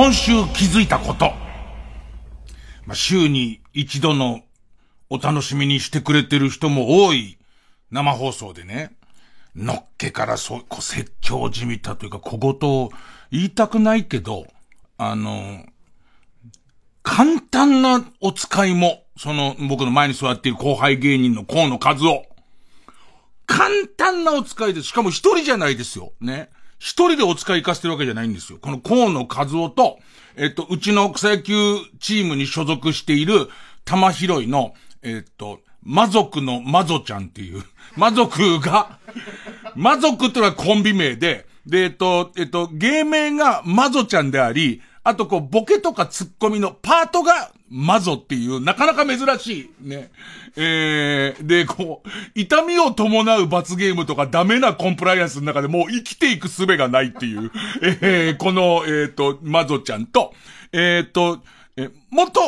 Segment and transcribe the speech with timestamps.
[0.00, 1.26] 今週気づいたこと。
[2.86, 4.40] まあ、週に一度の
[5.10, 7.36] お楽しみにしてくれてる人も多い
[7.90, 8.96] 生放送でね、
[9.54, 12.88] のっけからそう、こう説教じみたというか小言を
[13.30, 14.46] 言いたくないけど、
[14.96, 15.66] あの、
[17.02, 22.24] 簡単なお使いも、その僕の前に座っている後輩芸人の河野和夫。
[23.44, 24.86] 簡単なお使いです。
[24.86, 26.14] しかも一人じゃないですよ。
[26.22, 26.48] ね。
[26.80, 28.58] 一人でお使い行かせてるわけじゃないんですよ。
[28.60, 29.98] この河野和夫と、
[30.34, 33.48] えっと、うちの草野球チームに所属している
[33.84, 37.62] 玉拾いの、えっと、魔族の魔女ちゃんっていう、
[37.96, 38.98] 魔族が、
[39.76, 50.12] 魔族ってのはコンビ名で、で、えっと、えっと、芸名が魔女ちゃんであり、あとこう、ボケとかツッコミのパートがマゾっていう、なかなか珍しい、ね。
[50.56, 57.50] えー、で、こう、痛みを伴う罰ゲームとかダメなコンプライアンスの中でもう生きていく術がないっていう、
[57.82, 60.32] えー、この、えっ、ー、と、マゾちゃんと、
[60.72, 61.40] えっ、ー、と、
[61.76, 62.40] え元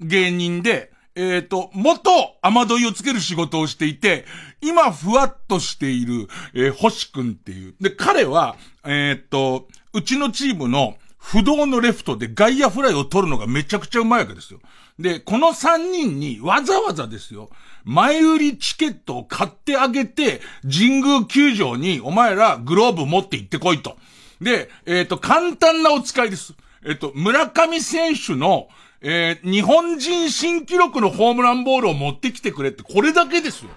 [0.00, 2.10] 芸人で、えっ、ー、と、元
[2.42, 4.26] 雨どいをつける仕事をしていて、
[4.60, 7.74] 今ふわっとしている、えー、星くんっていう。
[7.80, 14.58] で、彼は、えっ、と、うちのチームの不動のレフトで外野フライを取るのがめちゃくちゃうまいわけですよ。
[14.98, 17.50] で、この3人にわざわざですよ、
[17.84, 23.96] 前売りチケットを買ってあげて、神宮球場にお前らグローブ持って行ってこいと。
[24.40, 26.54] で、えっ、ー、と、簡単なお使いです。
[26.84, 28.68] えっ、ー、と、村上選手の、
[29.02, 33.70] えー、日本人新記録のホームランボールを持ってきてくれって、これだけですよ。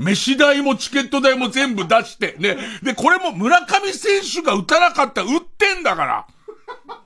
[0.00, 2.56] 飯代もチケット代も全部出して、ね。
[2.82, 6.26] で、これも村上選手が打たなかったら打ってんだから。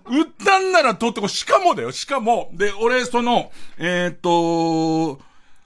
[0.06, 5.18] 打ったんなら取ってこ、しかもだよ、しかも、で、俺、その、えっ、と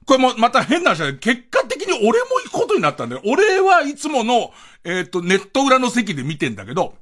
[0.09, 3.23] これもまた変な話だけど、結果的に俺も行くことになったんだよ。
[3.27, 4.53] 俺はいつもの、
[4.83, 6.95] えっ、と、ネット裏の席で見てんだけど、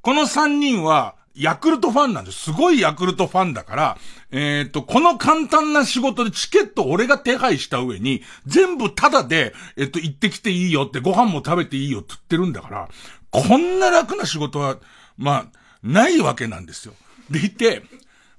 [0.00, 2.44] この3人は、ヤクルトファンなんです。
[2.44, 3.98] すごいヤクルトファンだから、
[4.30, 12.88] えっ、ー、と、この簡単な仕事でチケット俺が手配した上に、全部タダで、えっ、ー、と、行ってきていいよって、ご飯も食べていいよって言ってるんだから、
[13.30, 14.78] こんな楽な仕事は、
[15.16, 15.46] まあ、
[15.82, 16.94] ないわけなんですよ。
[17.30, 17.82] でいて、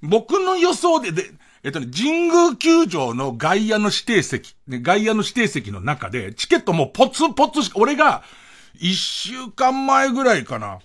[0.00, 1.30] 僕の予想で、で、
[1.64, 8.22] えっとね、神宮球場の外野の指定席、ね、外野の指定席の中で、チケットもポツポツし、俺が、
[8.76, 10.80] 一週間前ぐらいかな。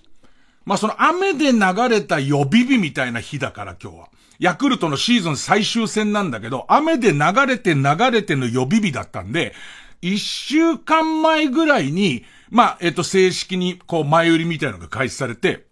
[0.69, 4.09] まあ、その雨で流れた予備日みたいな日だから今日は。
[4.37, 9.55] ヤクルトのシーズン最終戦なんだけど、雨で流れて流れての予備日だったんで、
[10.03, 15.65] 一週間前ぐらいに、まあ、えっと、正式に、こう、前売りみたいなのが開始されて、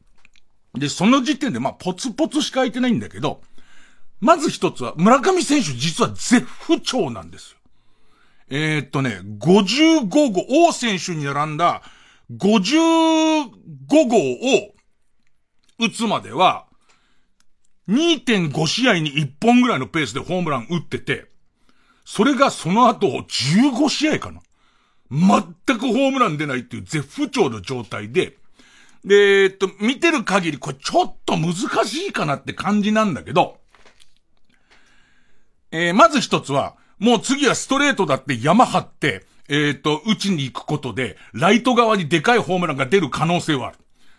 [0.74, 3.42] で、その時点で、まあ、ポツポツしか空いてないんだけど、
[4.20, 7.58] まず一つは、村上選手実は絶不調なんですよ。
[8.50, 11.84] えー、っとね、55号、王選手に並んだ
[12.36, 13.52] 55
[14.10, 14.74] 号を
[15.80, 16.66] 打つまでは、
[17.90, 21.28] 2.5試合に1本ぐらいのペースでホームラン打ってて、
[22.06, 24.42] それがその後15試合かな。
[25.10, 28.38] 全くホームラン出ないっていう絶不調の状態で、
[29.06, 31.54] で、えっと、見てる限りこれちょっと難
[31.86, 33.58] しいかなって感じなんだけど、
[35.72, 43.78] えー、まず一つは、もう次はストレートだって山張って、えっ、と、打ちに行くことで、ライト側にでかいホームランが出る可能性はある。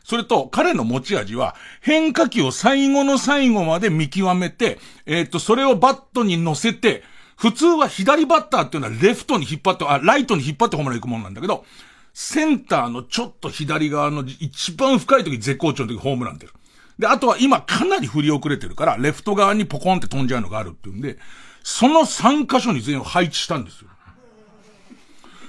[0.08, 7.02] それと、彼の持ち味は、変化球を最後の最後まで見極めて、えっ、ー、と、それをバットに乗せて、
[7.36, 11.66] 普通は左バッターっていうのはレフトに引っ張って、あ、ライトに引っ張ってホームラン行くもんなんだけど、
[12.14, 16.54] センターのちょっと左側の一番深い時絶好調の時ホームラン出る。
[16.98, 21.18] で、あとは今かなり振り遅れてるから、レフト側にポコンって飛んじゃうのがあるっていうんで、
[21.62, 23.90] その3箇所に全員を配置したんですよ。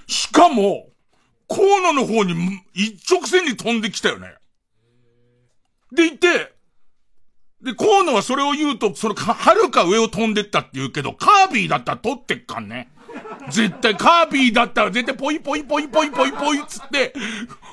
[0.06, 0.90] しかも、
[1.48, 4.36] 河野の方に一直線に飛んできたよね。
[5.92, 6.54] でいて、
[7.62, 12.90] で、河野はそれを言うと、その、はるか上を飛んでったって言うけど、カービィだったら取ってっかんね。
[13.50, 17.14] 絶対、カービィだったら絶対ポイポイポイポイポイポイっつって、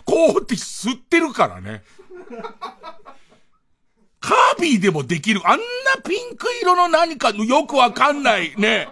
[0.04, 1.82] こうって吸ってるからね。
[4.18, 5.40] カービィでもできる。
[5.44, 5.64] あんな
[6.02, 8.88] ピンク色の何かのよくわかんないね。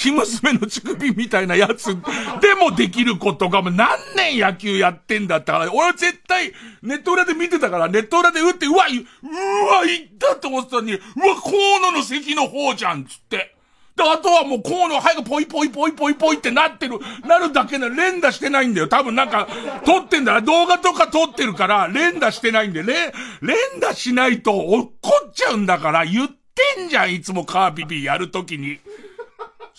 [0.00, 1.94] 生娘の乳首みたいなやつ
[2.40, 11.02] でもできることが、もう何年野球やってんだったから、俺は絶対ネット裏で見てたから、ネット裏で打って、うわ、うわ、行ったと思ってたのに、うわ、
[11.42, 13.54] 河野の席の方じゃん、つって。
[13.94, 18.88] で、あとはもう河野早くポイポイポイポイポイってなってる、なるだけな、連打してないんだよ。
[18.88, 19.48] 多分なんか、
[19.84, 20.40] 撮ってんだ。
[20.40, 23.12] 動画とか撮ってるから、連打してないんで、ね、
[23.42, 24.92] 連打しないと怒
[25.28, 28.78] っちゃうんだから、言ってんじゃん、いつもカービビやるときに。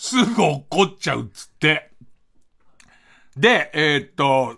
[0.02, 1.92] すぐ怒っちゃうっつって。
[3.38, 4.58] で、えー、っと、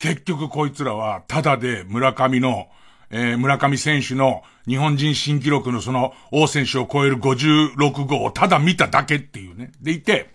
[0.00, 2.66] 結局こいつらは、ただで村上の、
[3.10, 9.70] えー、村上選手の日本人新記録のその王選手を超える56号をただ見ただけっていうね。
[9.80, 10.30] でいて、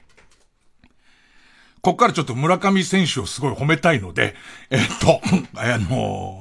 [1.81, 4.35] こっからちょっと村上選手をすごい褒めたいので、
[4.69, 5.19] えっと、
[5.59, 6.40] あの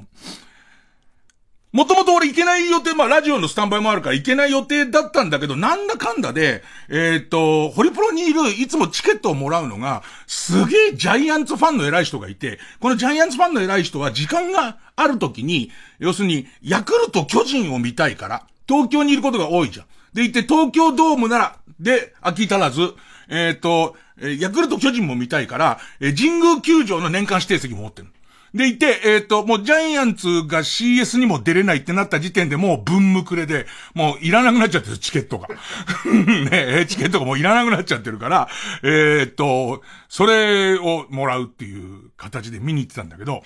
[1.72, 15.70] もともと俺行けない予定、まあラジオのスタンバイもあるから行けない予定だったんだけど、なんだかんだで、えっ、と、ホリプロにいる、いつもチケットをもらうのが、すげえジャイアンツファンの偉い人がいて、このジャイアンツファンの偉い人は時間がある時に、
[16.00, 19.86] 要するに、ヤクルト巨人を見たいから、東京にいることが多いじゃん。
[20.12, 22.94] で、行って東京ドームなら、で、飽き足らず、
[23.28, 23.96] えっ、と、
[24.40, 28.08] ヤクルト巨人も見たいから、神宮球場の年間指定席も持ってる。
[28.54, 35.48] でいて、えっ、ー、と、もうジャイアンツが CS にも出れないってなった時点でもう分無くれで、もういらなくなっちゃってる、チケットが。
[36.50, 38.48] ねチケットがもういらなくなっちゃってるから、
[38.82, 43.44] えっ、ー、と、それをもらうっていう形で見に行ってたんだけど、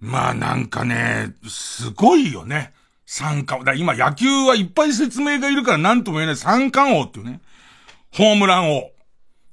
[0.00, 2.72] まあなんかね、すごいよね。
[3.06, 3.64] 三冠王。
[3.64, 7.40] だ今野球はいっぱい説明がいるから何とも言えない三冠王っていうね。
[8.12, 8.90] ホームラン王。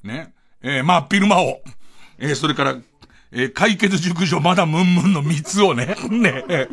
[0.03, 0.33] ね。
[0.61, 1.61] えー、まあ、ピルマ王。
[2.17, 2.77] えー、それから
[3.35, 6.69] えー、解決熟女まだムンムンの三つをね、 ね、え、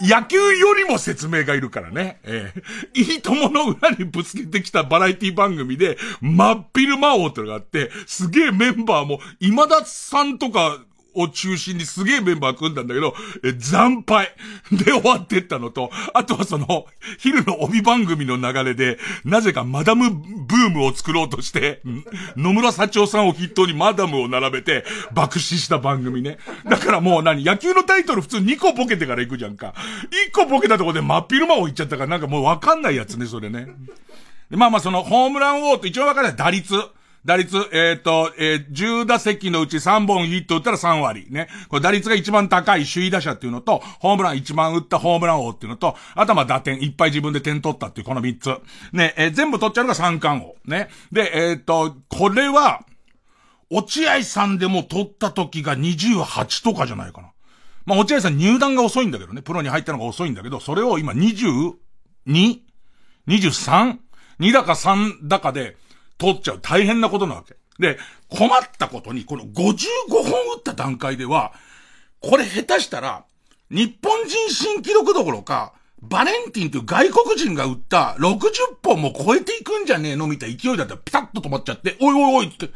[0.00, 10.78] 野球よりも説明がいるからね、えー、いいともの裏にぶつけてきたバラエティ番組で、真っ昼魔王ってのがあって、すげえメンバーも、今田さんとか、
[11.20, 14.28] を中心にすげえメンバー組んだんだけど、え、惨敗
[14.72, 16.86] で終わってったのと、あとはその、
[17.18, 21.82] 昼の帯番組の流れで、なぜかマダムブームを作ろうとして、
[22.36, 26.38] 野村社長さんを筆頭にマダムを並べて、爆死した番組ね。
[26.68, 29.74] だからもう何野球のタイトル普通2個ボケてから行くじゃんか。
[30.30, 33.68] 1個ボケたとこで真っ昼間を言っちゃったからなんかもうわかんないやつね、それね。
[34.50, 36.74] まあまあその、ホームラン王と一番わかんない打率。
[37.24, 41.26] 打率、えっ、ー、と、えー、10打席のうち3本ヒット打ったら3割。
[41.30, 41.48] ね。
[41.68, 48.56] これ打率が一番高い首位打者っていうのと、ホームラン一番打ったホームラン王っていうのと、あとは打点、いっぱい自分で点取ったっていうこの3つ。
[48.92, 50.56] ね、えー、全部取っちゃうのが三冠王。
[50.68, 50.88] ね。
[51.12, 52.84] で、えっ、ー、と、これは、
[53.70, 57.30] 落合さんでも取った時が28とかじゃないかな。
[57.84, 59.42] まあ、落合さん入団が遅いんだけどね。
[59.42, 63.98] プロに入ったのが遅いんだけど、それを今 22?23?
[64.40, 65.76] 2だか3だかで、
[66.18, 67.56] 取っちゃう大変なことなわけ。
[67.78, 67.98] で、
[68.28, 69.50] 困ったことに、この55
[70.10, 70.22] 本
[70.56, 71.52] 打った段階では、
[72.20, 73.24] これ下手したら、
[73.70, 78.50] 日本人新記録どころか、バレンティンという外国人が打った60
[78.82, 82.70] 本も超えていくんじゃねえのみたいな勢いだったらピタッと止まっちゃって、おいおいおいって、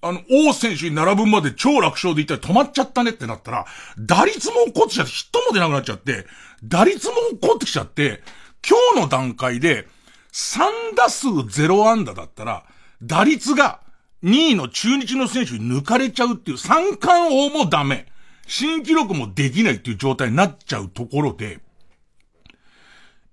[0.00, 3.66] あの、王選手に並ぶまで超楽勝でいったら止まっちゃったねってなったら、
[3.98, 6.26] 打率も起こってきちゃって、ヒットも出なくなっちゃって、
[6.62, 8.22] 打率も起こってきちゃって、
[8.68, 9.88] 今日の段階で、
[10.32, 12.64] 3打数0安打だったら、
[13.02, 13.80] 打率が
[14.24, 18.06] 2位の中日の選手に抜かれちゃうっていう三冠王もダメ。
[18.46, 21.60] 新記録もできないっていう状態になっちゃうところで、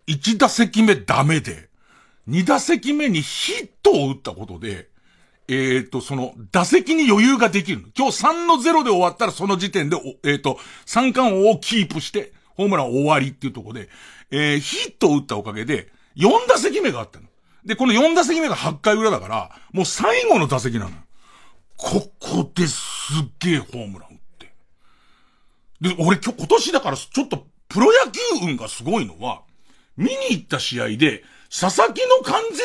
[0.07, 1.69] 1打席目ダメで、
[2.27, 4.89] 2打席目にヒットを打ったことで、
[5.47, 7.85] えっ、ー、と、その、打席に余裕ができる。
[7.95, 13.89] 今日3の0で終わったらその時点で、えっ、ー、と、三冠王をキープして、ホームラン終わりっていうところで、
[14.31, 17.27] えー、ヒットを打ったおかげで、4打席目があったの。
[17.65, 20.91] で、この4打席目が8回裏だから、もう最後の打席なの。
[21.77, 22.79] ここです
[23.23, 24.53] っげえホームラン打って。
[25.81, 29.41] で、俺今日、今年だからちょっとプロ野球運がすごいのは、
[29.97, 32.59] 見に行った試合で、佐々木の完全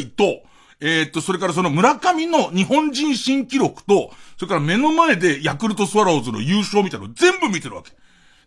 [0.00, 0.42] 試合と、
[0.80, 7.92] えー、っと、それからその村上の日本人新記録と、それから目の前でヤクルトスワローズの優勝みたいなの全部見てるわけ。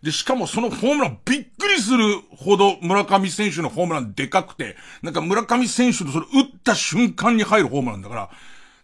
[0.02, 8.30] で、しかもそのホームランびっくりするほど村上選手のホームランでかくて、なんか村上選手のそれ打った瞬間に入るホームランだから、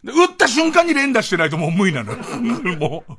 [0.05, 2.15] で打った瞬間に連打してないともう無理なの。
[2.79, 3.17] もう。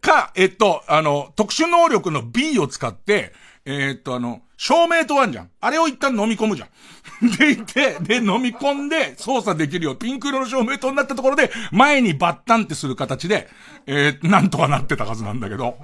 [0.00, 3.32] か、えっと、あの、特殊能力の B を使って、
[3.66, 5.50] えー、っと、あの、照明とあんじゃん。
[5.60, 6.68] あれを一旦飲み込むじゃん。
[7.38, 9.96] でいて、で、飲み込んで操作できるよ。
[9.96, 13.48] ピンク色の照明灯になったところで、前にバッタンってする形で、
[13.86, 15.76] えー、なんとかなってたはずなんだけど。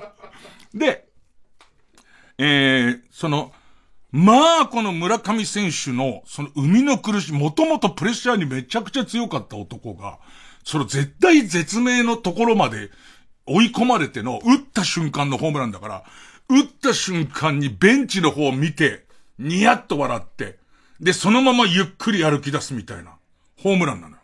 [0.74, 1.09] で、
[2.42, 3.52] えー、その、
[4.12, 10.18] まあ、この村上選手の、その生みの苦しい、もともとプレッシャーにめちゃくちゃ強かった男が、
[10.64, 12.90] その絶対絶命のところまで
[13.44, 16.04] 追い込まれての、打った瞬間のホームランだから、
[16.48, 19.04] 打った瞬間にベンチの方を見て、
[19.38, 20.56] ニヤッと笑って、
[20.98, 23.16] で、そのままゆっくり歩き出すみたいな、
[23.62, 24.22] ホームランなのよ。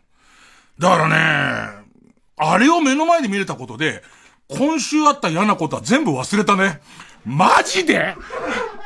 [0.79, 1.91] だからね、
[2.39, 4.03] あれを目の前で見れたことで、
[4.49, 6.81] 今週あった嫌なことは全部忘れたね。
[7.27, 8.15] マジで？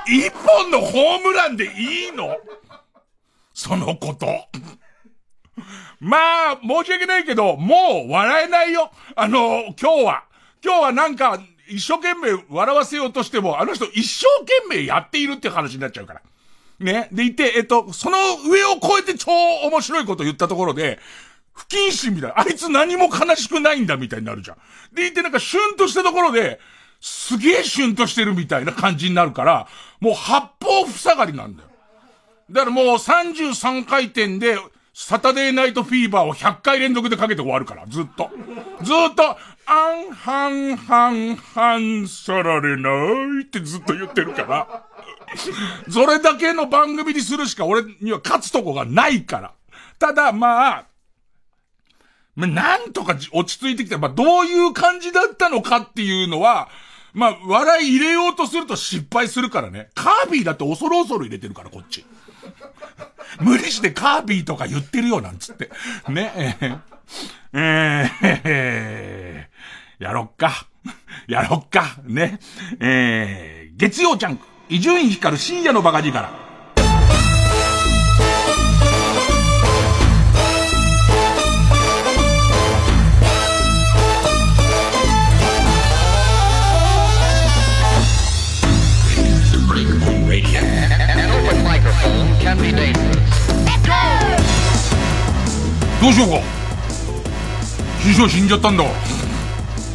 [0.08, 2.38] 一本のホームランでいいの？
[3.52, 4.26] そのこと。
[6.00, 6.16] ま
[6.52, 8.90] あ、申し訳ないけど、もう笑えないよ。
[9.14, 10.24] あの、今日は。
[10.64, 16.22] 今日はなんか、一生懸命笑わせようとしても、あの人一生懸命やっているって話になっちゃうから。
[16.78, 17.10] ね。
[17.12, 18.16] でいて、えっと、その
[18.48, 20.98] 上を超えて超面白いこと言ったところで、
[21.52, 22.40] 不謹慎みたいな。
[22.40, 24.56] あいつ何も悲しくないんだみたいになるじゃん。
[24.94, 26.58] でいてなんかシュンとしたところで、
[27.00, 29.68] すげえシュンとしてるみたいな感じになるから、
[30.00, 31.68] もう八方塞がりなんだよ。
[32.50, 34.58] だからもう33回転で、
[34.92, 38.30] サタデーナイトフィーバーを100回連続でかけて終わるから、ずっと。
[38.82, 44.84] ずっと、あん、はん、はん、はん、さられないってずっと言ってるから。
[45.88, 49.52] それだけの番組にするしか俺には勝つとこがないから。
[49.98, 50.86] ただ、まあ、
[52.34, 53.98] まあ、なんとか落ち着いてきた。
[53.98, 56.68] まあ、どういう感じだったのかっていうのは、
[57.12, 59.90] まあ、笑い入れようとすると失敗するからね。
[59.94, 62.04] カービィだって恐る恐る入れてるから、こっち。
[63.40, 65.70] 無理してカービィとか言ってるよ、なんつって。
[66.08, 70.66] ね、えー、えー、やろっか。
[71.26, 71.96] やろっか。
[72.04, 72.38] ね。
[72.80, 74.46] えー、月曜ジャンク。
[74.68, 76.49] 伊集院光る深夜のバカ力。
[96.00, 96.40] どうしようか
[98.02, 98.90] 師匠死んじゃったんだか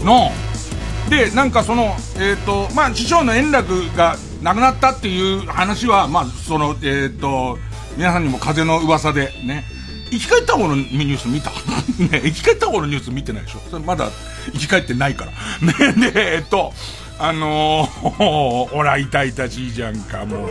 [0.04, 7.58] らなあでなんかそのえっ、ー、とまあ師匠の円楽が亡くなったっていう話はまあそのえっ、ー、と
[7.98, 9.64] 皆さんにも風の噂でね
[10.12, 11.52] 生き返った方のニュース見た？
[12.00, 14.10] ね、生き返った方のニュース見てないでしょそれまだ
[14.54, 15.32] 生き返ってないから。
[15.94, 16.74] ね、で、えっと、
[17.20, 20.50] あのー、 ほら、痛々しいじゃんか、もう。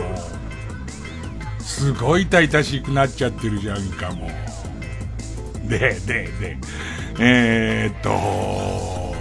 [1.59, 4.54] すごい痛々しくなっちゃってるじゃんか、もう。
[5.67, 6.57] で、で、で、
[7.19, 9.15] えー、っと、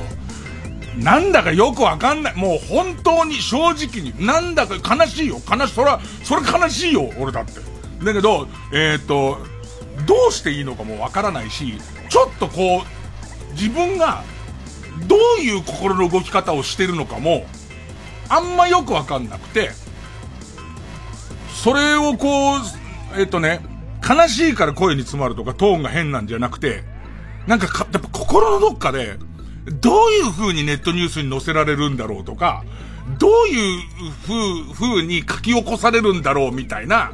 [0.99, 2.37] なんだかよくわかんない。
[2.37, 5.41] もう本当に正直に、なんだか悲しいよ。
[5.51, 5.75] 悲しい。
[5.75, 7.11] それは、それ悲しいよ。
[7.19, 7.61] 俺だって。
[8.05, 9.39] だけど、えー、っと、
[10.07, 14.23] どうしていいのかもわからないし、ちょっとこう、自分が、
[15.09, 17.47] どういう心の動き方をしてるのかも、
[18.29, 19.71] あんまよくわかんなくて、
[21.63, 22.61] それをこう、
[23.17, 23.61] えっとね、
[24.09, 26.85] 悲しいから声に詰まるとかトーンが変なんじゃなくて、
[27.47, 29.19] なんかか、やっぱ心のどっかで、
[29.81, 32.65] どういう風にネットニュースに載せられるんだろうとか、
[33.19, 33.83] どういう
[34.27, 37.13] 風、風に書き起こされるんだろうみたいな、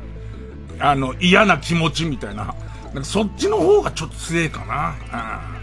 [0.79, 2.55] あの、嫌な気持ちみたいな。
[2.93, 4.97] なんかそっちの方がちょっと強いかな。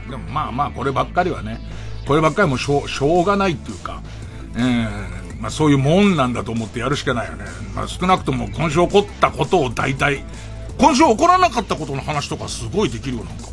[0.06, 0.12] うん。
[0.12, 1.60] でもまあまあ、こればっかりはね、
[2.06, 4.02] こればっかりもしょう、しょうがないっていうか、
[4.56, 4.88] うん、
[5.42, 7.46] まあそういうもんなんだと思ってやるしかないよね。
[7.76, 10.24] まあ少なくとも今週起こったことを大体、
[10.78, 13.48] 今週起こらなかったことの話とかすごいできるよ、なんか。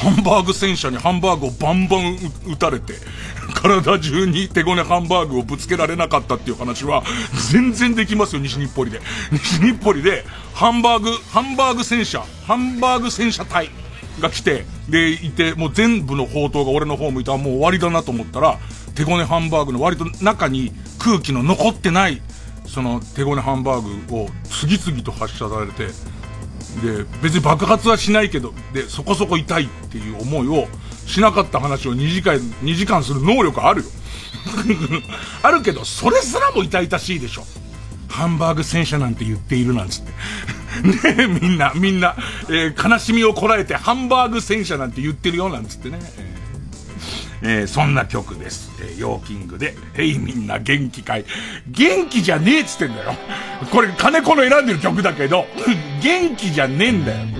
[0.00, 2.16] ハンバーグ戦車にハンバーグをバンバン
[2.46, 2.94] 撃たれて、
[3.54, 7.02] 体中に手ごねハンバーグをぶつけられなかったっていう話は、
[7.50, 9.02] 全然できますよ、西日暮里で。
[9.30, 13.70] 西日暮里で、ハンバーグ、ハンバーグ戦車、ハンバーグ戦車隊
[14.20, 18.58] が来て、で、いて、もう全部の砲塔が俺の方向いたらもう終わりだなと思ったら、
[18.94, 22.22] 手ごねハンバーグの割と中に空気の残ってない、
[22.66, 25.92] その手ごねハンバーグを次々と発射されて、
[26.82, 30.68] で、別に爆発はしないけど、で、そこそこ痛いっていう思いを
[31.06, 33.88] しなかった話を2時間、2時間する能力あるよ。
[35.42, 37.46] あるけど、それすらも痛々しいでしょ。
[38.08, 40.12] ハンバーグ戦車なんて言っているなんつって。
[41.14, 42.16] ねみんな、みんな、
[42.48, 45.98] えー、悲しみをこらえてハンバーグ戦車なんて言ってるよなんつってね。
[46.18, 46.39] えー
[47.42, 48.70] えー、そんな曲です。
[48.80, 51.24] えー、 YO-KINGで、ヘイみんな元気かい。
[51.68, 53.12] 元気じゃねえっつってんだよ。
[53.70, 55.46] これ金子の選んでる曲だけど、
[56.02, 57.39] 元気じゃねえんだよ。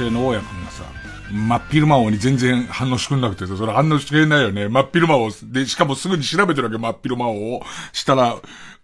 [0.00, 0.84] その大家くんがさ、
[1.30, 4.66] 真っ昼間王に全然反応してくんなくてさ、それ反応してくれないよね。
[4.70, 7.62] 真っ昼間王で、しかもすぐに調べてるわけ、真っ昼間王を。
[7.92, 8.38] したら、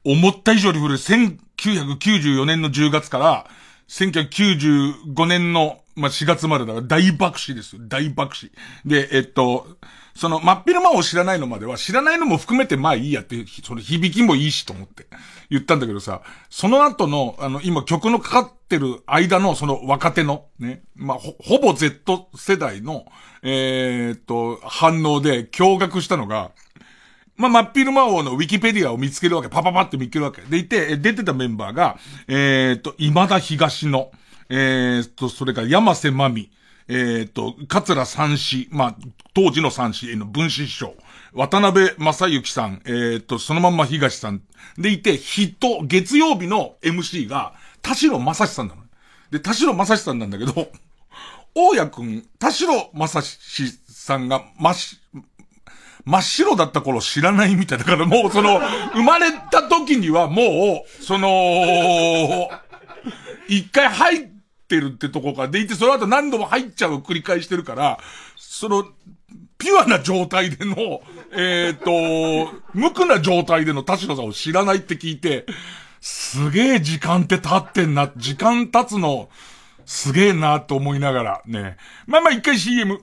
[0.05, 3.47] 思った以上に古い、1994年の10月から、
[3.89, 7.83] 1995年の、まあ、4月までだから大爆死ですよ。
[7.89, 8.53] 大爆死。
[8.85, 9.67] で、えっと、
[10.15, 15.07] その、真っ昼間を知らないのまでは、知らないのも含めてまあいいやって、その響きもいいしと思って
[15.51, 23.07] 言ったんだけどさ、その後の、あの、今曲のかかってる間のその若手の、ね、まあ、ほ、ほぼ Z 世代の、
[23.43, 26.51] えーっと、反応で驚愕したのが、
[27.37, 29.49] まあ、真っ昼間王のウィキペディアを見つけるわけ。
[29.49, 30.41] パパパって見つけるわけ。
[30.43, 34.11] でいて、出てたメンバーが、えーっと、今田東野、
[34.49, 36.51] えーっと、それから山瀬まみ、
[36.89, 38.97] えーっと、桂三子、まあ、
[39.35, 40.95] 当時の三子への分子師匠、
[41.33, 44.43] 渡辺正幸さん、えーっと、そのまんま東さん。
[44.79, 48.83] でいて、ヒット、月曜日の MC が、田代正史さんなの。
[49.31, 50.53] で、田代正史さんなんだけど、
[51.55, 54.99] 大家くん、田代正史さんが、まし、
[56.05, 58.61] 真っ白だった頃知らないみたいだからもう その、
[58.93, 62.49] 生まれた時にはもう、その、
[63.49, 64.29] 一回入っ
[64.67, 67.99] てるってとこからでいて、その後何度も入っちゃうを繰り返してるから、
[68.37, 68.85] その、
[69.59, 71.01] ピュアな状態での、
[71.33, 71.91] えっ、と、
[72.75, 75.47] 無垢な状態での田代さんを知らないって聞いて、
[76.01, 79.29] すげえ時間って経ってんな、時間経つの、
[79.85, 81.77] すげえなと思いながらね。
[82.07, 83.01] まあまあ一回 CM。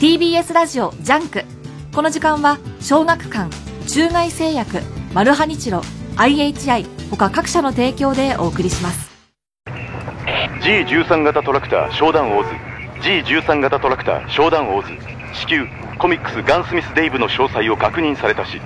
[0.00, 1.44] TBS ラジオジャンク。
[1.94, 3.48] この時間は小学館
[3.86, 4.80] 中外製薬
[5.14, 5.82] マルハニチロ
[6.16, 9.12] IHI 他各社の提供でお送りします。
[10.62, 12.50] G13 型トラクター商談オーズ
[13.08, 14.92] G13 型トラクター商談オーズ
[15.32, 15.64] 至急
[15.98, 18.60] コミックスガンスミスデイブの詳細を確認されたし。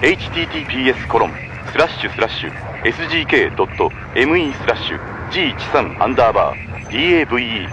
[0.00, 1.32] https コロン
[1.70, 7.68] スラッシュスラッシュ sgk.me スラッシュ G13 アンダーバー DAVE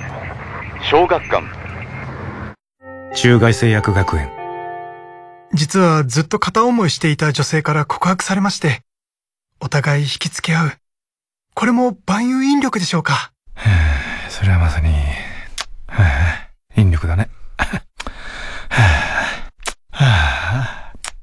[0.89, 1.62] 小学館
[3.15, 4.29] 中外製薬学園
[5.53, 8.81] 実はずっと片思いしていた女性から告白されまして、
[9.61, 10.71] お互い引きつけ合う。
[11.53, 13.31] これも万有引力でしょうか？
[14.29, 14.89] それはまさに、
[15.85, 17.29] はあ、引力だね。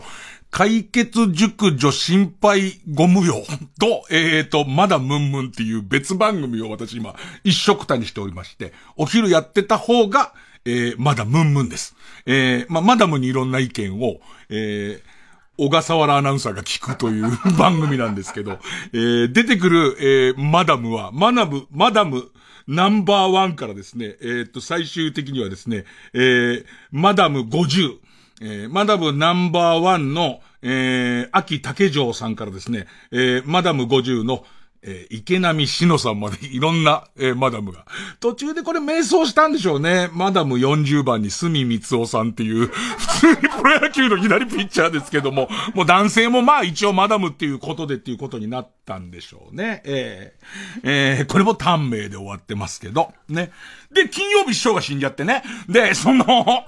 [0.51, 3.34] 解決熟女心配ご無用
[3.78, 11.93] と、えーと、まだムンムンっていう別番組を私今一色たにしておりまして、お昼やってた方が、えーまだムンムンです。
[12.25, 15.14] えーまあ、マダムにいろんな意見を、えー
[15.58, 17.26] 小笠原アナウンサーが聞くという
[17.58, 18.60] 番組なんですけど、
[18.94, 22.30] えー、出てくる、えー、マダムは、マナム、マダム、
[22.68, 27.98] ナンバーワンからですね、えー、っと、最終的にはですね、えー、マダム50、
[28.41, 34.44] えー、マダムナンバーワンの、えー、秋竹城さんからですね、えー、マダム50の、
[34.88, 37.86] えー、池波しのさんまでいろんな、えー、マダムが。
[38.19, 40.10] 途中でこれ瞑想したんでしょうね。
[40.13, 49.82] マダム40番に住光夫さんっていう、 普通にプロ野球の左ピッチャーですけども、もう男性もまあ一応マダムっていうことでっていうことになったんでしょうね。
[49.86, 53.52] えー、えー、これも短命で終わってますけど、ね。
[53.91, 55.41] で、金曜日師匠が死んじゃってね。
[55.67, 56.26] で、その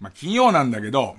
[0.00, 1.16] ま金曜なんだけど、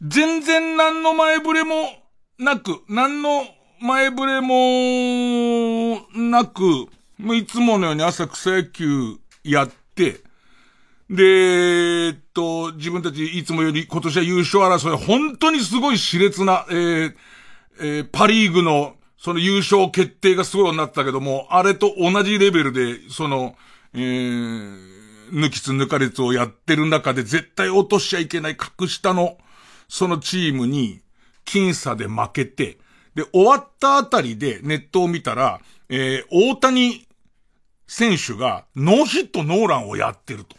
[0.00, 1.97] 全然何の前触れも
[2.38, 3.44] なく、何の
[3.80, 6.62] 前触れもなく、
[7.18, 10.20] もういつものように朝草野球やって、
[11.10, 17.14] で、えっと、自分たちいつもより今年は優勝争い、本当にすごい熾烈な、えー、
[17.80, 23.56] えー、パリーグの、その優勝決定がすごいようになったけども、あれと同じレベルで、その、
[23.94, 24.78] えー、
[25.32, 29.38] 抜きつ抜かれつをやってる中で絶対落としちゃいけない格下の、
[29.88, 31.00] そのチームに、
[31.48, 32.78] 僅差で負けて、
[33.14, 37.06] で、終わったあたりでネットを見たら、えー、大谷
[37.86, 40.56] 選手がノーヒットノーランをやってると。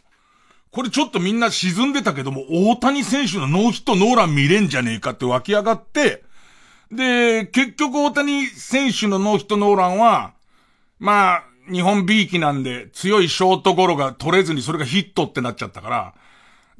[0.71, 6.23] これちょっとみんな沈んでたけども、大谷選手のノーヒットノーラン見れんじゃねえかって湧き上がって、
[6.91, 10.34] で、結局大谷選手のノーヒットノーランは、
[10.99, 16.13] まあ、日本 B 期なんで強いショートゴロが取れずにそれがヒットってなっちゃったから、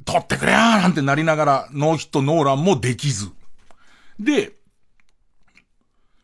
[0.06, 3.32] 取ってくれよーなんてなりながらノーヒットノーランもできず。
[4.20, 4.54] で、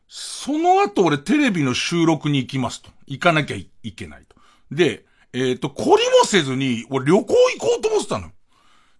[0.07, 2.89] その後俺テレビの収録に行きますと。
[3.07, 4.35] 行かなきゃいけないと。
[4.71, 8.31] で、えっ、ー、と、懲りもせずに、俺旅行行こうと思ってたの。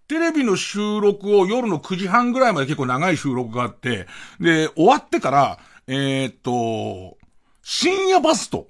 [0.08, 4.08] テレビの収録を夜の9時半ぐらいまで結構長い収録があって、
[4.40, 7.18] で、終わってから、えっ、ー、と、
[7.64, 8.68] 深夜バスと、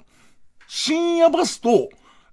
[0.67, 1.89] 深夜バスと、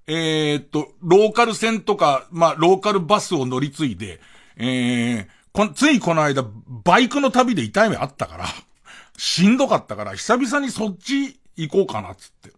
[0.06, 4.20] えっ、ー、と、ローカル線とか、まあ、ローカルバスを乗り継いで、
[4.56, 6.44] えー、こついこの間、
[6.84, 8.46] バイクの旅で痛い目あったから、
[9.18, 12.52] しんどかったから、久々にそっち行こうかな、つって。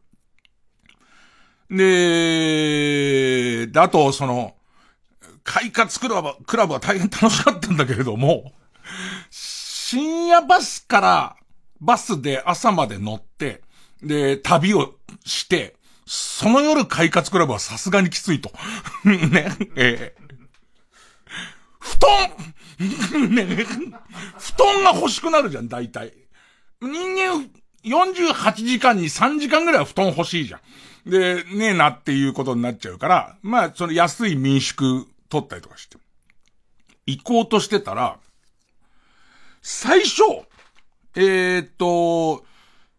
[1.71, 4.55] で、で、あと、その、
[5.43, 8.53] 快活クラブ、クラブは大変楽しかったんだけれども、
[9.31, 11.37] 深夜バスから、
[11.81, 13.63] バスで朝まで乗って、
[14.03, 15.77] で、旅をして、
[16.07, 18.53] その夜快活クラブはさすがにきついと。
[19.05, 20.25] ね、えー、
[21.81, 23.45] 布団ね、
[24.39, 26.13] 布団が欲しくなるじゃん、大体。
[26.81, 27.49] 人間、
[27.85, 30.61] 48時間に3時間ぐらいは布団欲しいじゃ
[31.07, 31.11] ん。
[31.11, 35.99] で、ねえなっていうことになっちゃうから、まあ、その安い民宿取ったりとかして。
[37.07, 38.19] 行こうとしてたら、
[39.61, 40.23] 最初、
[41.17, 42.45] えー、っと、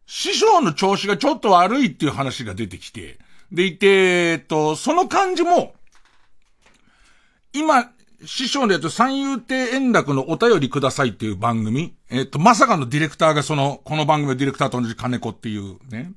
[0.05, 3.17] 師匠の調子がちょっと悪いっていう話が出てきて、
[3.51, 5.73] でいて、えっと、その感じも、
[7.53, 7.91] 今、
[8.25, 11.95] 師匠のやつ、三遊亭円楽のお便りくださいっていう番組。
[12.09, 16.11] えっと、まさかのディレクターがその、この番組のディレクターと同じ金子っていうね。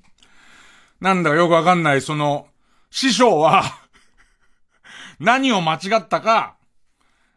[1.01, 2.49] なんだかよくわかんない、その、
[2.91, 3.65] 師匠は
[5.21, 6.55] 何を間違ったか、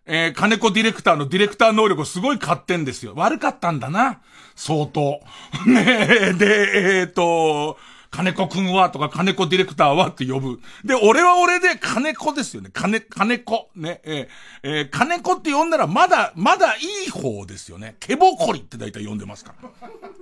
[0.05, 3.13] えー、金子ディレクターのディレクター能力をすごい買ってんですよ。
[3.15, 4.21] 悪かったんだな。
[4.55, 5.21] 相当。
[5.65, 7.77] ねえ、で、えっ、ー、と、
[8.11, 10.59] 金子くんはとか金子ディレクターはって呼ぶ。
[10.83, 12.69] で、俺は俺で金子ですよね。
[12.73, 13.69] 金、金子。
[13.73, 17.95] ね、えー、え、金子って呼んだらまだ、まだいい方ですよね。
[18.01, 19.69] ケボコリって大体呼んでますから。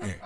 [0.04, 0.22] え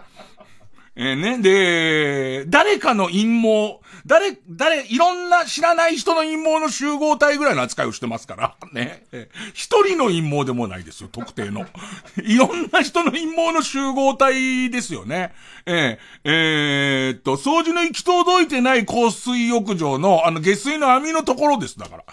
[0.96, 9.06] えー、ね、で、誰かの陰謀、誰、誰、いろんな知らない人の陰謀の集合体ぐらいの扱いをしてますから、ね。
[9.12, 11.66] え、一人の陰謀でもないですよ、特定の。
[12.22, 15.34] いろんな人の陰謀の集合体ですよね。
[15.66, 22.04] えー、えー、っと、掃除の行き届いてない香水浴場の、あの、下水の網のところです、だから。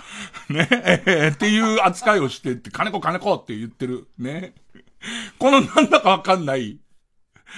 [0.48, 4.08] ね、えー、っていう扱いをしてって、金子金子って言ってる。
[4.18, 4.54] ね。
[5.38, 6.78] このなんだかわかんない、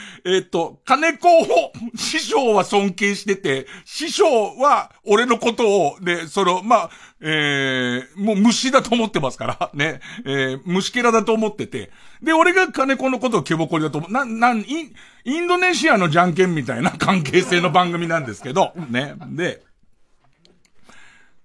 [0.24, 11.90] えっ、と、金子を師匠は尊敬してて、師匠は俺のことを、で、その、まあ、えー、もう虫だと思ってますから、 ね、えー、虫けらだと思ってて、
[12.22, 14.92] で、俺が金子のことをケボコリだと思う、な、なん、イン、
[15.24, 19.62] インドネシアのじゃんけんみたいな関係性の番組なんですけど、ね、で、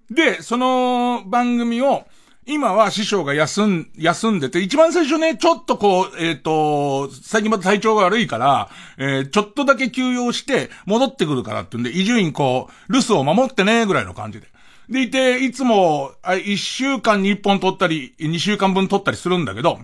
[0.09, 2.05] で、その番組を、
[2.49, 14.47] 今は師匠が休ん、休んでて、一番最初ね、ちょっとこう、えっ、ー、と、最近また体調が悪いから、えー、ちょっとだけ休養して、戻ってくるからってんで、伊集院こう、留守を守ってね、ぐらいの感じで。
[14.89, 19.79] でいて、いつも、あ一週間に一本撮ったり、二週間分撮ったりするんだけど、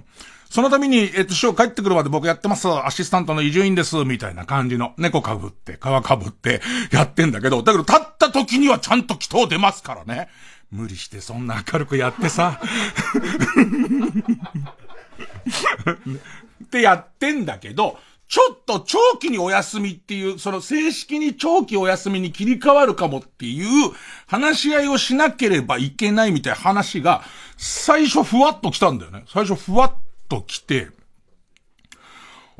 [0.50, 10.30] その度に、えっと、師匠帰ってくるまで僕やってます、アシスタントの伊集院です、みたいな感じの、猫かぶって、皮かぶって、やってんだけど、だけど立った時にはちゃんと祈祷出ますからね。
[10.74, 12.60] 無理してそんな明るくやってさ。
[16.64, 23.92] ってやってんだけど、ちょっと長期にお休みっていう、その正式に長期お休みに切り替わるかもっていう
[24.26, 27.22] 話し合いをしなければいけないみたいな話が、
[27.58, 29.26] 最初ふわっと来たんだよね。
[29.28, 29.94] 最初ふわっ
[30.28, 30.90] と来て、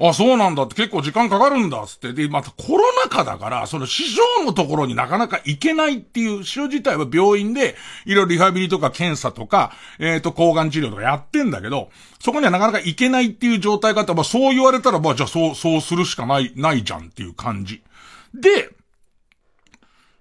[0.10, 2.12] あ、そうなんだって結構時間かかるんだっつって。
[2.12, 11.90] で、またコロナ禍だから、その師匠のところになかなか行けないっていう、師匠自体は病院で、いろいろリハビリとか検査とか、えっ、ー、と、抗がん治療とかやってんだけど、
[12.20, 17.82] そこにはなかなか行けないっていう状態があったら、まあそう言われたら、まあじゃあそう、そうするしかない、ないじゃんっていう感じ。
[18.34, 18.72] で、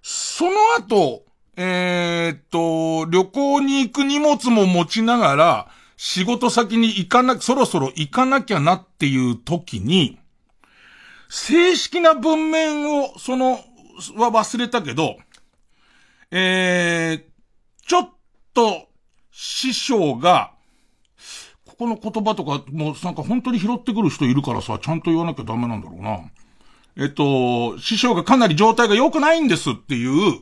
[0.02, 1.24] その後、
[1.56, 5.68] えー、っと、旅行に行く荷物も持ちながら、
[6.04, 10.18] 仕事先に行かな、そろそろ行かなきゃなっていう時に、
[11.30, 13.52] 正式な文面を、その、
[14.16, 15.16] は忘れたけど、
[16.32, 18.10] えー、ちょっ
[18.52, 18.88] と、
[19.30, 20.50] 師匠が、
[21.68, 26.18] ここの言葉とか、もうなんか本当に拾ってくる人いるからさ、ちゃんと言わなきゃダメなんだろうな。
[26.96, 30.40] えっと、師匠がかなり状態が良くないんですっていう、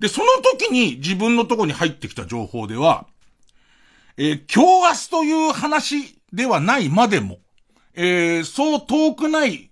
[0.00, 0.26] で、その
[0.58, 3.06] 時に自分のとこに入ってきた情報では、
[4.20, 7.38] えー、今日明日という話ではないまでも、
[7.94, 9.70] えー、そう遠くない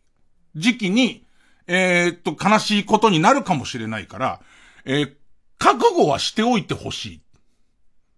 [0.55, 1.25] 時期に、
[1.67, 4.41] えー、っと、悲しいことになるかもしれないから、
[4.85, 5.13] えー、
[5.59, 7.17] 覚悟はしておいてほしい。
[7.17, 7.21] っ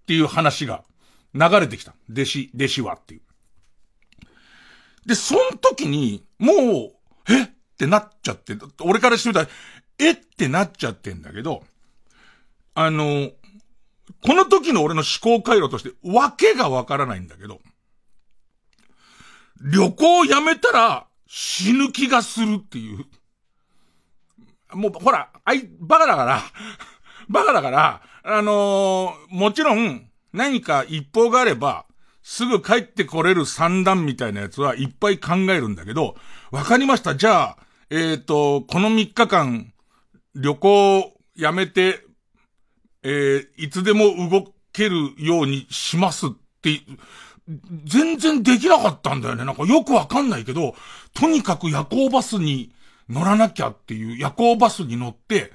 [0.06, 0.84] ていう話が
[1.32, 1.94] 流れてきた。
[2.10, 3.20] 弟子、弟子はっていう。
[5.06, 7.44] で、その時に、もう、え？
[7.44, 9.48] ってなっちゃって、俺からしてみたら、
[9.98, 10.10] え？
[10.10, 11.64] ってなっちゃってんだけど、
[12.74, 13.30] あの、
[14.24, 17.60] この時の俺の思考回路として、わけがわからないんだけど、
[19.60, 23.04] 旅行をやめたら死ぬ気がするっていう。
[24.74, 26.42] もう、ほら、あい、バカだから、
[27.28, 31.86] バカだから、あのー、もちろん、何か一報があれば、
[32.22, 36.16] すぐ帰ってこれる三段みたいなやつはいっぱい考えるんだけど、
[36.50, 37.16] わかりました。
[37.16, 37.58] じゃあ、
[37.90, 39.72] えっ、ー、と、この3日間、
[40.34, 42.04] 旅行やめて、
[43.08, 46.82] えー、いつでも動けるようにしますって、
[47.84, 49.46] 全然できなかったんだよね。
[49.46, 50.74] なんかよくわかんないけど、
[51.14, 52.74] とにかく夜行バスに
[53.08, 55.52] 乗らなきゃっていう、夜行バスに乗って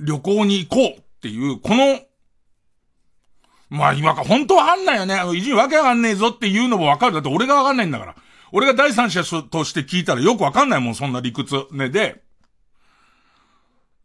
[0.00, 2.00] 旅行に行こうっていう、この、
[3.68, 5.20] まあ今か、本当わかんないよね。
[5.36, 7.12] いじわけわかんねえぞっていうのもわかる。
[7.12, 8.16] だって俺がわかんないんだから。
[8.50, 11.66] 俺が第三者として聞いたらよくわかんないもん、そんな理屈。
[11.72, 12.22] ね、で、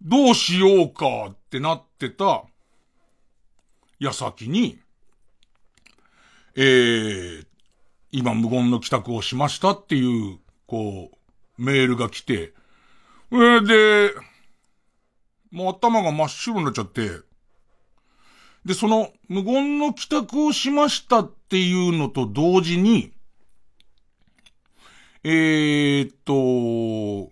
[0.01, 2.43] どうしようかってなってた、
[4.03, 4.79] 矢先に、
[6.55, 7.45] えー、
[8.11, 12.53] 今無言の帰宅をしましたっていう、こう、メールが来て、
[13.31, 14.13] えー、で、
[15.51, 17.09] もう頭が真っ白になっちゃって、
[18.65, 23.11] で、その、無言の帰宅をしましたっていうのと同時に、
[25.23, 27.31] えー、っと、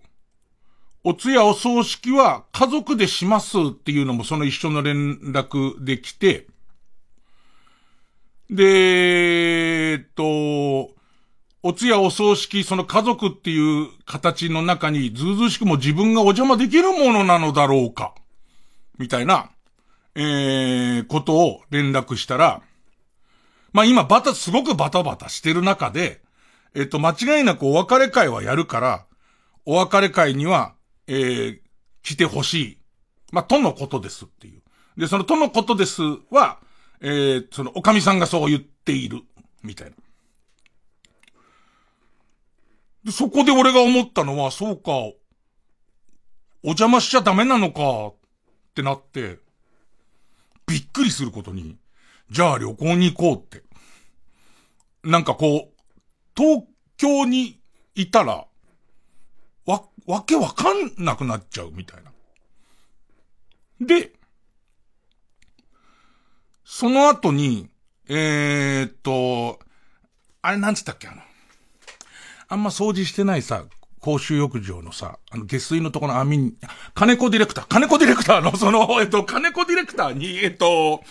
[1.04, 6.46] お通夜お葬式は家族でしますっていうのもその一緒の連絡で来て、
[8.52, 10.90] で、えっと、
[11.62, 18.14] お通夜お葬式、その家族っていう形の中に、ずうずうしくも自分がお邪魔できるものなのだろうか。
[18.98, 19.50] みたいな、
[20.14, 22.60] えー、ことを連絡したら、
[23.72, 26.20] まあ今バタ、すごくバタバタしてる中で、
[26.74, 29.06] えっと、間違いなくお別れ会はやるから、
[29.64, 30.74] お別れ会には、
[31.06, 31.58] えー、
[32.02, 32.78] 来てほしい。
[33.30, 34.62] まあ、とのことですっていう。
[35.00, 36.58] で、そのとのことですは、
[37.02, 39.22] えー、その、おかみさんがそう言っている、
[39.62, 39.96] みたいな。
[43.04, 48.14] で、そこで俺が思ったのは、そうか、お邪魔しちゃダメなのか、っ
[48.74, 49.40] てなって、
[50.68, 51.76] びっくりすることに、
[52.30, 53.64] じゃあ旅行に行こうって。
[55.02, 55.82] なんかこう、
[56.36, 56.64] 東
[56.96, 57.60] 京に
[57.96, 58.46] いたら、
[59.66, 62.12] わ、わけわかんなくなっちゃうみたいな。
[63.84, 64.12] で、
[66.74, 67.68] その後に、
[68.08, 69.58] えー、っと、
[70.40, 71.20] あれなんつったっけあの、
[72.48, 73.66] あんま掃除してないさ、
[74.00, 76.54] 公衆浴場のさ、あの、下水のところの網に、
[76.94, 81.02] 金子ディレクター、金子ディレクターの、 その、えっと、金子ディレクターに、えっと、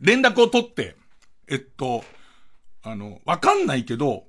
[0.00, 0.96] 連絡を取って、
[1.46, 2.04] えっと、
[2.82, 4.24] あの、わかんないけど、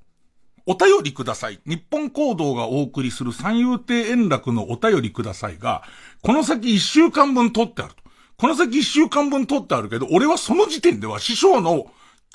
[0.68, 1.60] お便りください。
[1.66, 5.82] 日本行動がお送りする三遊亭円楽のお便りくださいが、
[6.22, 8.09] この先一週間分取ってあると。
[8.40, 11.88] この先一週間分撮ってあるけど、俺はその時点では師匠の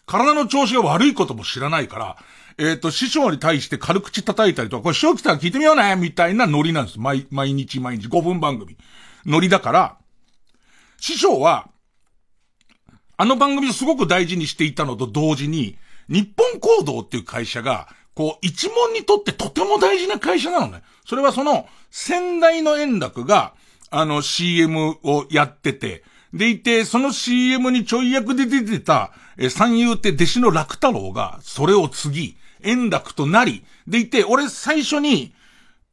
[0.05, 2.17] 体の調子が悪いことも知らないから、
[2.59, 7.01] えっ、ー、と、師匠に対して軽口叩いたりとか、これ師匠来たら聞いてみようねみたいなノリなんです。
[7.01, 8.77] 毎、毎日毎日5分番組。
[9.25, 9.97] ノリだから、
[11.01, 11.71] 師匠は、
[13.17, 15.79] あの番組をすごく大事にしていたのと同時に、
[16.11, 20.83] 日本行動っていう会社が、こう、一問にとってとても大事な会社なのね。
[21.07, 23.55] それはその、先代の円楽が、
[23.91, 35.33] あの CM をやってて、でいて、その CM にちょい役で出てた、え、三遊亭弟子の楽太郎が、それを継ぎ、円楽となり、でいて、俺最初に、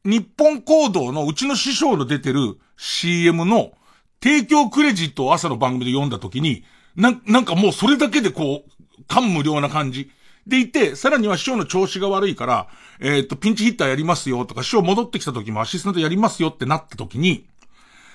[0.04, 3.72] 日本行動のうちの師匠の出てる CM の
[4.20, 6.64] 提供クレジットを朝の番組で読んだ時に、
[6.96, 10.10] な、なんかもうそれだけでこう、感無量な感じ。
[10.46, 12.68] でいて、さらには師匠の調子が悪いから、
[13.00, 17.46] えっ、ー、と、ピンチヒッターやりますよとか、師匠戻ってきた時もアシスタントやりますよってなった時に、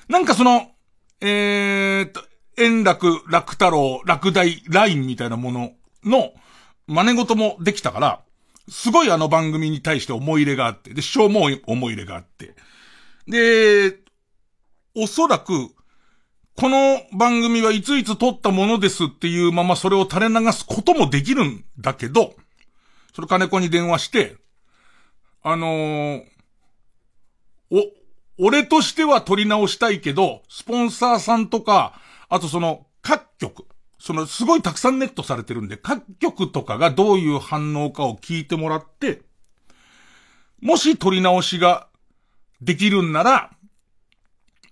[0.09, 0.71] なんかその、
[1.21, 2.21] えー、と、
[2.57, 5.71] 円楽、楽太郎、楽大、ラインみたいなもの
[6.03, 6.33] の
[6.87, 8.21] 真似事もできたから、
[8.69, 12.55] すごいあの番組に対して思い入れがあって、で、師匠も思い入れがあって。
[13.27, 13.99] で、
[14.95, 15.69] おそらく、
[16.55, 22.33] この番組はいついつ撮ったものですっていうままそれを垂れ流すこともできるんだけど、
[23.13, 24.37] それ金子に電話して、
[25.43, 26.23] あのー、
[27.71, 27.75] お、
[28.39, 33.65] 俺としては撮り直したいけど、スポンサーさんとか、あとその、各局、
[33.99, 39.21] その、すごいたくさんネットされてるんで、各局とかがどういう反応かを聞いてもらって、
[40.61, 41.87] もし撮り直しが
[42.61, 43.51] できるんなら、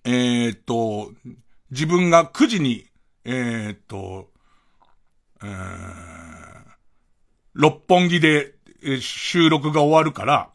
[0.03, 1.11] えー、っと、
[1.71, 2.85] 自分が9時に、
[3.23, 4.29] えー、っと、
[5.43, 5.55] えー、
[7.53, 8.53] 六本木で、
[9.01, 10.49] 収録が終わるから、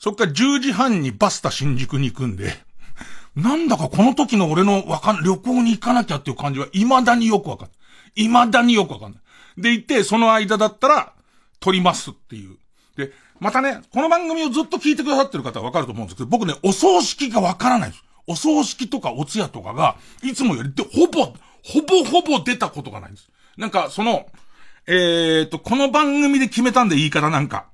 [0.00, 2.54] そっから10時半にバスタ新宿に行くんで、
[3.36, 8.24] なんだかこの時の俺のわかん、旅行に行かなきゃっていう感じは未だによくわかんない。
[8.24, 9.20] 未だによくわかんない。
[9.60, 11.12] で行って、その間だったら、
[11.60, 12.56] 撮りますっていう。
[12.96, 18.02] で、またね、この番組をずっと聞いてくださってる方はわかると思うんですけど、僕ね、お葬式がわからないです。
[18.26, 23.28] お葬式とかお通夜とかが、いつもよりで、ほぼ、ほぼほぼ出たことがないんです。
[23.58, 24.26] なんか、その、
[24.86, 27.69] えーと、この番組で決めたんでいいからなんか、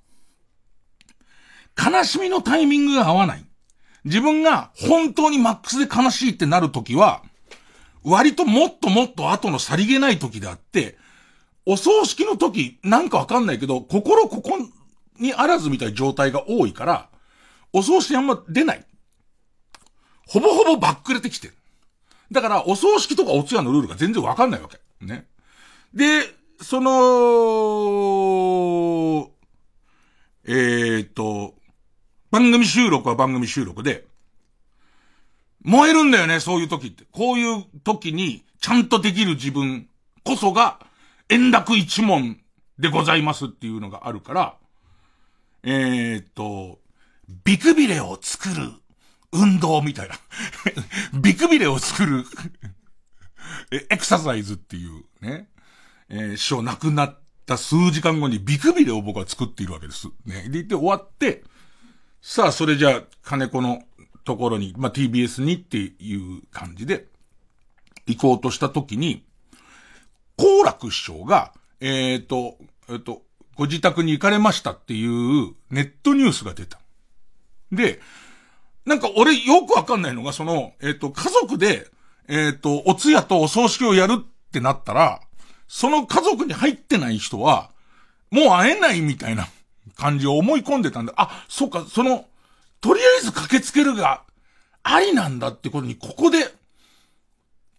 [1.77, 3.45] 悲しみのタイミングが合わない。
[4.05, 7.23] 自分が本当にマックスで悲しいってなるときは、
[8.05, 10.97] 割ともっともっと後のさりげない時であって、
[11.67, 14.59] お葬式の時、なんかわかんないけど、心ここ
[15.19, 17.09] にあらずみたいな状態が多いから、
[17.73, 18.87] お葬式あんま出ない。
[20.29, 21.55] ほぼほぼバックれてきてる。
[22.31, 24.79] だから、お葬式とかお通夜のルールが全然わかんないわけ。
[25.05, 25.27] ね。
[25.93, 26.23] で、
[26.63, 26.91] その、
[30.45, 31.56] えー、っと、
[32.37, 34.05] 番組収録は番組収録で、
[35.63, 37.05] 燃えるんだよね、そういう時って。
[37.11, 39.89] こういう時に、ちゃんとできる自分
[40.23, 40.79] こそが、
[41.31, 42.39] 円楽一門
[42.79, 44.57] でございますっていうのがあるから、
[45.63, 46.79] えー、っと、
[47.43, 48.71] ビクビレを作る
[49.33, 50.17] 運動みたいな。
[51.19, 52.27] ビクビレを作る
[53.71, 55.49] エクササイズっていうね、
[56.11, 60.09] えー、師匠亡くなった数時間後にビクビレを僕は作っているわけです。
[60.27, 60.43] ね。
[60.43, 61.43] で、言って終わって、
[62.21, 63.83] さあ、それじゃあ、金子の
[64.25, 67.07] ところに、まあ、TBS にっていう感じで、
[68.07, 69.25] 行こうとしたときに、
[70.37, 72.57] 好楽師匠が、えっ、ー、と、
[72.89, 73.23] えっ、ー、と、
[73.57, 76.79] ご自宅に行かれましたっていうネットニュースが出た。
[77.73, 78.01] で、
[78.85, 81.89] なんか俺よくわかんないのが、その、えっ、ー、と、家族で、
[82.29, 85.21] えっ、と、お通夜とお葬式をやるってなったら、
[85.69, 87.71] その家族に入ってない人は、
[88.31, 89.49] もう会えないみたいな
[89.95, 92.27] 感じを思い込んでたんで、あ、そっか、その、
[92.81, 94.23] とりあえず駆けつけるが、
[94.83, 96.53] ありなんだってことに、ここで、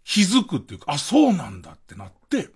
[0.04, 2.50] 気づくっていうか、あ、そうなんだってなって、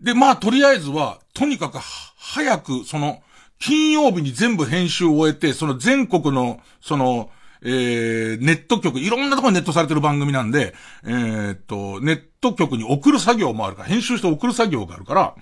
[0.00, 3.22] で、まあ、とりあえずは、とにかく、早く、その、
[3.58, 7.30] 金曜日に全部編集を終えて、その全国の、その、
[7.62, 15.34] えー、ネット局、いろんなところにネットされてる番組なんで、えー、っと、ネット局に送る作業もあるから、編集して送る作業があるから、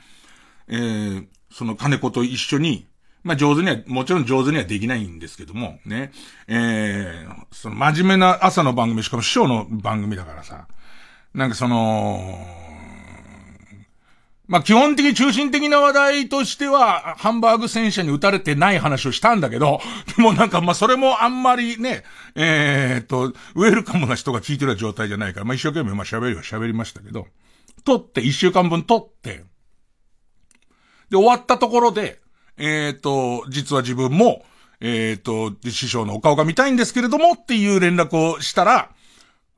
[0.67, 2.87] えー、その金子と一緒に、
[3.23, 6.13] まあ上手には、もちろん上手にはできないんですけども、ね。
[6.47, 10.69] えー、その真面目な朝の番組、しかも師匠の番組だからさ、
[11.35, 12.39] なんかその、
[14.49, 19.79] まあ、基本的に中心的な話題としては、ハンバーグ戦車に撃たれてない話をしたんだけど、
[20.17, 22.03] でもなんかま、それもあんまりね、
[22.35, 27.27] えー、と、ウェルカムな人が聞いてる状態じゃないから、まあ、一生懸命ま喋りは喋りましたけど、
[27.85, 29.45] 撮って、一週間分撮って、
[31.11, 32.21] で、終わったところで、
[32.57, 34.45] えっ、と、実は自分も、
[34.81, 38.91] えっ、と、師匠のお顔が見たいんですけれどもっていう連絡をしたら、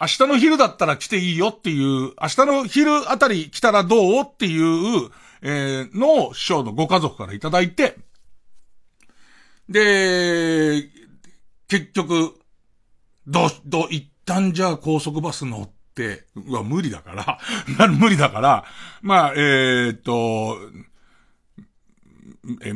[0.01, 5.11] 明日の昼だったら来ていいよっていう、明日の昼あたり来たらどうっていう、
[5.43, 7.97] えー、のを師匠のご家族からいただいて、
[9.69, 10.89] で、
[11.69, 12.35] 結局、
[13.27, 18.65] ど、ど、一旦じゃあ高速バス乗って、は無理だから、 無理だから、
[19.03, 20.57] まあ、えー、っと、
[22.63, 22.73] え、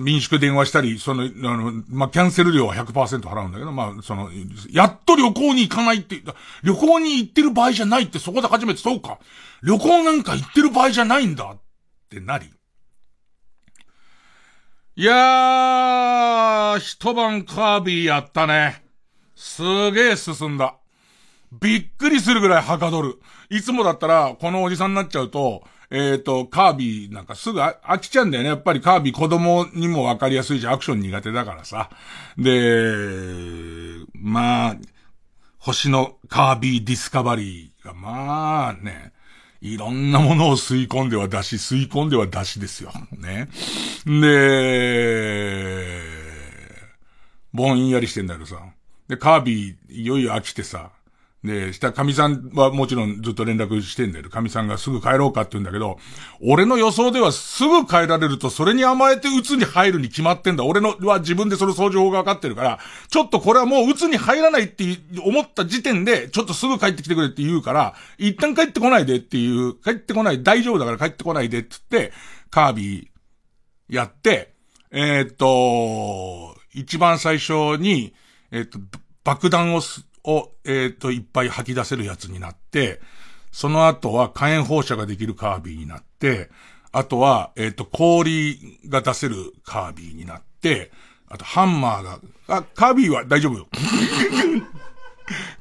[0.00, 4.30] 民宿電話したり、その、あの、まあ、キャンセル料は100%払うんだけど、まあ、その、
[4.70, 6.22] やっと旅行に行かないって、
[6.62, 9.18] 旅行に行ってる場合じゃないってそこで初めてそうか。
[9.62, 11.58] 旅行なんか行ってる場合じゃないんだっ
[12.10, 12.50] てなり。
[14.98, 18.82] いやー、一晩カービィやったね。
[19.34, 19.62] す
[19.92, 20.76] げえ進んだ。
[21.60, 23.20] びっくりするぐらいはかどる。
[23.50, 28.48] いつもだったら、このおじさんになっちゃうと、えっ、ー、と、カービィなんかすぐ飽きちゃうんだよね。
[28.48, 31.90] やっぱりカービィ子供にもわかりやすいし、アクション苦手だからさ。
[32.36, 34.76] で、まあ、
[35.58, 39.12] 星のカービィディスカバリーが、まあね、
[39.60, 42.92] いろんなものを吸い込んでは出し、吸い込んでは出しですよ。
[43.12, 43.48] ね。
[44.06, 46.02] で、
[47.52, 48.60] ぼんやりしてんだけどさ。
[49.08, 50.90] で、カービィ、いよいよ飽きてさ、
[51.44, 54.28] で、した神さんはもちろんずっと連絡してんだよ。
[54.30, 55.98] 神さんがすぐ帰ろうかって言うんだけど、
[56.40, 60.64] 俺の予想ではすぐ帰られるとそれに甘えて鬱に入るに決まってんだ。
[60.64, 62.78] 俺のは自分でその掃除法が分かってるから、
[63.08, 64.84] ちょっとこれはもう鬱に入らないって
[65.24, 72.12] 思った時点で、ちょっとすぐ帰ってきてくれって言うから、一旦帰ってこないでっていう、帰ってこない、大丈夫だから帰ってこないでって言って、
[72.50, 74.54] カービィやって、
[74.90, 78.14] えー、っと、一番最初に、
[78.50, 78.78] えー、っと、
[79.24, 83.00] 爆弾をす、を、えっ、ー、と、いっぱい吐き出せるやつになって、
[83.52, 86.50] その後は火炎放射ができるカービィになって、
[86.92, 90.90] あとは、えっ、ー、と、氷が出せるカービィになって、
[91.28, 93.66] あと、ハンマーが、あ、カービィは大丈夫よ。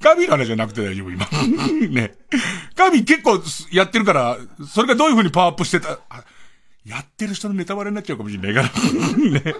[0.02, 1.26] カービィの話じゃなくて大丈夫、今。
[1.90, 2.16] ね。
[2.76, 3.42] カービィ結構
[3.72, 4.38] やってるから、
[4.68, 6.00] それがどういう風にパワーアップしてた、
[6.86, 8.70] やってる人のネタバレになっちゃうかもしれないから。
[9.18, 9.56] ね。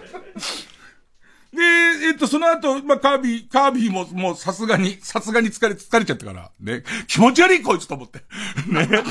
[1.52, 6.82] で、えっと、その後、まあ、カービィ、カービィも、もうさすがに、さすがに疲れ、疲れちゃったから、ね。
[7.06, 8.20] 気持ち悪いこいつと思って。
[8.68, 8.88] ね。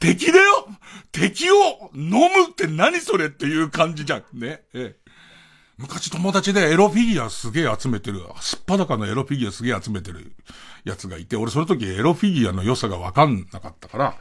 [0.00, 0.68] 敵だよ
[1.12, 4.24] 敵を飲むって何それっていう感じじゃん。
[4.32, 4.62] ね。
[4.74, 5.02] ええ。
[5.78, 10.32] 昔友達でエロフィギュアすげえ集めてる、すっぱだかのエロフィギュアすげえ集めてる
[10.84, 14.16] やつがいて、俺その時エロフィギュアの良さがわかんなかったから、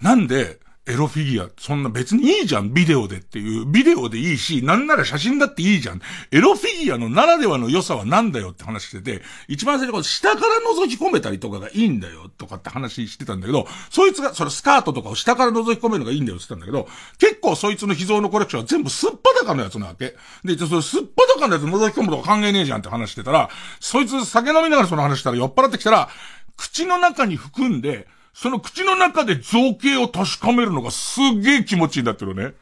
[0.00, 3.64] なんで、エロフィギュア、そんな別にいいじゃん、ビデオでっていう。
[3.64, 6.02] ビデオでいいし、なんなら写真だっていいじゃん。
[6.30, 10.46] エロフィギュアのならではの良さはなんだよって話してて、一番最初に下から
[10.84, 16.86] 覗き込めたりとかがいいんだよとかって話してたんだけど、そいつが、それスカートとかを下から覗き込めるのがいいんだよって言ったんだけど、
[17.18, 20.14] 結構そいつの秘蔵のコレクションは全部すっぱだかのやつなわけ。
[20.44, 23.48] で、それすっぱだかのやつ覗き込むとか関係ねえじゃんって話してたら、
[23.80, 26.10] そいつ酒飲みながらその話したら酔っ払ってきたら、
[26.58, 32.52] 口の中に含んで、その口の中で造形を確かめるのがすげえ気持ちいいんだってるね。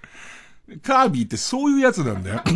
[0.83, 2.43] カービィってそういうやつなんだよ。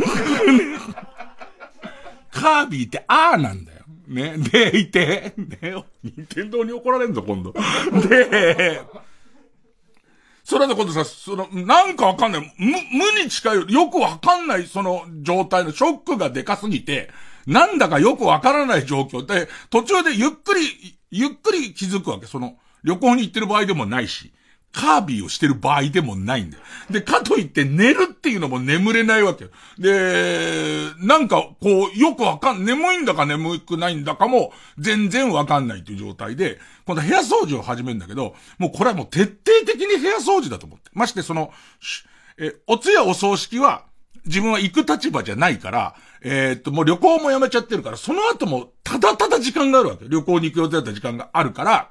[2.31, 3.85] カービィってあーなんだよ。
[4.07, 4.37] ね。
[4.37, 7.55] で、いて、ね、任天堂に怒られんぞ、今度。
[8.09, 8.83] で、
[10.45, 12.55] それで今度さ、その、なんかわかんない。
[12.59, 17.11] 無、無に近い、よくわかんない、その状態のショックがでかすぎて、
[17.47, 22.27] なんだかよくわからない状況で、途中でゆっくり、ゆっくり気づくわけ。
[22.27, 24.33] その、旅行に行ってる場合でもないし、
[24.77, 26.63] カービィをしてる場合でもないんだよ。
[26.91, 29.51] で、かといって寝るっていうのも眠れないわけよ。
[29.79, 40.91] で、なんかこう、よくわかん、眠いんだか眠くないんだかも全然わかんないっていう状態で、今度部屋掃除を始めるんだけど、もうこれはもう徹底的に部屋掃除だと思って。
[40.93, 41.51] ましてその、
[42.39, 43.87] え、お通夜お葬式は、
[44.27, 50.07] 自分は行く立場じゃないから、えー、っと、もう旅行もやめちゃってるから、その後もただただ時間があるわけ。
[50.07, 51.89] 旅行に行く予定だった時間があるから、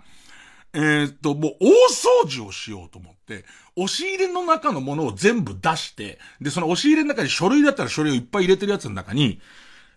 [0.76, 3.46] えー、っと、もう大掃除をしようと思って、
[3.78, 9.40] 押し入れの中のものを全部出して、で、その押し入れの中に書類だったら書類をいっぱい入れてるやつの中に、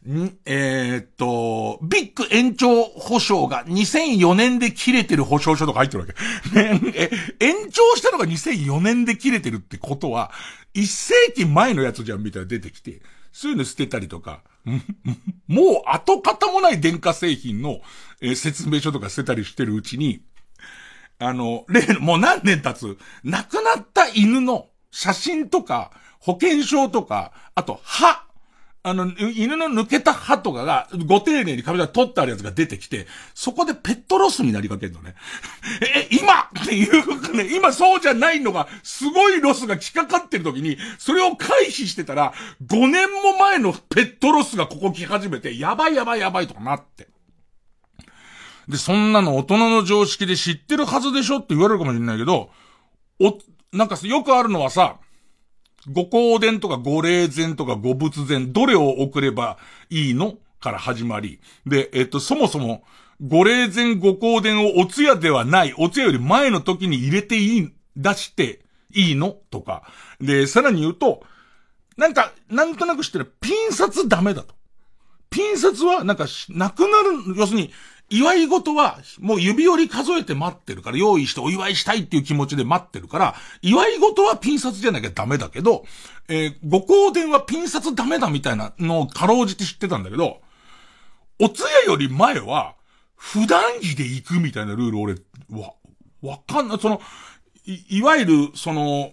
[0.07, 6.15] んえー、っと、ビッグ延長保証が2004年で切れてる保証書とか入ってるわけ。
[6.95, 7.11] え、
[7.41, 10.31] 延長したのが2004年で切れてるってことは、
[10.75, 13.03] 1世紀前のやつじゃんみたいな出てきて、
[13.33, 14.43] そういうの捨てたりとか、
[15.49, 17.81] もう跡形もない電化製品の、
[18.21, 20.23] え、説明書とか捨てたりしてるうちに、
[21.19, 25.91] あの、例の、もう何年経つ、亡くなった犬の写真とか、
[26.21, 28.25] 保険証とか、あと歯、
[28.85, 35.15] あの、犬の抜けた歯とかが、ご丁寧にカメラ撮ってあるやつが出てきて、そこでペットロスになりかけるのね。
[35.83, 42.33] え、今っていうかね、今そうじゃないのが、すごいロスが来かかってる時に、それを回避してたら、
[42.65, 47.09] 5年も前のペットロスがここ来始めて、やばいやばいやばいとかなって。
[48.69, 52.51] で、そんなの大人の常識で知ってるはずでしょって言われるかもしれないけど、
[53.21, 53.39] お、
[53.77, 54.99] なんかよくあるのはさ、
[55.91, 59.59] 五香伝とか五霊前とか五仏前、どれを送れば
[59.89, 61.41] いいのから始まり。
[61.67, 62.83] で、えっと、そもそも、
[63.21, 68.61] 五霊前五香伝をお通夜ではない、お通夜より前の時に入れていい、出して
[68.95, 69.83] いいのとか。
[70.21, 71.25] で、さらに言うと、
[71.97, 74.55] なんか、なんとなく知ってる、ピン札ダメだと。
[75.31, 77.73] ピン札は、なんか、なくなる、要するに、
[78.11, 85.85] 祝い事は、もう指折り数えて待ってるから、用意してお祝いしたいっていう気持ちで待ってるから、祝い事はピン札じゃなきゃダメだけど、
[86.29, 90.41] えー、ご香典はピン札ダメだみたいなのをかろうじて知ってたんだけど、
[91.39, 92.75] お通夜より前は、
[93.15, 95.15] 普段着で行くみたいなルール俺、
[95.51, 95.75] わ、
[96.23, 96.79] わかんない。
[96.79, 97.03] その、
[97.67, 99.13] い、いわゆる、その、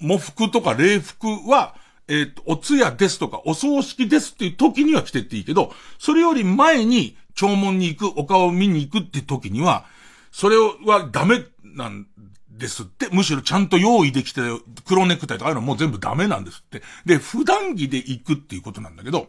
[0.00, 1.74] 喪服とか礼服は、
[2.06, 9.86] えっ、ー、と、お通夜ですとか、お葬式ですっていう時には着てっていいけど、それより前に、弔問に行く、お顔を見に行くって時には、
[10.30, 12.06] それはダメなん
[12.48, 13.08] ですって。
[13.12, 14.40] むしろちゃんと用意できて、
[14.86, 16.82] 黒ネクタイとかああいうのもう全部ダメなんですって。
[17.04, 19.28] で、普段着で行くっていうことなんだけど、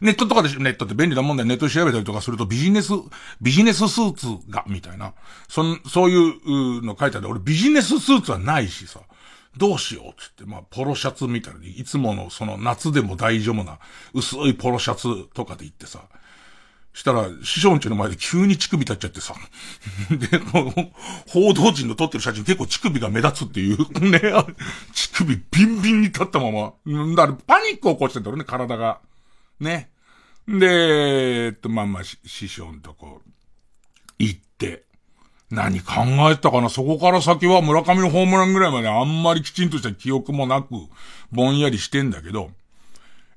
[0.00, 2.92] ネットとかで、ネットって便利なもんでネット調べたりとかするとビジネス、
[3.40, 5.14] ビジネススーツが、みたいな。
[5.48, 9.00] そん、そういうの書いてある俺ビジネススーツはないしさ。
[9.56, 13.78] どうしようっつって、まあ、ポロシャツみたいに、いつものその夏でも大丈夫な
[14.12, 16.00] 薄いポロシャツとかで行ってさ、
[16.94, 19.34] したら、師匠んちの前で急に乳首立っちゃってさ。
[20.10, 20.38] で、
[21.28, 24.20] 報道陣の撮ってる写真結構乳首が目立つっていう、ね、
[24.94, 26.72] 乳首ビンビンに立ったまま。
[27.16, 29.00] だからパニック起こしてんだろうね、体が。
[29.58, 29.90] ね。
[30.46, 33.22] で、えっと、まあまあ、師匠んとこ、
[34.20, 34.84] 行って、
[35.50, 36.68] 何考えたかな？
[36.68, 40.74] そこから先は村上のホームランぐらいまであんまりきちんとした記憶もなく、
[41.32, 42.50] ぼんやりしてんだけど、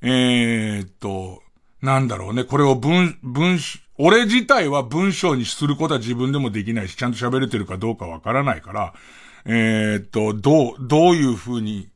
[0.01, 1.41] えー、っと、
[1.81, 3.59] なんだろうね、これを文、文、
[3.97, 8.93] 俺自体は文章にすることは自分でもできないし、ちゃんと喋れてるかどうかわからないから、
[9.45, 11.89] えー、っと、どう、どういう風に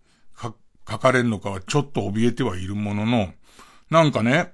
[0.90, 3.34] 書かれるのかはちょっと怯えてはいるものの、
[3.90, 4.54] なんかね、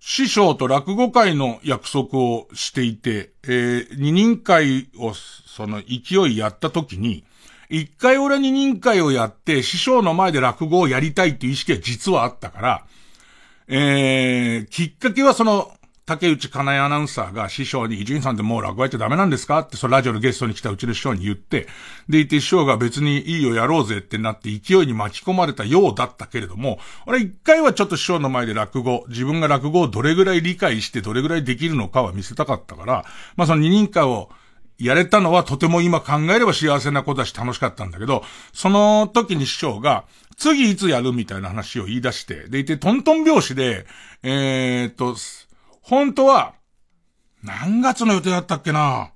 [0.00, 7.24] 師匠と落語会の約束をしていて、えー、二人会を、その勢いやった時に、
[7.68, 12.86] 一回俺二人会をやって、師匠の前で落語をやりたいっていう意識は実はあったから、
[13.72, 15.70] えー、きっかけはその、
[16.04, 19.60] 竹内かなえアナウンサーが師匠に、伊集院さんってもう落語やっちゃダメなんですか？
[19.60, 21.68] って、そのラジオのゲストに来たうちの師匠に言って、
[22.08, 33.04] でいて師匠が別にいいよやろうぜってなって勢いに巻き込まれたようだったけれども、俺一回はちょっと師匠の前で落語、自分が落語をどれぐらい理解してどれぐらいできるのかは見せたかったから、
[33.36, 34.30] まあその二人会を
[34.80, 40.06] やれたのはとても今考えれば幸せなことだし楽しかったんだけど、その時に師匠が、
[40.40, 43.86] 次いつやるみたいな話を言い出して、でいてトントン拍子で、
[44.22, 45.14] えー、っと、
[45.82, 46.54] 本当は、
[47.44, 49.12] 何月の予定だったっけな？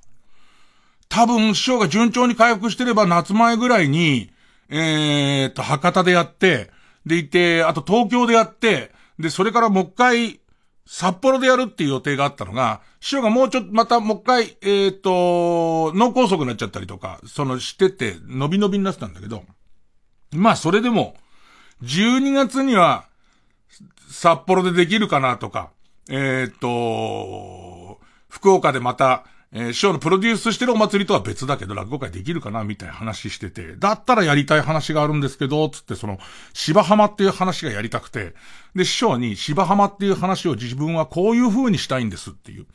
[1.09, 4.31] 多分師匠が順調に回復してれば夏前ぐらいに、
[4.69, 6.71] えー、っと、博多でやって、
[7.07, 10.41] でいて、あと東京でやって、で、それからもう一回、
[10.87, 19.45] 札幌でやるっていう予定があったのが、師匠がもうちょっと、またもう一回、えっ、と、脳梗塞になっちゃったりとか、そのしてて、伸び伸びになってたんだけど、
[20.39, 21.15] まあそれでも、
[21.83, 23.07] 12月には、
[24.09, 25.71] 札幌でできるかなとか、
[26.09, 29.25] えっ、と、福岡でまた、
[29.57, 36.19] えー、師匠のプロデュースしてるお祭りとは別だけど、落語会できるかなみたいな話してて、だったらやりたい話があるんですけど、つってその、
[36.53, 38.35] 芝浜っていう話がやりたくて、
[38.75, 42.67] で、師匠に芝浜っていう話を自分はこういう風にしたいんですっていう。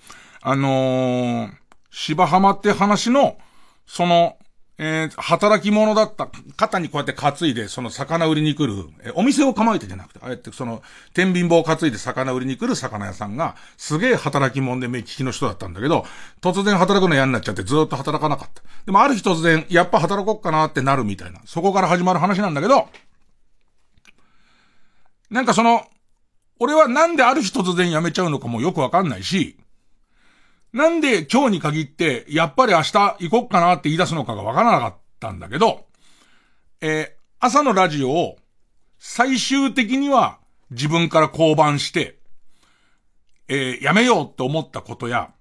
[0.41, 1.51] あのー、
[1.91, 3.38] 芝浜って話の、
[3.86, 4.38] その、
[4.82, 10.82] えー、働き者だった、肩にこうやって担いで、その魚売りに来る、えー、お店を構えてじゃなくて、ああやってその、
[11.13, 16.05] 天秤棒を担いで魚売りに来る魚屋さんが、すげえ働き者で目利きの人だったんだけど、
[16.41, 18.63] 突然働くの嫌になっちゃってずっと働かなかった。
[18.86, 22.88] でもある日突然、やっぱ働こうかなってなるみたいな、そこから始まる話なんだけど、
[25.30, 25.86] なんかその、
[26.57, 29.57] 俺はなんである日突然辞めちゃうのかもよくわかんないし、
[30.72, 35.88] なんで今日に限って、やっぱり明日行こっかなって言い出すのかがわからなかったんだけど、
[36.82, 38.38] えー、朝のラジオを
[38.99, 40.39] 最終的には
[40.72, 42.20] 自分から降板して、
[43.47, 45.32] えー、やめようって思ったことや、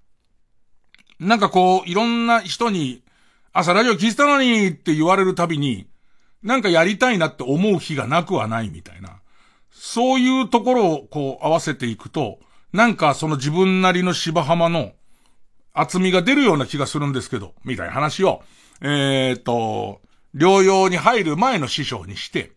[1.20, 3.02] なんかこう、いろんな人に、
[3.52, 5.88] 朝ラジオ聞いたのにって言われるたびに、
[6.42, 9.20] なんかやりたいなって思う日がなくはないみたいな。
[9.70, 12.38] そういうところをこう合わせていくと、
[12.72, 14.92] なんかその自分なりの芝浜の
[15.72, 18.42] 厚みが出るような気がするんですけど、みたいな話を、
[18.80, 20.00] えっ、と、
[20.34, 22.52] 療養に入る前の師匠にして、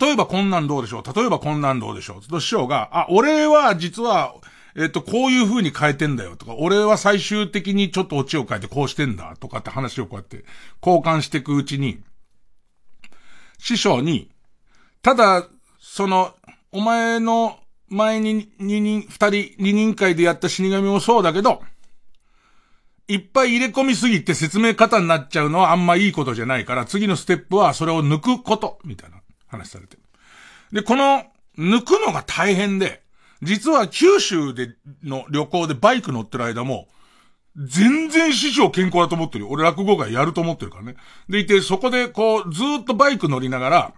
[0.00, 4.34] 例えばこんなんどうでしょう例えばこんなんどうでしょうと師匠が、あ、俺は実は、
[4.74, 10.44] えっと、こういう風に変えてんだよとか、俺は最終的にちょっとオチを変えてこうしてんだとかって話をこうやって
[10.84, 12.02] 交換していくうちに、
[13.58, 14.30] 師匠に、
[15.02, 15.46] ただ、
[15.78, 16.34] その、
[16.72, 17.58] お前の
[17.88, 21.62] 前に二人、二人、二人会でやった死神もそうだけど、
[23.08, 30.02] いっぱい入れ込みすぎて説明方になっちゃうのはあんまいいことじゃないから、次のステップはそれを抜くこと、みたいな話されてる
[30.72, 31.24] で、この、
[31.58, 33.02] 抜くのが大変で、
[33.42, 36.88] 実は九州での旅行でバイク乗ってる間も、
[37.56, 39.50] 全然師匠健康だと思ってるよ。
[39.50, 40.96] 俺落語会やると思ってるからね。
[41.28, 43.94] でいて、そこでこう、ずっとバイク乗りながら、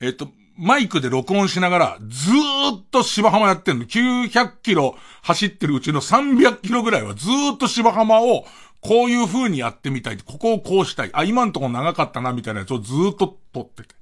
[0.00, 3.84] えっと、マイクで録音しながら、ずーっと芝浜やってんの。
[3.86, 8.44] 900キロ走ってるうちの300キロぐらいはずーっと芝浜を、
[8.80, 10.18] こういう風にやってみたい。
[10.18, 11.10] ここをこうしたい。
[11.12, 13.94] あ、今んとこ長かったな、みたいなやつをずーっと撮ってて。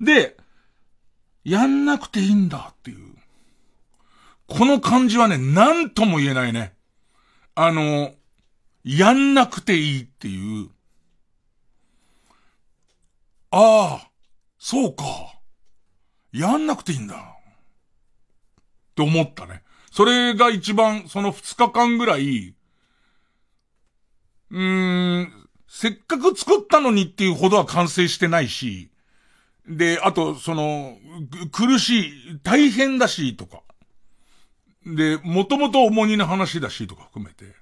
[0.00, 0.36] で、
[1.44, 3.14] やんなくていいんだっていう。
[4.48, 6.74] この感じはね、なんとも言えないね。
[7.54, 8.12] あの、
[8.84, 10.70] やんなくていいっていう。
[13.50, 14.10] ああ、
[14.58, 15.35] そうか。
[16.32, 17.14] やんなくていいんだ。
[17.16, 17.18] っ
[18.94, 19.62] て思ったね。
[19.90, 22.54] それが一番、その二日間ぐらい、
[24.50, 28.90] うーん、せっかく作ったのにっていうほどは完成してないし、
[29.68, 30.96] で、あと、その、
[31.50, 33.62] 苦しい、大変だし、とか。
[34.86, 37.54] で、もともと重荷な話だし、とか含めて。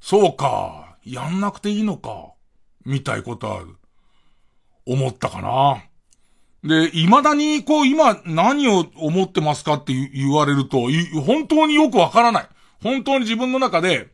[0.00, 2.32] そうか、やんなくていいのか、
[2.84, 3.64] みたいことは、
[4.86, 5.82] 思ったかな。
[6.62, 10.88] で、未だに、こう、今、何を思ってますかって言われると、
[11.24, 12.48] 本当によくわからない。
[12.82, 14.08] 本当に自分の中で、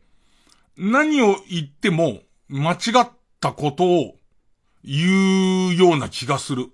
[0.77, 3.09] 何を言っても、間違っ
[3.41, 4.15] たことを
[4.83, 6.71] 言うような気がする。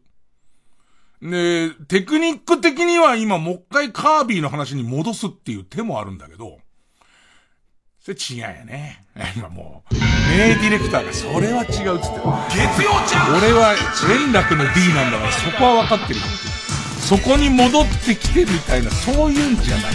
[1.22, 6.60] で、テクニック的には今もう一回カービィの話に戻すっていう手もあるんだけど、
[8.04, 9.02] それ違うよね。
[9.34, 12.20] 今もう、名ディレクターがそれは違うっつって。
[12.52, 13.74] 月曜ちゃん俺は
[14.10, 16.26] 連絡の D なんだからそこは分かってるよ
[17.00, 19.94] そこに戻ってきてみたいな、そういうんじゃない。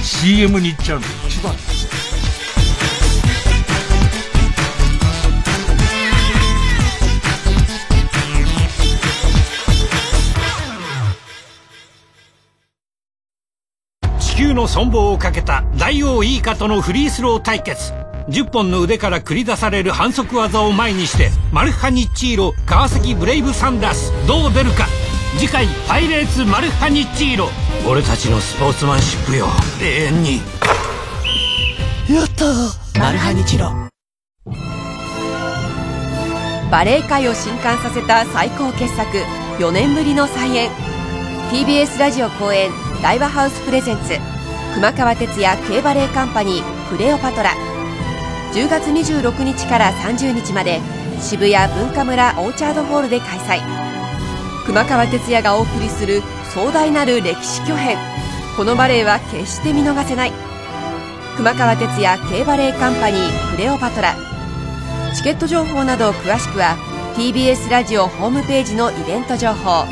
[0.00, 2.01] CM に行っちゃうの一番ですよ。
[14.42, 17.92] 球の存亡をかけた大王イーカとのフリースロー対決。
[18.28, 24.12] 10本の腕から繰り出される反則技を前にしてマルハニッチーロ川崎ブレイブサンダース。
[24.26, 24.88] どう出るか。
[25.38, 27.50] 次回「パイレーツマルハニッチーロ」
[27.86, 29.46] 俺たちのスポーツマンシップよ。
[29.80, 30.40] 永遠に。
[32.10, 32.44] やった
[32.98, 33.70] マルハニチロ。
[36.68, 39.08] バレエ界を震撼させた最高傑作
[39.60, 40.68] 4年ぶりの再演。
[41.52, 42.72] TBS ラジオ公演
[43.02, 44.31] 大和ハウスプレゼンツ
[44.74, 47.50] 熊川哲也 K バレーカンパニークレオパトラ。
[48.54, 50.80] 10月26日から30日まで
[51.20, 53.60] 渋谷文化村オーチャードホールで開催。
[54.64, 56.22] 熊川哲也がお送りする
[56.54, 57.98] 壮大なる歴史巨編。
[58.56, 60.32] このバレエは決して見逃せない。
[61.36, 64.16] 熊川哲也 K バレーカンパニークレオパトラ。
[65.14, 66.78] チケット情報など詳しくは
[67.14, 69.84] TBS ラジオホームページのイベント情報。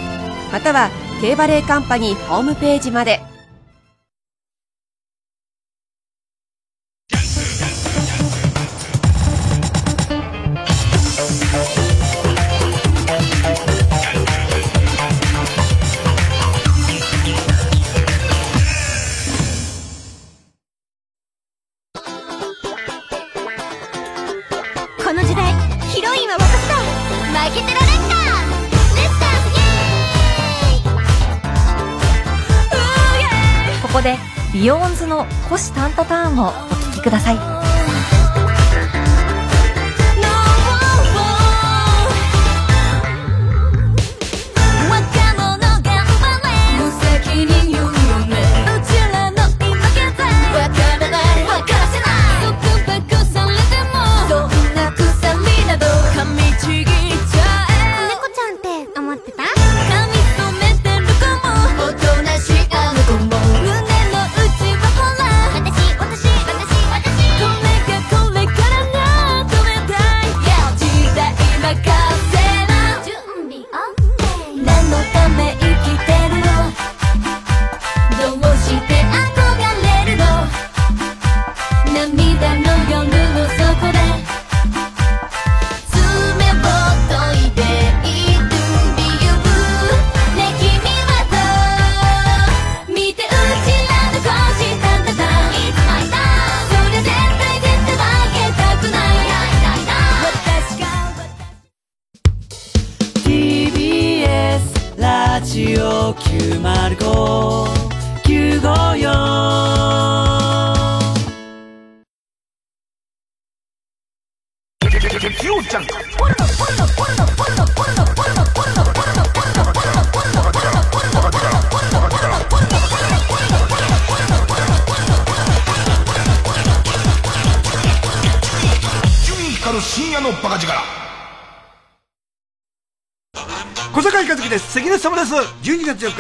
[0.50, 0.88] または
[1.20, 3.29] K バレーカンパニーホームページまで。
[36.40, 36.69] タ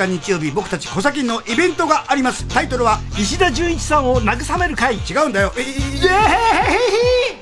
[0.06, 2.46] 日日曜日僕たち小崎のイベントがあります。
[2.46, 4.96] タイトルは石田純一さんを慰める会。
[4.96, 5.52] 違うんだよ。
[5.56, 5.76] えイエー
[7.36, 7.40] イ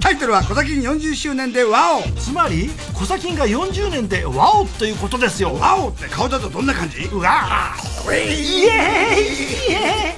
[0.00, 2.02] タイトルは小崎40周年でワオ。
[2.18, 5.54] つまり小崎が40年でワオということですよ。
[5.54, 7.02] ワオって顔だとどんな感じ？
[7.12, 8.14] うわー。
[8.14, 8.60] イエーイ。
[8.60, 10.16] イエ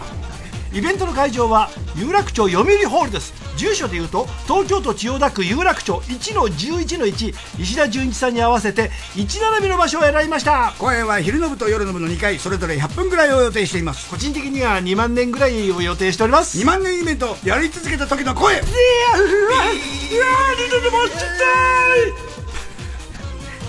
[0.73, 0.79] ーイ。
[0.79, 10.75] イベントの会場は有楽町読売ホールです住所でいうと東京都千代田区有楽町1の11の1石田純一さんに合わせて1並びの場所を選びました。
[10.79, 14.11] 公演は昼の部と夜の部の2回それぞれ100分ぐらいを予定しています。
[14.11, 16.59] 個人的には2万年ぐらいを予定しております。
[16.59, 18.55] 2万年イベントやり続けた時の声。
[18.55, 18.71] いやうわ
[20.57, 21.25] 二度でもちった
[22.31, 22.35] い。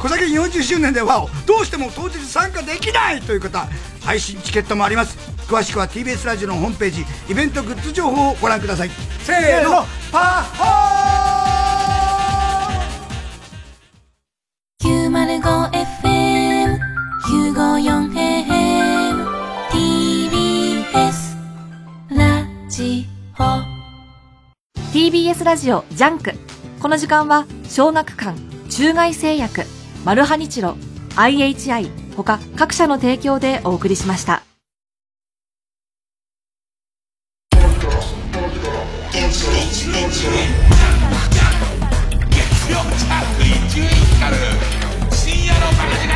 [0.05, 3.67] 小崎40周年でワオどうしても当日参加できないという方
[4.01, 8.89] 配信チケットもあります詳しくは TBS ラジオのホームページイベントグッズ情報をご覧ください。
[9.19, 11.05] せーのパッホー!
[17.55, 19.25] 905FM954AM
[19.71, 21.35] TBS
[22.09, 23.07] ラジ
[23.39, 23.43] オ。
[24.93, 26.31] TBS ラジオジャンク。
[26.79, 28.39] この時間は小学館
[28.69, 29.63] 中外製薬
[30.05, 30.75] マルハニチロ
[31.15, 34.44] IHI 他各社の提供でお送りしました
[40.15, 44.33] 月曜チャーク伊集院光
[45.11, 46.07] 深夜のバカ力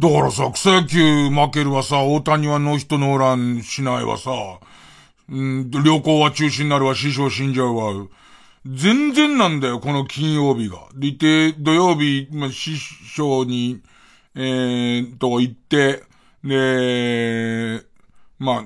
[0.00, 4.32] だからさ、草野球負けるわさ、大谷はノーヒットノーランしないわさ、
[5.30, 7.92] うん、旅行は中止になるわ、師匠死んじゃうわ。
[8.66, 10.88] 全然なんだよ、この金曜日が。
[10.96, 13.80] でいて、土曜日、まあ、師匠に、
[14.34, 16.02] えー、と行って、
[16.42, 17.84] で、
[18.40, 18.64] まあ、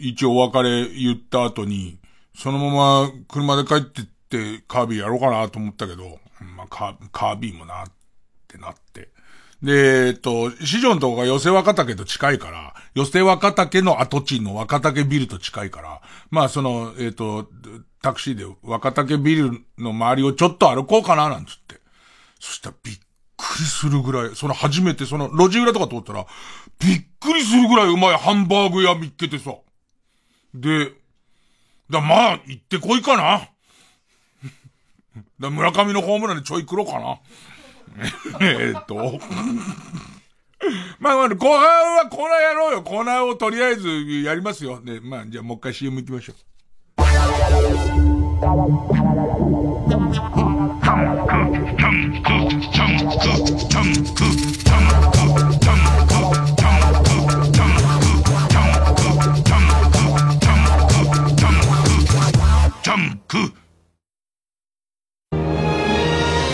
[0.00, 1.98] 一応お別れ言った後に、
[2.36, 6.18] そのまま車で帰ってってカービィやろうかなと思ったけど、
[6.56, 7.86] まあ、カービィもなっ
[8.48, 9.10] てなって。
[9.62, 17.48] で、えっと、市場のとこが寄せ若竹と近いから、寄せ若竹の跡地の若竹ビルと近いから、まあその、えっと、
[18.02, 21.80] タクシーで若竹ビルの周りをちょっと歩こうかななんつって。
[22.40, 22.94] そしたらびっ
[23.36, 26.26] くりするぐらい、その初めてその路地裏とか通ったら、
[26.80, 29.54] びっくりするぐらいうまいハンバーグ屋見っけてさ。
[30.54, 30.92] で、
[31.90, 33.48] だまあ、行ってこいかな。
[35.40, 37.18] だ村上のホームランでちょい黒かな。
[38.40, 39.20] えっと。
[41.00, 42.82] まあまあ、後半はコーナーやろうよ。
[42.82, 43.88] コーナーをとりあえず
[44.24, 44.80] やりますよ。
[44.82, 46.36] で、まあ、じゃあもう一回 CM 行きましょう。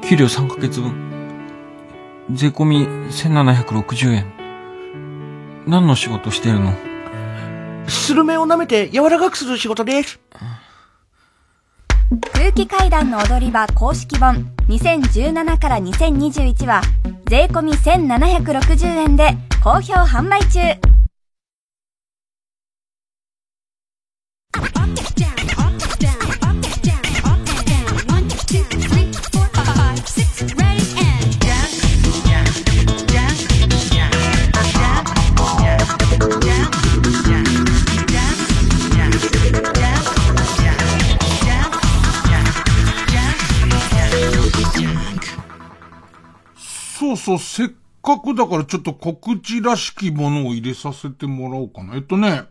[0.07, 0.93] 給料3ヶ月分？
[2.32, 4.34] 税込み1760円。
[5.68, 6.74] 何の仕事してるの？
[7.88, 10.20] スルメを舐めて柔らかくする仕事です。
[12.34, 16.82] 空気階段の踊り場公式本2017から2021は
[17.28, 20.60] 税込1760円で好評販売中
[47.00, 47.70] 「そうそう、せっ
[48.04, 51.95] かくだからちょっと告知らしきものを入れさせてもらおうかな。
[51.95, 52.43] えっとね、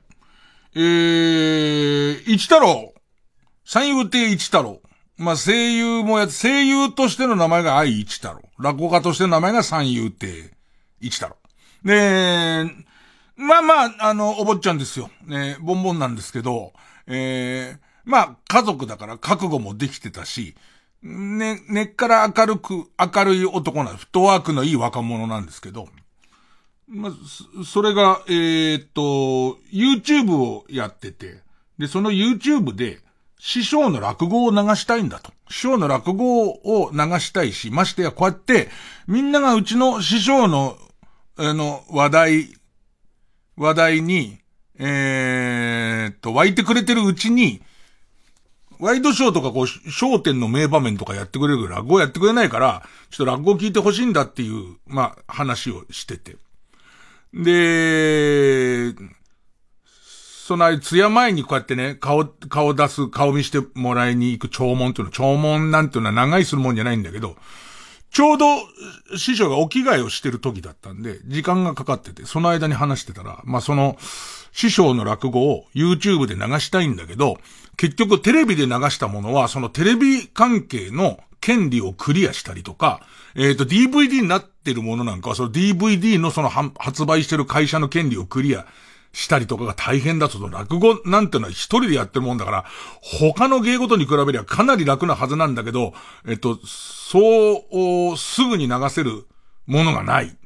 [0.75, 2.95] えー、一太郎。
[3.67, 4.81] 三遊亭一太郎。
[5.19, 8.41] まあ、声優もや、声優としての名前が愛一太郎。
[8.59, 10.51] 落語家としての名前が三遊亭
[11.01, 11.37] 一太郎。
[11.85, 12.65] で、
[13.37, 15.11] まあまあ、あの、お坊ちゃんですよ。
[15.27, 16.73] ね、ボンボンなんですけど、
[17.07, 20.55] えー、まあ、家族だから覚悟もできてたし、
[21.03, 25.89] ね、根っから明るく、明るい男なフットワークのいい若者なんですけど、
[26.89, 27.13] まあ、
[27.65, 31.43] それが、えー、っと、YouTube をやってて、
[31.79, 33.01] で、その YouTube で、
[33.39, 35.33] 師匠の落語を流したいんだと。
[35.49, 38.69] 師匠の落語を流したいし、ましてやこうやって、
[39.07, 40.77] みんながうちの師匠の、
[41.37, 42.55] あの、話題、
[43.57, 44.39] 話題に、
[44.79, 47.63] えー、っと、湧いてくれてるうちに、
[48.81, 56.37] ワイドショーとかこう、焦点の名場面とかやってくれるけど、落語やってくれないから、ちょっと落語聞いてほしいんだっていう、まあ、話をしてて。
[57.35, 58.95] で、
[60.49, 67.37] そのあ通夜前にこうやってね、顔、顔出す、顔見してもらいに行く弔問っていうの、弔問なんていうのは長いするもんじゃないんだけど、
[68.11, 68.47] ちょうど
[69.17, 73.99] 師匠がお着替えをしてる時だったんで、時間がかかってて、その間に話してたら、まあその、
[74.53, 77.39] 師匠の落語を YouTube で流したいんだけど、
[77.79, 83.01] 結局テレビで流したものは、そのテレビ関係の権利をクリアしたりとか、
[83.37, 88.67] えっ、ー、と、DVD になってるものなんかは、その DVD のその発売してる会社の権利をクリア
[89.13, 92.65] したりとかが大変だと、落語なんてのは一人でやってるもんだから、
[93.01, 95.93] 他の芸事に比べりゃかなり楽なはずなんだけど、
[96.27, 99.29] えっと、そう、すぐに流せる
[99.67, 100.37] ものがない。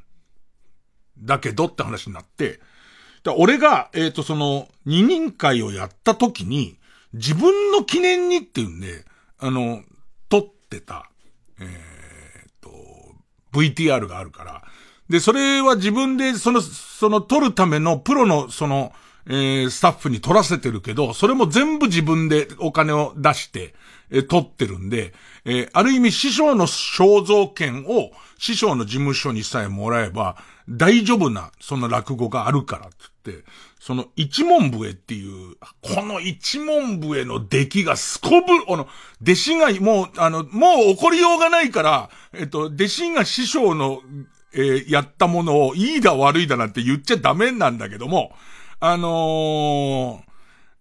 [1.19, 2.61] だけどって話になって、
[3.39, 6.77] 俺が、えっ、と、その、二人会をやった時に、
[7.15, 9.05] 自分の記念にっていうんで、
[9.39, 9.83] あの、
[10.29, 11.11] 撮ってた、
[11.61, 12.71] えっ、と、
[13.53, 14.63] VTR があるから、
[15.09, 18.93] で、それは自分で、その、その撮るためのプロの、その、
[19.27, 23.75] えー、スタッフに撮らせてるけど、それも全部自分でお金を出して、
[24.11, 25.13] えー、撮ってるんで、
[25.45, 30.37] えー、ある意味師匠の肖像権を師匠の事務所にさえもらえば、
[30.69, 32.89] 大丈夫な、その落語があるから、
[33.79, 38.89] その一問笛っていう、この一問笛の出来がすこぶ、あの、
[39.23, 44.01] 弟子がもう、あの、もう怒りようがないから、えっと、弟子が師匠の
[44.55, 48.33] えー、やったものをいいだ悪いだなんて言っちゃダメなんだけども、
[48.81, 50.23] あの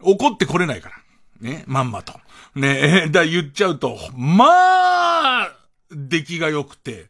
[0.01, 0.95] ー、怒ってこれないから。
[1.39, 2.13] ね、まんまと。
[2.55, 5.57] ね、えー、だ言っちゃうと、まあ、
[5.89, 7.07] 出来が良くて、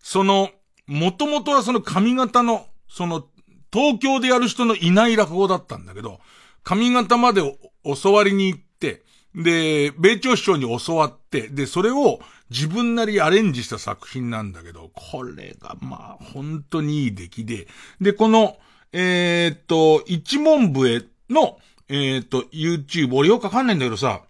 [0.00, 0.50] その、
[0.86, 3.26] もともとはその髪型の、その、
[3.74, 6.20] 東京でやる人のいない落語だったんだけど、
[6.62, 7.42] 髪型まで
[7.82, 9.02] 教わりに行って、
[9.34, 12.20] で、米朝師匠に教わって、で、それを
[12.50, 17.66] 自分なりアレンジした作品なんだけど、これがまあ、本当にいい出来で、
[18.00, 18.56] で、この、
[18.92, 21.58] えー、っと、一問笛の、
[21.88, 24.22] えー、っと、YouTube、俺よくわかんないんだけどさ、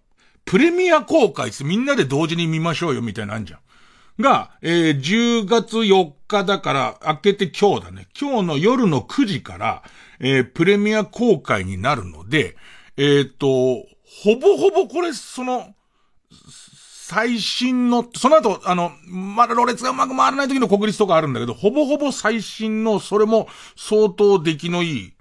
[0.47, 3.61] プレミア公開みんなで同時に見ましょうよみたいなのあんじゃん。
[4.21, 8.07] が、えー、10月4日だから、明けて今日だね。
[8.19, 9.83] 今日の夜の9時から、
[10.21, 12.57] えー、プレミア公開になるので、
[12.97, 15.75] えっ、と、ほぼほぼこれ、その、
[17.07, 25.15] 最新の、その後、あの、まだろれつがうまく回らない時の国立とかあるんだけど、ほぼほぼ最新の、それも相当出来のいい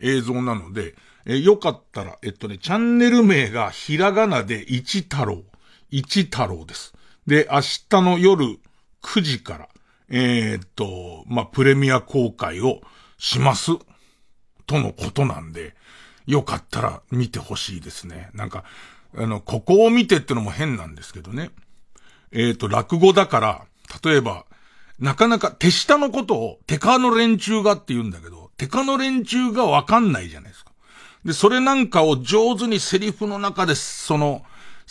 [0.00, 0.94] 映像なので、
[1.26, 5.42] えよかったら、えっとね、チャンネル名がひらがなで一太郎。
[5.90, 6.89] 一太郎です。
[7.26, 8.58] で、明日の夜
[9.02, 9.68] 9時から、
[10.08, 12.80] えー、っと、まあ、プレミア公開を
[13.18, 13.72] します。
[14.66, 15.74] とのことなんで、
[16.26, 18.30] よかったら見てほしいですね。
[18.34, 18.64] なんか、
[19.16, 21.50] あの、ここを見てってのも変なんですけどね。
[22.32, 23.64] えっ、と、落語だから、
[24.04, 24.44] 例えば、
[25.00, 30.72] なかなか手下のことを手下の連中がって言うんだけど、手下の連中がわかんないじゃないですか。
[31.24, 34.42] で、それなんかを上手にセリフの中で、その、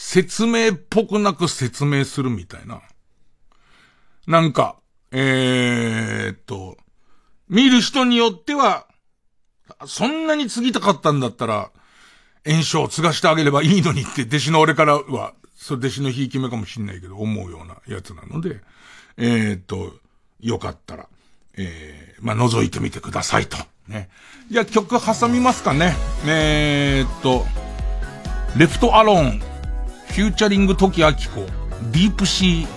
[0.02, 2.82] 説明っぽくなく説明するみたいな。
[4.28, 4.78] なんか、
[5.12, 6.78] えー、っと、
[7.50, 8.88] 見る人によっては、
[9.86, 11.72] そんなに継ぎたかったんだったら、
[12.48, 18.62] 炎症を継がしてあげればいいのにって弟子の俺からは、そ弟子のひいき目かもしんないけど、思うようなやつなので、
[19.18, 19.94] えー、っと、
[20.40, 21.10] よかったら、
[21.58, 23.58] えー、まあ、覗いてみてくださいと。
[23.90, 24.10] ね。
[24.50, 25.94] じゃあ曲挟みますかね。
[26.26, 27.46] えー、っと、
[28.58, 29.59] レフトアローン、
[30.10, 31.16] フューチャリング時明子、
[31.92, 32.68] ディープシー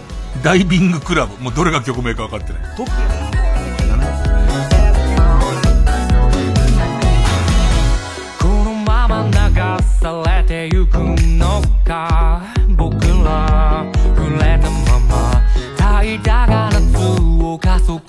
[0.44, 1.36] ダイビングクラブ。
[1.42, 2.62] もうどれが曲名か分かってない。
[2.76, 2.84] ト
[10.02, 12.42] されてゆくのか
[12.76, 15.42] 僕ら触れたまま
[15.78, 18.01] 怠惰が夏を扉が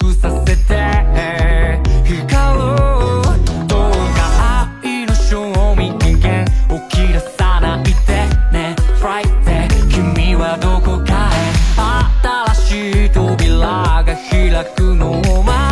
[14.65, 15.62] くのを待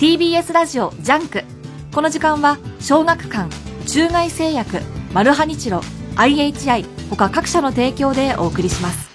[0.00, 1.44] TBS ラジオジャンク。
[1.94, 3.48] この時間は小学館
[3.86, 4.80] 中外製薬
[5.12, 5.82] マルハニチロ
[6.16, 9.08] IHI 他各社の提供でお送りします。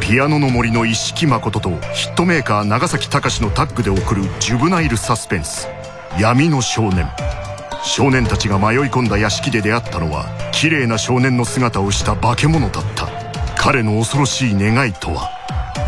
[0.00, 5.66] ピアノの森の一色まこととヒットメーカー長崎尚志のタッグで送るジュブナイルサスペンス。
[6.20, 7.08] 闇の少年。
[7.82, 13.08] 少年たちが迷い込んだ屋敷で出会ったのは綺麗な少年の姿をした化け物だった。
[13.56, 15.30] 彼の恐ろしい願いとは。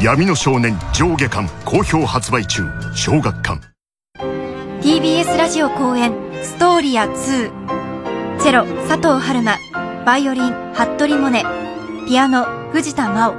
[0.02, 2.62] 闇の少年上下巻好評発売中
[2.94, 3.77] 小学館。
[4.80, 6.12] TBS ラジオ公演
[6.42, 9.56] ストーリア2チェロ佐藤春馬。
[10.06, 11.44] バイオリン服部モネ
[12.06, 13.34] ピアノ藤田真央。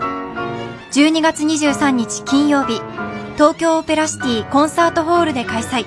[0.92, 2.82] 12月23日金曜日
[3.36, 5.86] 東京オペラシティコンサートホールで開催。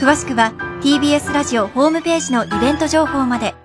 [0.00, 3.56] 詳しくは TBS ラジオホームページのイベント情報まで。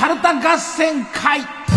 [0.00, 1.69] ち抜きカルタ合戦会。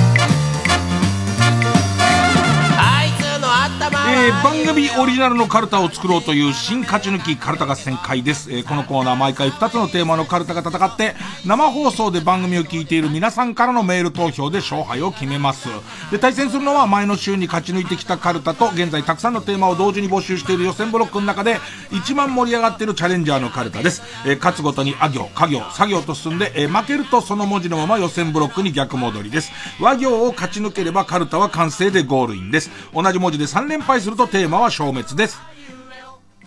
[4.05, 15.69] えー番組オリジナルのカルタを作ろうという新勝ち抜きカルタ合戦会です、えーこのコーナー毎回2つのテーマのカルタが戦って生放送で番組を聞いている皆さんからのメール投票で勝敗を決めます。
[16.11, 21.57] で対戦するのは前の週に勝ち抜いてきたカルタと現在たくさんのテーマを同時に募集している予選ブロックの中で
[21.91, 29.51] 一番盛り上がっているチャレンジャーのカルタです、えー勝つごとにあ行家行作業と進んで、え負けるとその文字のまま予選ブロックに逆戻りです。
[29.79, 32.69] 和行を勝ち抜ければカルタは完成でゴールインです。
[32.93, 35.39] 同じ文字で3連敗するとテーマは消滅です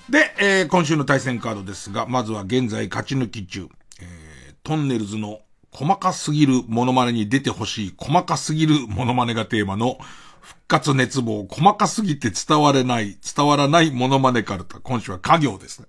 [0.08, 3.68] で、えー今週の対戦カードですが、まずは現在勝ち抜き中、
[4.00, 5.40] えートンネルズの
[5.72, 9.98] 細かすぎるモノマネに出てほしい細かすぎるモノマネがテーマの
[10.40, 14.78] 復活熱望、細かすぎて伝われない、伝わらないモノマネカルタ。
[14.78, 15.86] 今週は家業ですね。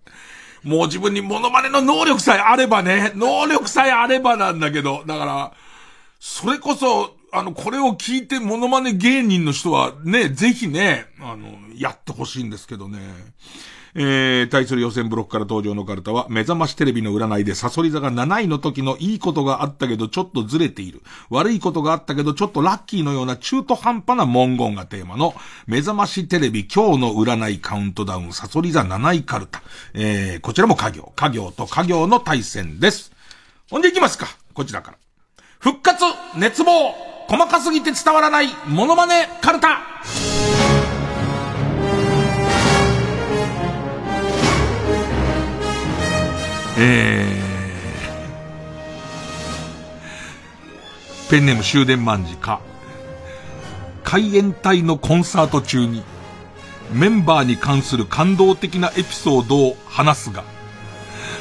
[0.64, 5.54] もう自分にモノマネの能力さえあればね、能力さえあればなんだけど、だから、
[6.20, 13.00] それこそ、あの、これを聞いてモノマネ芸人の人はね、ぜひね、あの、やってほしいんですけどね。
[14.00, 21.02] えー、対する予選ブロックから登場のカルタは、目覚ましテレビの占いでサソリ座が7位の時のいいことがあったけどちょっとずれている。
[21.32, 25.34] 悪いことがあったけどちょっとラッキーのような中途半端な文言がテーマの、
[25.66, 29.64] 目覚ましテレビ今日の占いカウントダウンサソリ座7位カルタ。
[29.96, 31.12] えー、こちらも家業。
[31.16, 33.12] 家業と家業の対戦です。
[33.72, 34.28] ほんで行きますか。
[34.54, 34.98] こちらから。
[35.60, 36.04] 復活
[36.36, 39.82] 熱望細かすぎて伝わらないモノマネカルタ
[46.80, 52.62] えー、ペンネーム終電万事か。
[54.04, 56.04] 海援隊のコンサート中に、
[56.94, 60.44] メンバーに関する感動的なエピソードを話すが、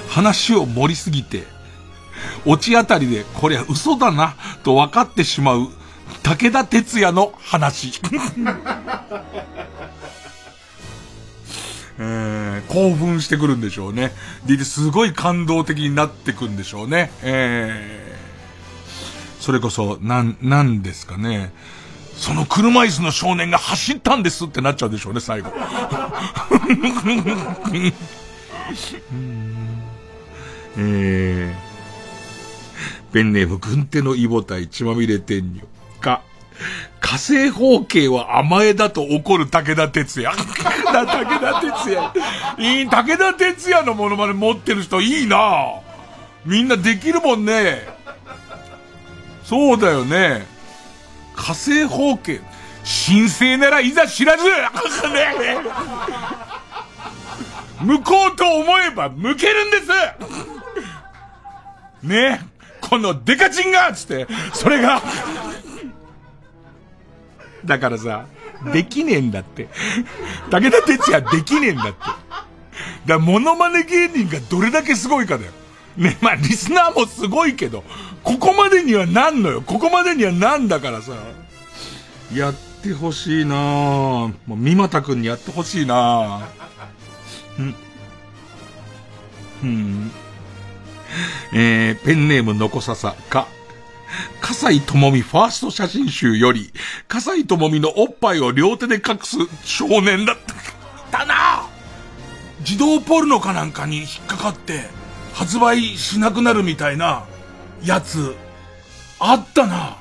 [0.08, 1.44] 話を盛りすぎて、
[2.44, 5.68] 落ちあたりで、こりゃ嘘だな、と分かってしまう、
[6.22, 8.00] 武田鉄矢の話。
[11.98, 14.12] えー、興奮してくるんでしょうね。
[14.44, 17.10] で、すごい感動的になってくんでしょうね。
[17.22, 21.54] えー、それこそ、なん、なんですかね。
[22.16, 25.52] その車椅子の少年が走ったんですってなっちゃうでしょうね、最後。
[30.78, 31.65] えー、
[33.16, 35.62] ペンネーム、軍手のイボタイ、血まみれ天女。
[36.02, 36.20] か、
[37.00, 40.32] 火星方形は甘えだと怒る武田鉄矢。
[40.36, 42.12] 武田鉄矢。
[42.58, 45.76] いい、武田鉄矢のものまで持ってる人いいな
[46.44, 47.88] みんなできるもんね。
[49.44, 50.46] そうだよね。
[51.34, 52.42] 火星方形。
[53.08, 54.44] 神聖ならいざ知らず
[57.80, 59.88] 向こうと思えば向けるんです
[62.02, 62.55] ね
[62.88, 65.02] このデカチンがつって、それが
[67.64, 68.26] だからさ、
[68.72, 69.68] できねえんだって。
[70.50, 71.98] 武田鉄矢できねえんだって。
[71.98, 72.18] だか
[73.06, 75.52] らモノマネ芸人がどれだけすごいかだよ。
[75.96, 77.82] ね、まあリスナーもすごいけど、
[78.22, 79.62] ここまでにはなんのよ。
[79.62, 81.12] ここまでにはなんだからさ。
[82.34, 84.34] やってほしいなぁ。
[84.46, 87.62] もう、三股くんにやってほしいなぁ。
[87.62, 87.74] ん。
[89.62, 90.10] うん。
[91.52, 93.48] えー、ペンネームのこささか。
[94.40, 96.72] 笠井智美ファースト写真集より、
[97.08, 100.36] 笠井智美のおっぱいを両手で隠す少年だっ
[101.10, 101.18] た。
[101.18, 101.68] だな
[102.60, 104.88] 自動ポルノかなんかに引っかかって、
[105.34, 107.24] 発売しなくなるみたいな、
[107.84, 108.34] やつ、
[109.18, 109.98] あったな。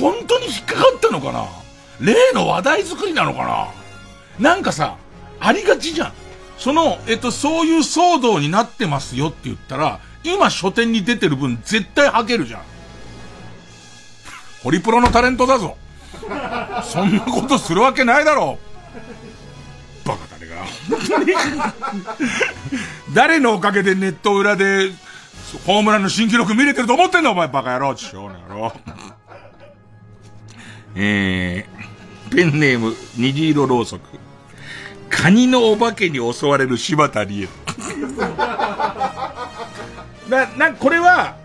[0.00, 1.46] 本当に引っかかったのかな
[2.00, 3.72] 例の話題作りなのか
[4.38, 4.96] ななんかさ、
[5.40, 6.12] ありがちじゃん。
[6.58, 12.62] その、えっと、そういう騒動になってますよって言ったら、今書店に出てる分絶対吐けるじゃん。
[14.62, 15.76] ホリプロのタレントだぞ。
[16.84, 18.58] そんなことするわけないだろ
[20.04, 20.08] う。
[20.08, 20.64] バカ誰が。
[23.14, 24.90] 誰のおかげでネット裏で、
[25.66, 28.72] ホームランの新記録見れてると思ってんだお前バカ野郎、ちしょう野郎。
[30.94, 34.02] えー、ペンネーム、虹色ろうそく。
[35.08, 37.48] カニのお化けに襲われる柴田理恵。
[40.28, 41.36] な、な、これは、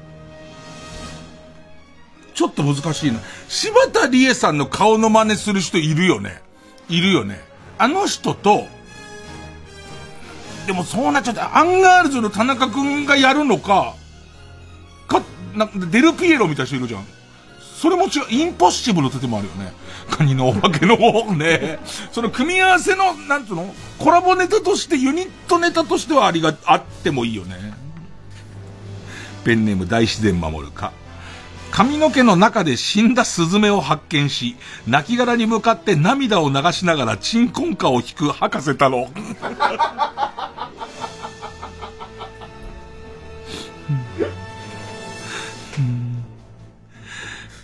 [2.34, 3.20] ちょっと難しいな。
[3.50, 6.42] 柴田理恵さんの顔の真似する人いるよね。
[6.88, 7.44] いるよね。
[7.78, 8.68] あの人と、
[10.68, 13.96] でもそうなっちゃって、アンガールズの田中くんがやるのか、
[15.08, 15.24] か、
[15.56, 17.06] なデルピエロみたいな人いるじゃん。
[17.60, 19.72] それも違う、インポッシブルって手もあるよね。
[20.10, 21.80] カニのお化けの方ね。
[22.12, 27.56] その組み合わせの、なんつうのコラボネタとして、ユニットネタとしてはありが、あってもいいよね。
[29.48, 30.92] ペンネーム大自然守るか。
[31.72, 34.58] 髪の毛の中で死んだスズメを発見し、
[34.90, 39.08] 亡骸に向かって涙を流しながら鎮魂歌を弾く博士太郎。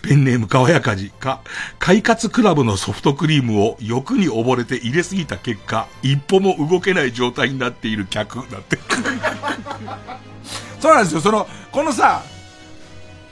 [0.00, 1.42] ペンネーム川やかじか、
[1.78, 8.78] 快活クラブのソフトクリームを欲に溺れて入れすぎた結果、一歩も動けない状態になっている客、だって。
[10.84, 12.22] そうなんですよ、その、このさ、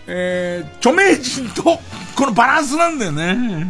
[0.07, 1.79] えー、著名人と、
[2.17, 3.67] このバランスなんだよね。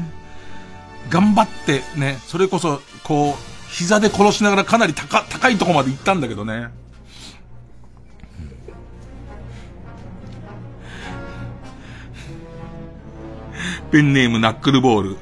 [1.11, 6.69] 頑張ってね、それこそ、こう、膝で殺しながらかなり高、高いとこまで行ったんだけどね。
[13.91, 15.17] ペンネームナックルボール。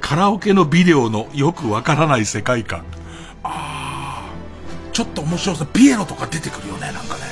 [0.00, 2.86] カラオケのビデオのよくわからない世界観。
[3.42, 5.66] ああ、ちょっと面白そう。
[5.66, 7.27] ピエロとか出てくるよね、なんかね。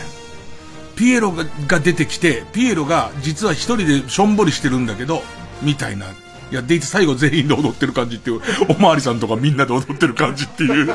[0.97, 5.23] ピエロが出てきて、ピエロが実は一人でしょんぼりしてるんだけど、
[5.63, 6.07] みたいな。
[6.51, 10.95] いや、でいて最後全員で踊ってる感じっていう、 おまわりさんとかみんなで踊ってる感じっていう。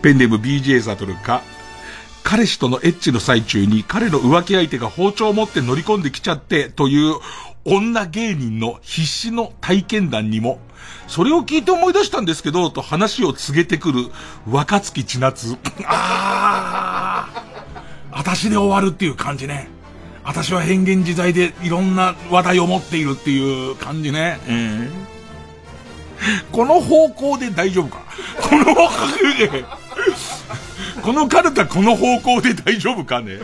[0.00, 1.42] ペンネーム BJ サトルか、
[2.24, 7.16] 彼氏とのエッチの最中に彼の浮気相手が包丁を持って乗り込んできちゃってという
[7.64, 10.58] 女芸人の必死の体験談にも
[11.08, 14.06] それを聞いて思い出したんですけど、と話を告げてくる
[14.48, 15.56] 若月千夏。
[15.84, 17.42] ああ。
[18.10, 19.68] 私で終わるっていう感じね。
[20.24, 24.38] 私は変幻自在でいろんな話題を持っているっていう感じね。
[24.48, 24.90] うん、
[26.52, 28.02] この方向で大丈夫か？
[28.40, 29.64] この方向で、
[31.02, 33.38] このカルタこの方向で大丈夫かね？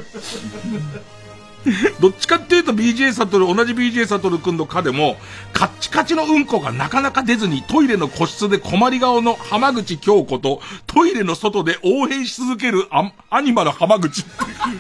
[2.01, 5.17] どっちかっていうと BJ サトル、同じ BJ サトル君の課でも、
[5.53, 14.25] カッチカチのうんこがなかなか出ずにトイレの個室で困り顔の浜口京子と、トイレの外で応援し続けるアアニマル浜口。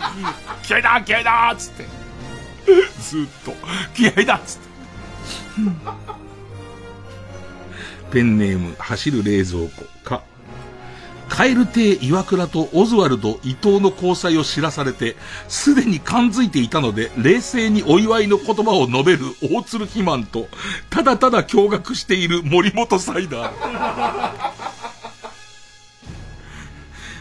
[0.62, 1.86] 気合だ気合だっつって。
[3.00, 3.54] ずっと、
[3.94, 4.68] 気合だっつって。
[8.10, 9.84] ペンネーム、走る冷蔵庫。
[10.04, 10.22] カ
[11.46, 15.16] エル亭岩倉とオズワルド伊藤の交際を知らされて、
[15.48, 20.48] すでに感づいていたので、冷静にお祝いの言葉を述べる大鶴肥満と、
[20.90, 24.68] ただただ驚愕している森本サイダー。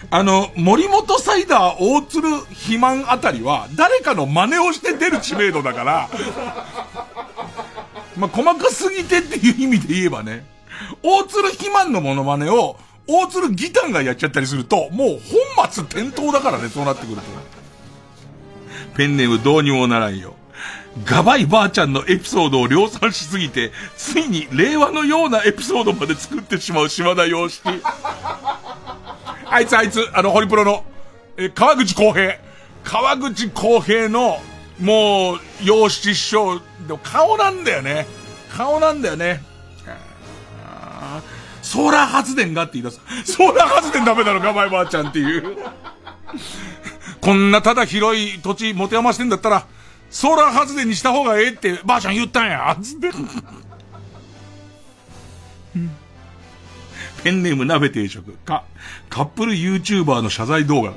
[0.10, 6.10] あの、森本サイダー大鶴肥満あたりは、誰かの真似をして出る知名度だから、
[8.16, 10.46] まあ、細かすぎてっていう意味で言えばね、
[11.04, 12.78] 大鶴肥満のモノマネを、
[13.08, 15.08] 大鶴ギタンがやっちゃったりすると、もう
[15.58, 17.22] 本末転倒だからね、そうなってくると。
[18.96, 20.36] ペンネームどうにもならんよ。
[21.06, 27.70] ガバイばあちゃんのエピソードを量産しすぎて、ついに令和のようなエピソードまで作ってしまう島田洋式。
[29.46, 30.84] あいつあいつ、あの、ホリプロの、
[31.38, 32.40] え、川口浩平。
[32.84, 34.40] 川口浩平の、
[34.80, 38.08] もう、洋七師匠、でも顔なんだよね。
[38.56, 39.44] 顔なんだよね。
[41.68, 43.02] ソーラー発電がって言い出す。
[43.34, 45.58] ソーラー発電ダメだろ、ガバイばあちゃんっていう。
[47.20, 49.68] こんなただ広い土地持て余してんだったら、
[50.10, 53.12] ソーラー発電にした方がええってばあちゃん言ったんや、つって。
[57.22, 58.32] ペンネーム鍋定食。
[58.32, 58.64] か、
[59.10, 60.94] カップル YouTuber の謝罪動画。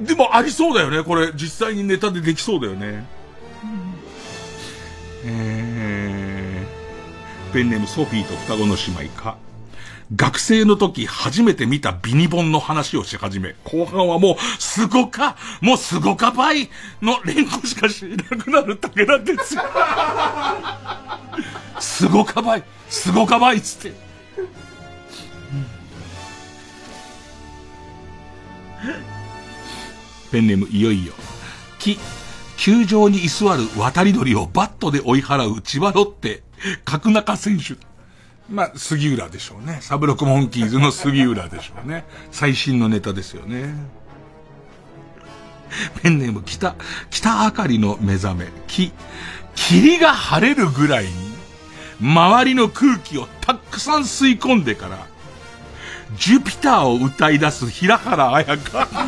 [0.00, 1.32] でもありそうだよね、これ。
[1.32, 3.06] 実際にネタでできそうだよね。
[5.24, 9.38] えー、ペンネームソフィーと双子の姉妹か。
[10.14, 16.70] 学生の時初めて見たビニボンの話をし始め、後半はもう、すごか、もうすごかばい
[17.02, 21.20] の連呼しかしなくなる武田鉄矢。
[21.78, 24.08] すごかばい、すごかばいっつって。
[30.32, 31.12] ペンネームいよいよ。
[31.78, 31.98] き、
[32.56, 36.42] 球場に居座る渡り鳥をバットで追い払う千葉ロッテ、
[36.86, 37.87] 角中選手。
[38.48, 39.78] まあ、杉浦でしょうね。
[39.82, 42.04] サブロクモンキーズの杉浦でしょうね。
[42.30, 43.74] 最新のネタですよね。
[46.02, 46.74] ペンネーム北、
[47.10, 48.46] 北あかりの目覚め。
[48.66, 48.92] き、
[49.54, 51.10] 霧が晴れるぐらいに、
[52.00, 55.06] 周りの空気をたくさん吸い込んでから、
[56.16, 58.88] ジュピターを歌い出す平原綾香。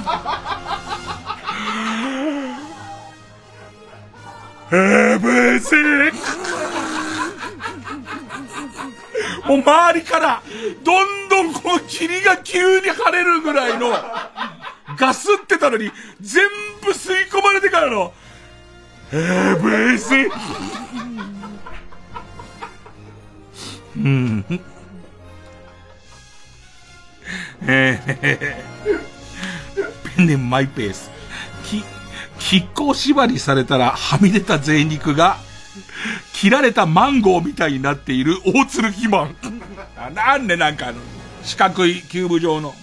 [4.72, 5.70] エブシ
[9.50, 10.42] もう周りから、
[10.84, 13.88] どんどんこの霧が急に晴れるぐらいの、
[14.96, 15.90] ガスってたのに、
[16.20, 16.48] 全
[16.84, 18.12] 部吸い込まれてからの、
[19.12, 20.30] エブシ
[23.96, 24.44] うん。
[27.66, 28.14] えー、
[30.16, 31.10] ペンネームマイペース。
[31.64, 31.82] き、
[32.38, 35.38] 亀甲縛りされたらはみ出た贅肉が、
[36.32, 39.36] 切られたマンゴーみたいになっている大鶴肥満。
[40.14, 40.98] なんでなんかあの、
[41.42, 42.74] 四角いキューブ状の。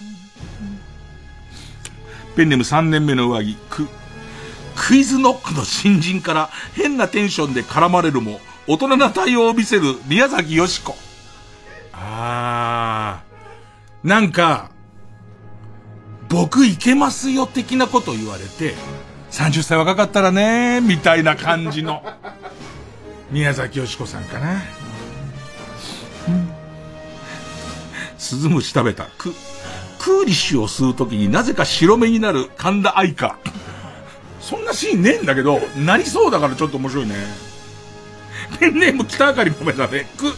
[2.36, 3.88] ペンネム3年目の上着、ク、
[4.76, 10.96] クイズノックの新人から変なテンションで絡まれるも、大人な対応を見せる宮崎よしこ。
[11.92, 14.08] あー。
[14.08, 14.70] なんか、
[16.28, 18.74] 僕いけますよ的なこと言われて、
[19.30, 22.02] 30歳若かったらね、みたいな感じの。
[23.30, 24.62] 宮崎よしこさんかな。
[28.16, 29.04] スズムシ食べた。
[29.04, 29.34] く、
[29.98, 33.38] クーリッシュを吸うときになぜか白目になる神田愛花。
[34.40, 37.14] そんなシーンねえんだけど、なりそうだからちょっと面白いね。
[38.58, 40.06] ペンネーム北あかりもめだね。
[40.16, 40.32] く、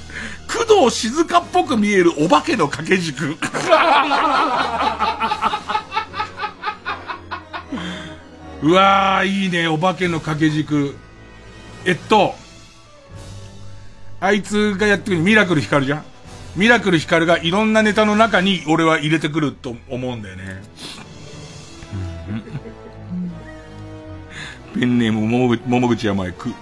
[0.67, 3.37] 工藤静香っぽく見えるお化けの掛け軸。
[8.63, 10.97] うわー、いいね、お化けの掛け軸。
[11.85, 12.35] えっと、
[14.21, 16.05] あいつがやってくるミラクル光るじゃん
[16.57, 20.63] ミラクル光がいろんなネタの中に俺は入れてくると思うんだよね。
[24.75, 26.53] ペンネームもも口山へく。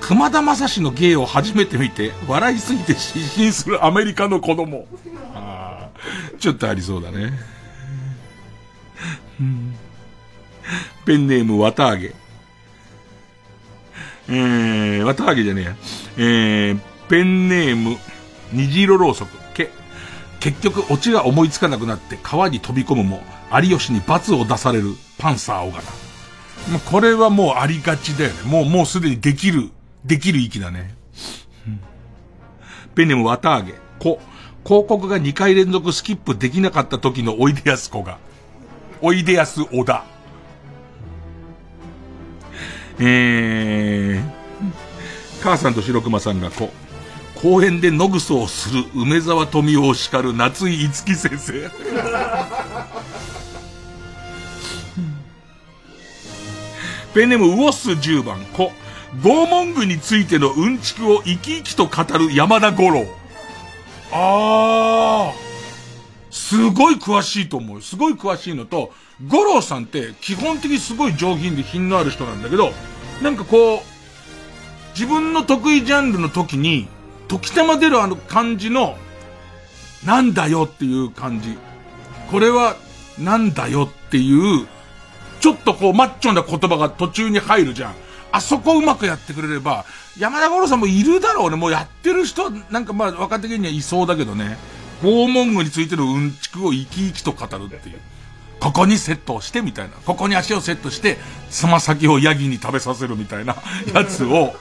[0.00, 4.86] 熊田正史の芸を初めて見て、笑いすぎて失神するアメリカの子供。
[5.34, 7.32] あーちょっとありそうだね。
[11.04, 12.14] ペンネーム綿揚げ。
[14.28, 15.76] えー、綿揚げじゃねえや。
[16.16, 17.96] えー、ペンネーム、
[18.52, 19.36] 虹色ろうそく。
[19.54, 19.70] け、
[20.40, 23.22] 結局オチが思いつかなくなって川に飛び込むも、
[23.52, 25.82] 有吉に罰を出されるパンサー尾形。
[26.70, 28.42] まあ、これはもうありがちだよね。
[28.44, 29.70] もう、もうすでにできる、
[30.04, 30.94] できる域だね。
[32.94, 33.74] ペンネーム綿揚げ。
[33.98, 34.20] こ、
[34.64, 38.18] 広告が2回連続スキップできなかった時のおいでやす子が。
[39.02, 40.13] おいでやす小田。
[42.98, 44.22] えー、
[45.42, 46.70] 母さんと白熊さんがこ、
[47.34, 51.70] 公園で野ぐそをする梅沢富美男を叱る夏井いつき先生。
[57.12, 58.72] ペンネームウオス10番、こ、
[59.22, 63.06] 拷問具についてのうんちくを生き生きと語る山田五郎。
[64.10, 67.82] あー、すごい詳しいと思う。
[67.82, 68.92] すごい詳しいのと、
[69.28, 72.72] 五郎さんって基本的にすごい上品で品のある人なんだけど、
[73.22, 73.80] なんかこう、
[74.90, 76.88] 自分の得意ジャンルの時に、
[77.28, 78.96] 時たま出るあの感じの、
[80.04, 81.56] なんだよっていう感じ。
[82.30, 82.76] これは、
[83.18, 84.66] なんだよっていう、
[85.40, 87.94] ちょっとこうマッチョな言葉が途中に入るじゃん。
[88.32, 89.84] あそこうまくやってくれれば、
[90.18, 91.56] 山田五郎さんもいるだろうね。
[91.56, 94.58] もうやってる人、なんかまあ若手芸人はいそうだけどね。
[95.02, 98.00] 拷問具についてるうんちくを生き生きと語るっていう。
[98.64, 99.94] ここにセットをしてみたいな。
[100.06, 101.18] ここに足をセットして、
[101.50, 103.56] つま先をヤギに食べさせるみたいな
[103.92, 104.54] やつを、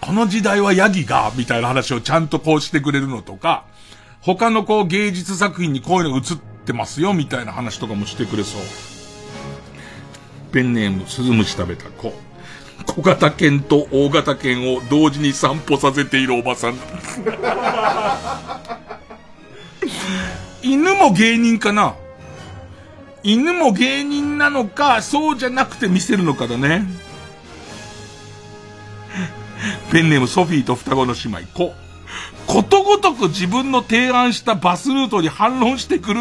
[0.00, 3.66] この時代はヤギが、みたいな話をちゃんとこうしてくれるのとか、
[4.22, 6.22] 他のこう芸術作品にこういうの映っ
[6.64, 8.62] てますよ、みたいな話とかもしてくれそう。
[10.50, 12.14] ペンネーム、スズムシ食べた子。
[12.86, 16.78] 小型犬と大型犬を同時に散歩させているおばさん。
[20.64, 21.96] 犬も芸人かな？
[23.22, 26.86] 犬も芸人なのか、そうじゃなくて見せるのかだね。
[29.92, 31.74] ペンネームソフィーと双子の姉妹、子。
[32.46, 36.20] ことごとく自分の提案したバスルートに反論してくる、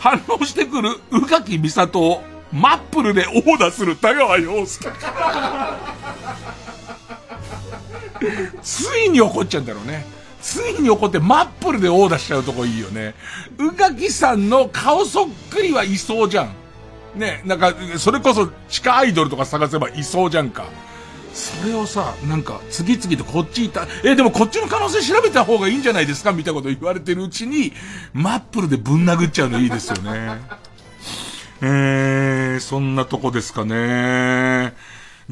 [0.00, 2.22] 反論してくる宇垣美里を
[2.52, 4.88] マップルでオーダーする田川陽介。
[8.62, 10.04] ついに怒っちゃうんだろうね。
[10.42, 13.14] ついに怒ってマップルでオーダーしちゃうとこいいよね。
[13.58, 16.54] 宇垣さんの顔そっくりはいそうじゃん。
[17.14, 20.64] ね、なんか、それこそ地下アイドルとか探せばいそうじゃんか。
[21.32, 27.72] それをさ、なんか、次々とこっちいた、え、でもこっちの可能性調べた方がいいんじゃないですかみたいなこと言われてるうちに、
[28.12, 30.40] マップルでぶん殴っちゃうのいいですよね。
[31.62, 34.74] えー、そんなとこですかね。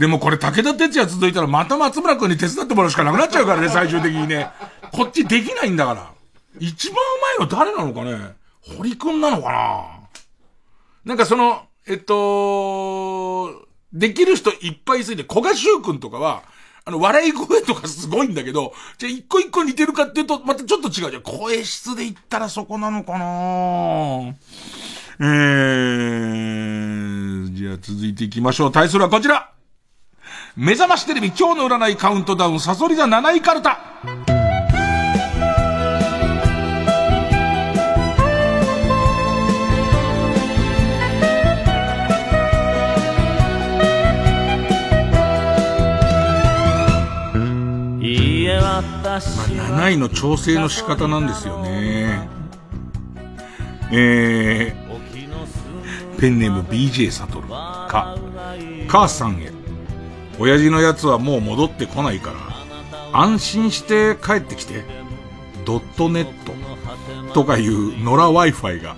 [0.01, 4.49] でもこれ武田鉄矢続いたらまた松村君に手伝ってもらうしかなくなっちゃうからね、最終的にね。
[4.93, 6.11] こっちできないんだから。
[6.59, 6.99] 一番う
[7.39, 8.35] まいの誰なのかね？
[8.79, 10.09] 堀君なのかな？
[11.05, 16.45] なんかその、えっと、できる人いっぱいいすぎて、小賀修君とかは、
[16.87, 21.23] あの、笑い声とかすごいんだけど、じゃあ一個一個似てるかっていうと、またちょっと違うじゃん。
[21.23, 24.35] 声質で言ったらそこなのかな？
[25.21, 28.73] えー、じゃあ続いていきましょう。
[28.73, 29.53] 対するはこちら
[30.57, 33.79] 目覚ましテレビ今日の占いカウントダウン、サソリ座7位カルタ。
[49.05, 52.29] まあ、7位の調整の仕方なんですよね。
[53.93, 58.17] えー、ペンネーム BJ サトルか、
[58.89, 59.60] 母さんへ。
[60.41, 62.39] 親父のやつはもう戻ってこないから、
[63.13, 64.85] 安心して帰ってきて、
[65.67, 66.55] ドットネット
[67.35, 68.97] とかいう野良 Wi-Fi が、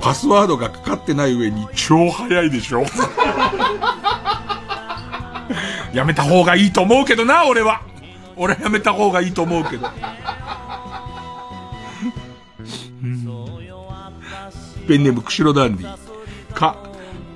[0.00, 2.84] パスワードがかかってない上に超早いでしょ
[5.92, 7.82] やめた方がいいと思うけどな、俺は。
[8.36, 9.88] 俺はやめた方がいいと思うけど。
[14.86, 16.52] ペンネームクシロダンディ。
[16.52, 16.76] か、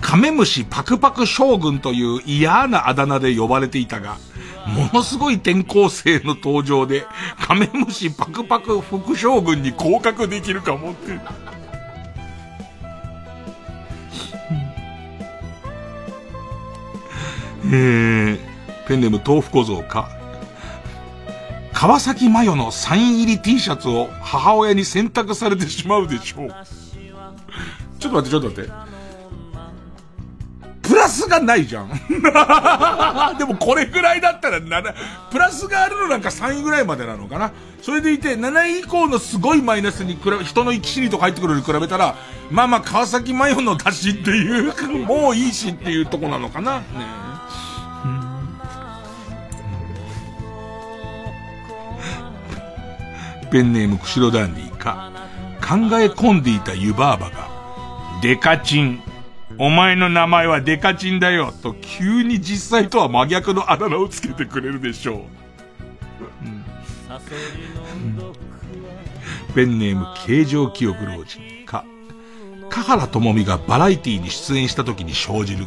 [0.00, 4.16] カメムシパクパク将軍という嫌なあだ名で呼ばれていたが、
[4.66, 7.06] ものすごい転校生の登場で、
[7.38, 11.18] カメムシパクパク副将軍に降格できるかもって。
[17.70, 18.38] えー、
[18.86, 20.08] ペンネーム豆腐小僧か。
[21.72, 26.48] 川崎麻世のサイン入り T シャツを母親に選択されてしまうでしょう。
[28.00, 28.88] ちょっと待って、ちょっと待って。
[30.89, 31.89] プラスがないじゃん。
[33.39, 34.94] でもこれぐらいだったら7、
[35.31, 37.52] プラスがあるのなんか3位ぐらいまでなのかな。
[37.82, 42.15] それでいて、7位以降のすごいマイナスに比べ、人の生き死にとか入ってくるのに比べたら、
[42.51, 44.73] まあまあ川崎麻世の出しっていう、
[45.05, 46.78] もういいしっていうとこなのかな。
[46.78, 46.85] ね
[53.51, 55.10] ペンネーム釧路ダンディか、
[55.60, 57.48] 考え込んでいた湯婆婆が、
[58.23, 59.02] デカチン、
[59.59, 65.16] お前の名前はデカチンだよ、と急に実際とは真逆のあだ名をつけてくれるでしょう。
[65.16, 66.64] うん、
[69.55, 71.85] ペンネーム形状記憶老人か、
[72.70, 75.66] 香原智美がバラエティに出演した時に生じる。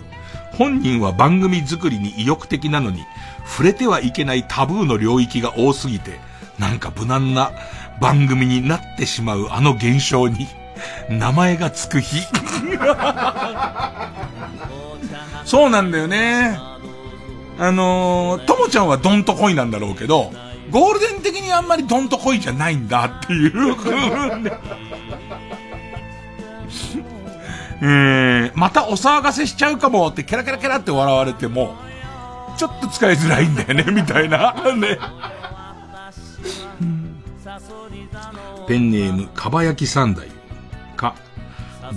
[0.54, 3.04] 本人は番組作りに意欲的なのに、
[3.46, 6.20] 触れてはいけないタブーの領域が多すぎて、
[6.60, 7.52] なんか無難な
[8.00, 10.48] 番組になってしまうあの現象に、
[11.10, 12.26] 名前がつく日。
[15.46, 16.58] そうなんだよね。
[17.60, 20.32] あの、ともちゃんはドンと恋なんだろうけど、
[20.72, 23.76] ゴールデン的にあんまりドンと恋じゃないんだっていう。
[27.84, 31.76] えー、またお騒がせしちゃうかもってケラケラケラって笑われても、
[32.58, 34.54] ちょっと使いづらいんだよね、 みたいな。
[34.76, 35.00] ね。
[38.68, 40.41] ペンネーム、かば焼き三代。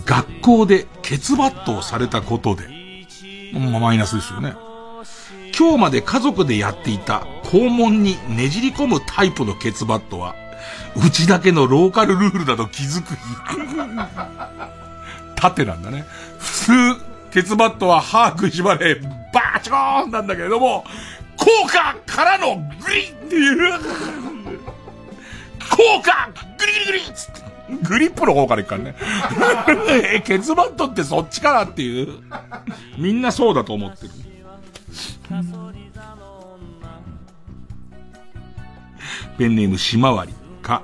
[0.04, 2.64] 学校でケツバットをされたことで、
[3.52, 4.54] まあ、マイナスですよね。
[5.56, 10.34] 今日まで家族でやっていた肛門にねじり込むタイプのケツバットは、
[10.96, 13.20] うちだけのローカルルールだと気づく日。
[15.36, 16.04] 縦なんだね。
[16.38, 16.72] 普通、
[17.30, 18.96] ケツバットは歯食いしばれ、
[19.32, 20.84] バーチコーンなんだけれども、
[21.36, 23.72] 効果からのグリっていう、
[25.70, 27.43] 効果グリグリグリつって。
[27.82, 28.96] グリップの方からいくからね。
[30.14, 32.08] え、ケツバットってそっちからっていう。
[32.98, 34.10] みんなそうだと思ってる。
[39.38, 40.32] ペンネームしまわり
[40.62, 40.82] か、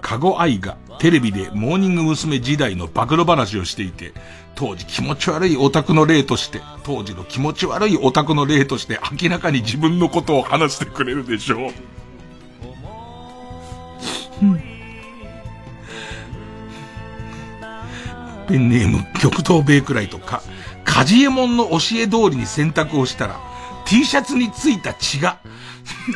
[0.00, 2.40] かご愛がテレビでモーニング娘。
[2.40, 4.12] 時代の暴露話をしていて、
[4.54, 11.72] 当時気持ち悪いオタクの例として、当時の気持ち悪いオタクの例として明らかに自分のことを話してくれるでしょう。
[18.48, 20.42] ペンネーム極東ベイクライトか、
[20.84, 23.38] カジエモンの教え通りに洗濯をしたら、
[23.84, 25.38] T シャツについた血が、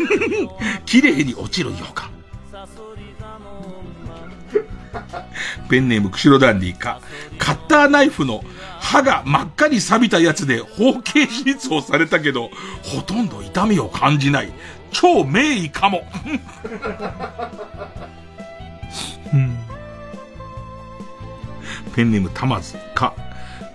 [0.87, 2.11] 綺麗に落ちる予感。
[5.69, 7.01] ペンネーム釧路ダンディか、
[7.39, 8.43] カッターナイフの
[8.81, 12.51] 歯が真っ赤に錆びたやつで包茎手術をされたけど、
[12.83, 14.53] ほとんど痛みを感じない。
[14.91, 16.03] 超名医かも。
[19.33, 19.72] うん
[21.95, 23.15] ペンネームたまずか、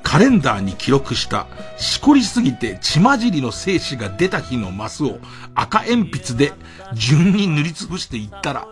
[0.04, 1.48] カレンダーに記録した、
[1.78, 5.20] しこりすぎて血混じりの精子が出た日のマスを
[5.54, 6.54] 赤鉛筆で
[6.94, 8.68] 順に塗りつぶしていったら、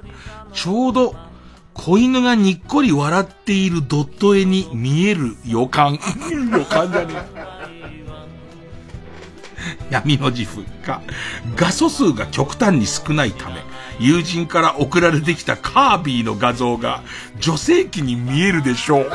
[0.54, 1.16] ちょうど
[1.74, 6.00] 子犬がにっこり笑っているドット絵に見える予感。
[6.32, 7.46] 予感じゃねえ。
[9.90, 11.02] 闇の自負か、
[11.56, 13.64] 画素数が極端に少ないため、
[14.00, 17.04] 友人から送られてきたカービィの画像が
[17.40, 19.12] 女性器に見えるでしょう。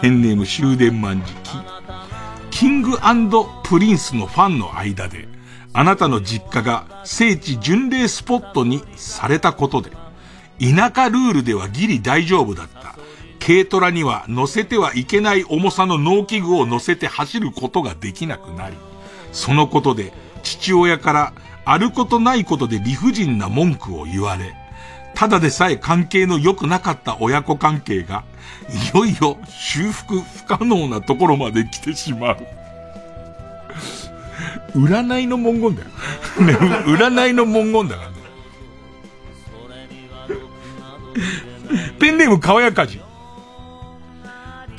[0.00, 1.32] ペンネーム終電万事
[2.50, 2.98] キング
[3.64, 5.28] プリンスのファンの間で、
[5.72, 9.90] あなたの実家が聖地巡礼スポットにされたことで、
[10.60, 12.91] 田舎ルールではギリ大丈夫だった
[13.44, 18.76] 軽トラには乗せてはいけない重さの農機具を乗せて走ることができなくなり、
[19.32, 20.12] そのことで
[20.44, 21.32] 父親から
[21.64, 24.54] あることないことで理不尽な文句を言われ、
[25.16, 28.22] ただでさえ関係の良くなかった親子関係が、
[28.94, 32.38] いよいよ修復不可能なところまで来てしまう。
[34.76, 35.88] 占いの文言だよ。
[36.46, 36.54] ね、
[36.86, 38.16] 占いの文言だからね。
[41.98, 43.00] ペンネーム川やかじ。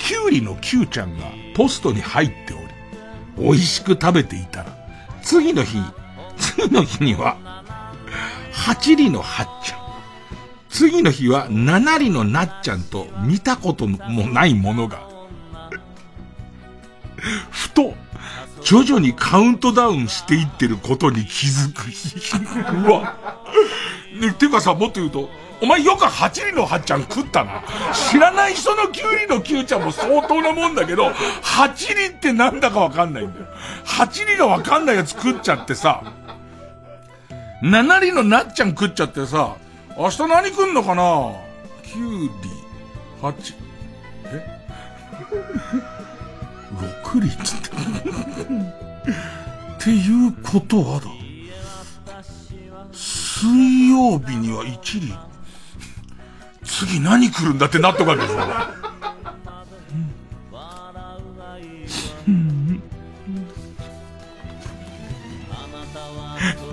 [0.04, 2.64] キュウリのキュウちゃんがポストに入っており、
[3.38, 4.78] 美味しく食べていたら、
[5.22, 5.78] 次の日、
[6.38, 7.38] 次の日には、
[8.52, 9.80] 八里の八ちゃん。
[10.68, 15.08] 次の日は七里のなっちゃんと見たこともないものが、
[17.50, 17.94] ふと、
[18.62, 22.88] 徐々にカウントダウンしていってることに気づく。
[22.88, 23.18] うわ。
[24.20, 25.30] ね、てかさ、もっと言うと、
[25.64, 27.64] お前よく八里の八ちゃん食ったな。
[28.12, 33.46] 知らない人のキュウリのキュウちゃんも相当なもんだけど、八里ってなんだかわかんないんだよ。
[33.86, 36.04] 八里がわかんないやつ食っちゃってさ、
[37.62, 39.56] 七里のなっちゃん食っちゃってさ、
[39.98, 41.32] 明日何食んのかな
[41.82, 42.30] キュウリ、
[43.22, 43.56] 八、
[44.26, 44.46] え？
[47.06, 47.70] 六里っつって。
[47.70, 47.72] っ
[49.80, 51.06] ていうことはだ。
[52.92, 55.33] 水曜日には一里。
[56.86, 58.42] 次何来るんだってなっとくわけですよ。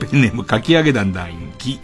[0.01, 1.79] ペンネームかき上げ団団員、き、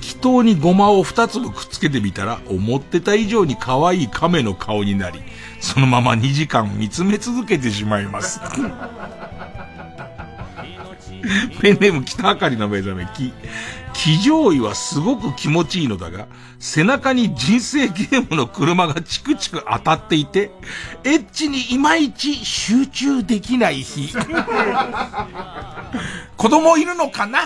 [0.00, 5.20] 祈祷にごまを二粒くっつけてみたら、思ってた以上に可愛い亀の顔になり、
[5.60, 8.40] そのまま2時間見つめ続けてしまいます。
[11.60, 13.32] ペンネーム北あかりの目覚め、き、
[13.94, 16.26] 騎乗位はすごく気持ちいいのだが、
[16.58, 20.50] 背中に人生ゲームの車がチクチク当たっていて、
[21.04, 24.12] エッチにいまいち集中できない日。
[26.36, 27.40] 子供いるのかな？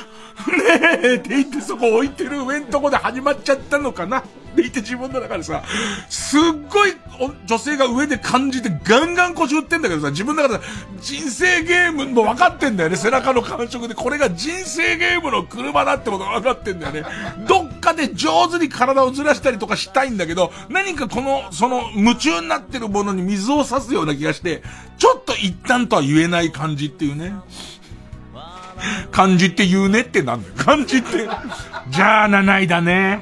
[0.48, 4.18] ねえって言ってそこ置いてる上んとこで始まっちゃったのかな？
[4.18, 4.22] っ
[4.56, 5.62] て言って自分の中でさ、
[6.08, 6.40] すっ
[6.70, 6.92] ごい
[7.44, 10.64] 女性が上で感じてガンガン腰打ってんだけどさ、自分の中で
[10.98, 12.96] 人生ゲームも分かってんだよね。
[12.96, 13.94] 背中の感触で。
[13.94, 17.04] これが人生ゲームの車だってことが分かってんだよね。
[17.46, 24.62] どっかで上手に体をずらしたりとかしたいんだけど、何かこの、その、夢中になってるものに水を差すような気がして、
[24.96, 27.34] ちょっと一旦とは言えない感じっていうね。
[29.10, 30.54] 漢字って言うねってなんだよ。
[30.56, 31.28] 漢字って。
[31.88, 33.20] じゃあ、7位だね。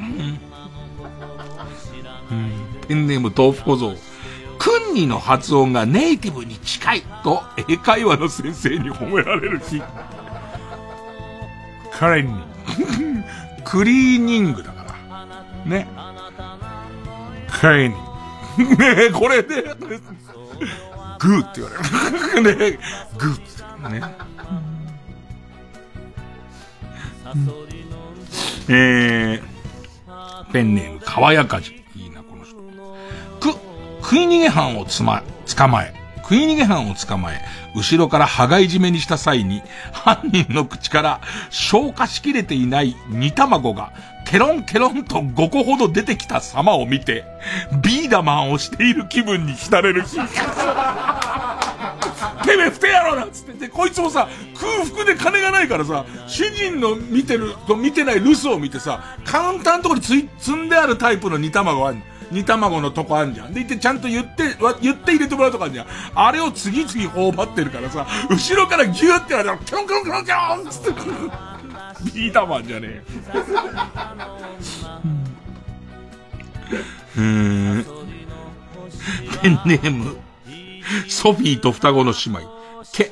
[2.30, 2.88] うん。
[2.88, 3.96] ペンネーム豆腐小僧。
[4.58, 9.82] クンニの発音がネイティブに近いと英会話の先生に褒められる日。
[11.92, 12.30] 彼に、
[13.64, 15.26] クリーニングだから。
[15.64, 15.86] ね。
[17.48, 17.94] 彼に。
[18.58, 19.62] ねこれで、
[21.18, 21.70] グーって言わ
[22.34, 22.72] れる。
[22.72, 22.78] ね
[23.18, 24.02] グーってね。
[28.68, 31.84] えー、ペンネーム、かわやかじ。
[31.96, 32.56] いいな、この人。
[33.40, 33.58] く、
[34.02, 35.22] 食い逃げ犯をつま、
[35.56, 35.94] 捕まえ。
[36.22, 37.44] 食い逃げ犯を捕まえ、
[37.76, 39.62] 後ろから羽交い締めにした際に、
[39.92, 41.20] 犯人の口から
[41.50, 43.92] 消化しきれていない煮卵が、
[44.24, 47.24] ケロンケロンと5個ほど出てきた様を見て、
[47.82, 50.04] ビーダマンをしている気分に浸れる
[52.46, 53.52] てめえ、ふてやろなっつって。
[53.52, 61.98] で、こいつもさ、空腹で金がないからさ、主人の見てると見てない留守を見てさ、カウンターのところについ、積んであるタイプの煮卵ある
[62.30, 63.54] 煮卵のとこあんじゃん。
[63.54, 65.86] で、言ってちゃんと言って、言って入れてもらうとかあんじゃん。
[66.14, 70.90] あれを次々頬張ってるからさ、後ろからギューってやられたら、キョンキョンキョンキョンつって、
[72.12, 73.02] ビータマンじゃねえ。
[77.18, 77.86] うん。
[79.42, 80.16] ペンネーム、
[81.08, 82.40] ソフィーと双子の姉妹。
[82.92, 83.10] け、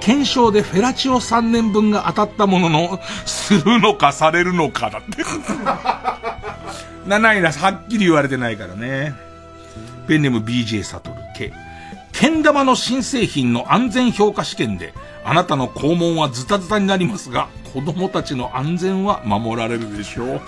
[0.00, 5.22] 検証でフェラチオ3年分が当たったものの、するのかされるのかだって。
[7.06, 9.14] 7位だ、はっきり言われてないからね。
[10.06, 11.52] ペンネーム BJ サトル、け。
[12.12, 14.92] けん玉の新製品の安全評価試験で、
[15.24, 20.40] あなたの肛門はズタズタになりますが、子供たちの安全は守られるでしょう。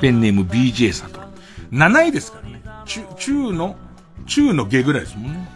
[0.00, 1.26] ペンネーム BJ サトル。
[1.72, 2.62] 7位ですからね。
[2.86, 3.76] 中、中の、
[4.26, 5.48] 中の下ぐらいですもんね。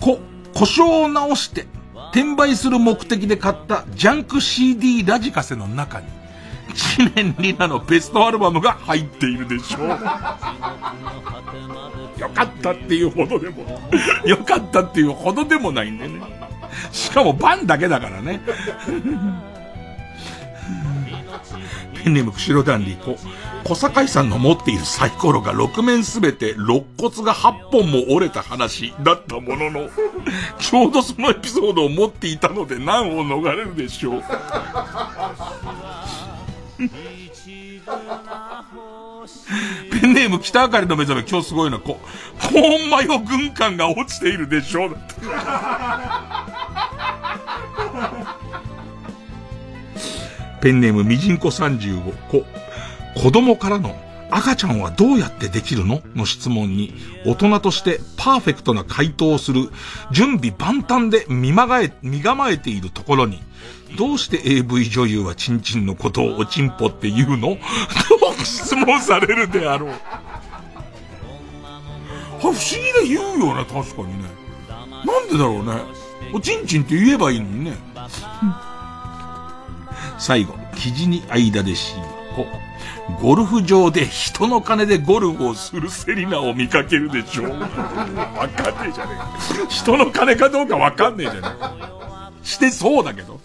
[0.00, 0.18] こ、
[0.54, 1.66] 故障を直して、
[2.12, 6.06] 転売する目的で買ったジャンク CD ラジカセの中に、
[6.74, 9.88] 知念里奈のベストアルバムが入っているでしょう。
[9.88, 9.96] よ
[12.28, 13.80] かったっていうほどでも、
[14.24, 16.20] よかったっていうほどでもないんでね。
[16.92, 18.40] しかもバンだけだからね。
[22.02, 23.16] ペンネーム釧路ダンディコ。
[23.64, 29.90] 小堺さんの持っているサイコロが6面すべて肋骨が8本も折れた話だったものの、
[30.58, 34.22] ちょうどそのエピソードを持っていたので難を逃れるでしょう。
[39.90, 42.00] ペンネーム北あかりの目覚め今日すごいのこ、
[42.40, 44.96] コーンマヨ軍艦が落ちているでしょう。
[50.60, 52.44] ペンネームみじんこ35個。
[53.20, 53.96] 子供からの
[54.30, 56.02] 赤ちゃんはどうやってできるの？
[56.14, 56.94] の質問に、
[57.26, 59.70] 大人としてパーフェクトな回答をする、
[60.12, 63.40] 準備万端で見まがえ、身構えているところに、
[63.98, 67.56] どうして AV 女優はチンチンのことをおちんぽって言うの？
[67.56, 69.90] と質問されるであろう。
[69.90, 69.96] は、
[72.38, 72.54] 不思
[73.02, 74.28] 議で言うよね、確かにね。
[74.68, 75.72] なんでだろうね。
[76.32, 77.76] おちんちんって言えばいいのにね。
[80.20, 81.94] 最後、記事に間でし
[82.36, 82.46] こ。
[83.22, 87.50] ゴルフ場で人の金でゴルフをするセリナを見かけるでしょう。
[87.58, 89.66] わかんねえじゃねえか。
[89.68, 92.32] 人の金かどうかわかんねえじゃねえか。
[92.42, 93.40] してそうだけど。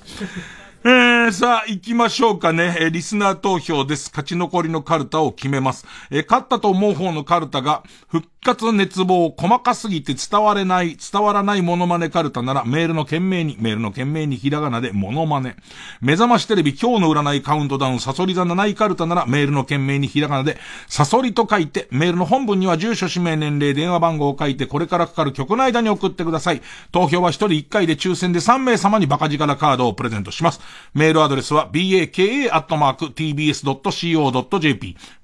[0.84, 2.76] えー、さあ、行きましょうかね。
[2.78, 4.12] えー、リスナー投票です。
[4.12, 5.88] 勝ち残りのカルタを決めます。
[6.12, 15.56] えー、勝ったと思う方のカルタが、復活熱望、細かすぎて伝われない、伝わらないモノマネカルタなら、メールの件名に、メールの件名にひらがなでモノマネ。
[16.00, 26.62] 目覚ましテレビ今日の占いカウントダウン、サソリ座7位カルタなら、メールの件名にひらがなで、サソリと書いて、メールの本文には住所、氏名、年齢、電話番号を書いて、これからかかる曲の間に送ってください。
[26.92, 30.60] 投票は1人1回で抽選で3名様にバカ力カードをプレゼントします。
[30.94, 32.56] メールアドレスは baka.tbs.co.jp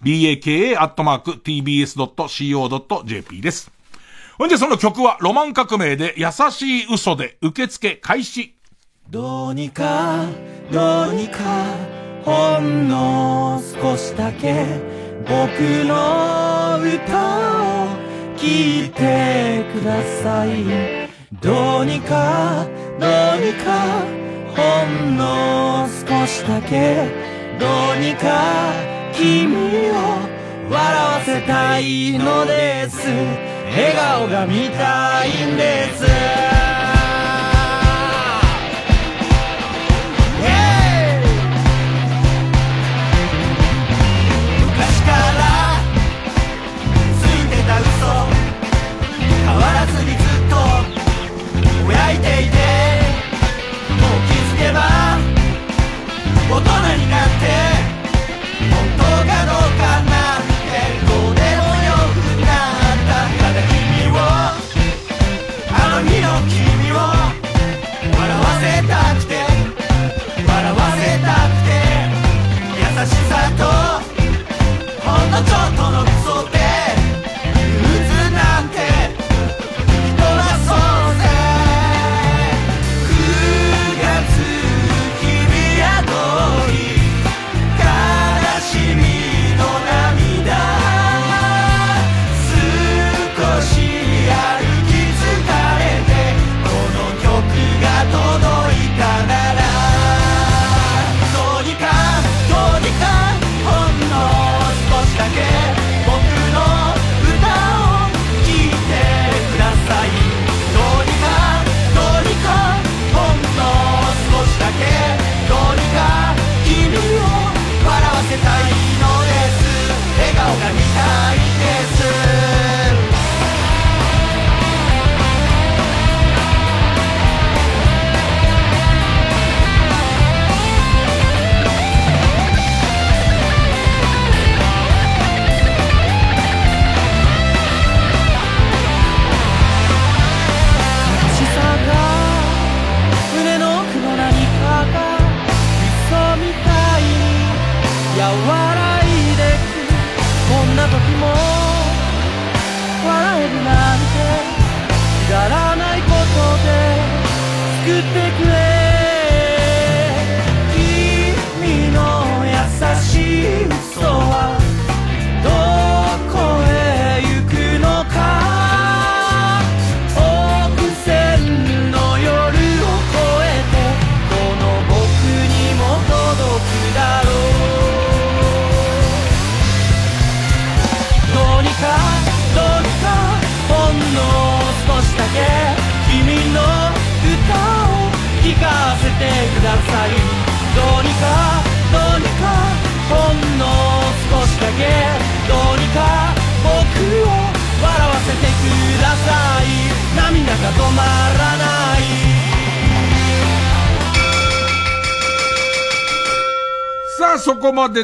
[0.03, 1.11] baka.tbs.co.jp
[3.12, 3.72] JP です。
[4.38, 8.56] ほんでその曲はロマン革命で優しい嘘で受付開始。
[9.10, 10.26] どうにか、
[10.72, 11.76] どうにか、
[12.24, 14.66] ほんの少しだけ
[15.24, 15.30] 僕
[15.86, 17.88] の歌を
[18.38, 21.10] 聴いてください。
[21.42, 22.66] どうにか、
[23.00, 24.22] どうにか、
[24.56, 27.10] ほんの少しだけ
[27.60, 28.74] どうにか
[29.14, 30.41] 君を
[30.72, 32.98] 笑わせたいのです。
[33.72, 36.61] 笑顔が見たいんです。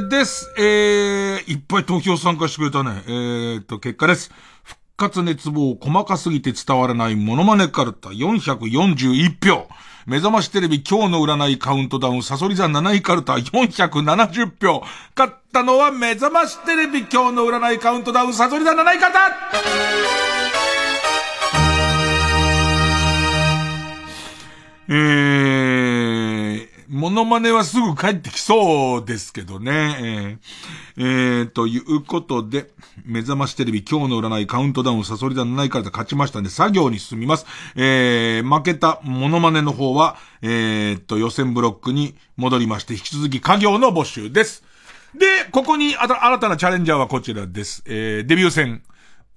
[0.02, 0.54] でです。
[0.58, 3.04] えー、いっぱい投票参加してくれたね。
[3.08, 4.32] えーと、結果です。
[4.64, 9.68] 復活熱望、細かすぎて伝わらないモノマネカルタ441票。
[10.06, 14.84] 目覚ましテレビ今日の占いカウントダウン、サソリ座7位カルタ470票。
[15.18, 19.20] 勝ったのは目覚ましテレビ今日の占いカウントダウン、サソリ座7位カルタ
[24.90, 26.37] えー、
[26.90, 30.40] モノマネはすぐ帰ってきそうですけどね。
[30.98, 32.70] えー、えー、ということで、
[33.06, 37.46] 目覚ましテレビ今日の占いカウントダウンサソリダ7位から勝ちましたんで作業に進みます。
[37.76, 44.64] えー、負けたモノマネの方は、えー、と予選ブロックに戻りまして引き続き家業の募集です。
[45.14, 47.84] で、ここにあた新たなチャレンジャーはこちらです。
[47.86, 48.82] えー、デビュー戦、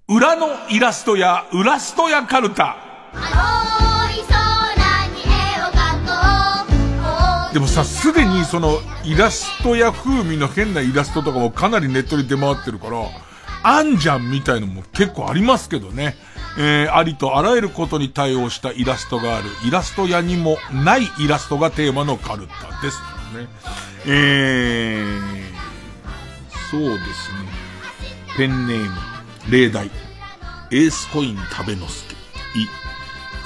[0.07, 3.80] 裏のイラストや、ウラストやカルタ。
[7.53, 13.09] でもさ、すでにそのイラストや風味の変なイラストとかもかなりネットに出回ってるから、
[13.63, 16.17] あんじゃんみたいのも結構ありますけどね。
[16.59, 22.99] えー、ありとあらゆることに対応したイラストがある、イラスト屋にもないイラストがテーマのカルタです
[23.37, 23.49] ね。
[24.07, 27.51] えー、そうですね。
[28.37, 28.91] ペンネーム、
[29.51, 29.91] 例題。
[30.73, 32.15] エースコイン食べのすけ。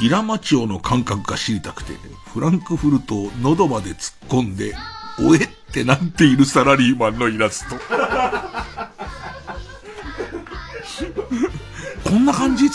[0.02, 1.94] い、イラマチオの感覚が知りたくて、
[2.34, 4.74] フランクフルトを喉まで突っ込んで、
[5.20, 7.76] おえってなっているサラリーマンのイラスト。
[12.02, 12.68] こんな感じ？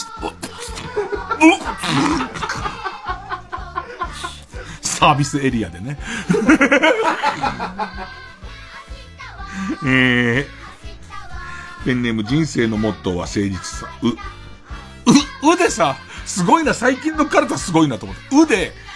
[4.82, 6.00] サービスエリアでね。
[9.86, 13.90] えー、ペンネーム人生のモットーは誠実さ。
[14.04, 14.14] う、う、
[15.54, 18.24] うでさ、すごいな、最近のカルタすごいなと思って。
[18.38, 18.89] うで、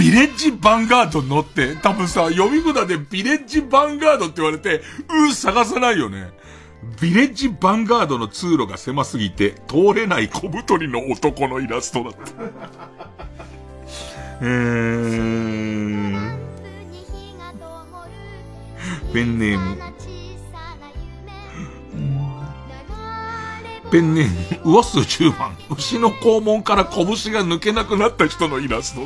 [0.00, 4.80] ビレッジヴァンガード乗って、多分さ、読み札でビレッジヴァンガードって言われて、
[5.28, 6.30] う探さないよね。
[7.02, 12.20] ビレッジヴァンガードの通路が狭すぎて、通れない小太りの男のイラストだった。
[14.40, 16.32] えー、
[19.12, 20.09] ペンネーム。
[23.90, 25.56] ペンネーム、ウオス10番。
[25.76, 29.02] 牛の肛門から拳が抜けなくなった人のイラスト。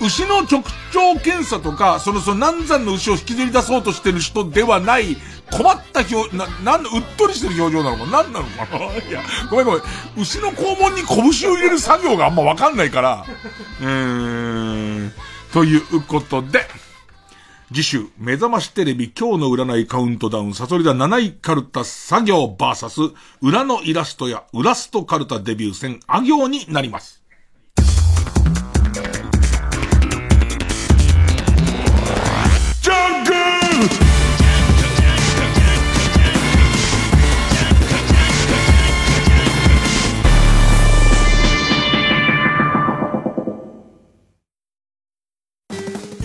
[0.00, 0.62] 牛の直
[0.94, 5.16] 腸検査とか、その、その難産の牛を引きずり出そうとしてる人ではない、
[5.50, 9.82] 困った表、な、なんうっとりしてる表情なのか何なのかないや、ごめんごめん。
[10.18, 13.24] 牛の肛門に拳を入れる作業があんまわかんないから。
[13.80, 15.12] えーん、
[15.52, 16.66] ということで、
[17.74, 23.00] 次週、目覚ましテレビ今日の占いカウントダウン、サソリ座7位カルタ作業バーサス、
[23.42, 27.25] 裏のイラストや裏ストカルタデビュー戦、あ行になります。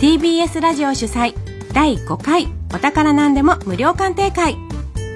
[0.01, 1.35] TBS ラジオ主催
[1.73, 4.57] 第5回お宝なんでも無料鑑定会。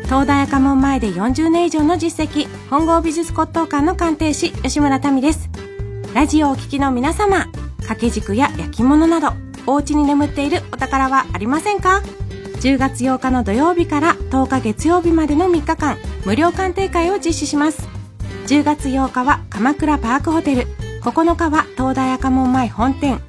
[0.03, 5.49] 東大赤門前で40年以上の実績本郷美術骨董館の鑑定士吉村民です。
[6.13, 7.47] ラジオをお聞きの皆様
[7.77, 9.29] 掛け軸や焼き物など
[9.65, 12.03] お家に眠っているお宝はありませんか
[12.61, 15.97] ？10月8日の土曜日から10日月曜日までの3日間
[16.27, 17.87] 無料鑑定会を実施します。
[18.45, 20.67] 10月8日は鎌倉パークホテル。
[21.01, 23.19] 9日は東大赤門前本店。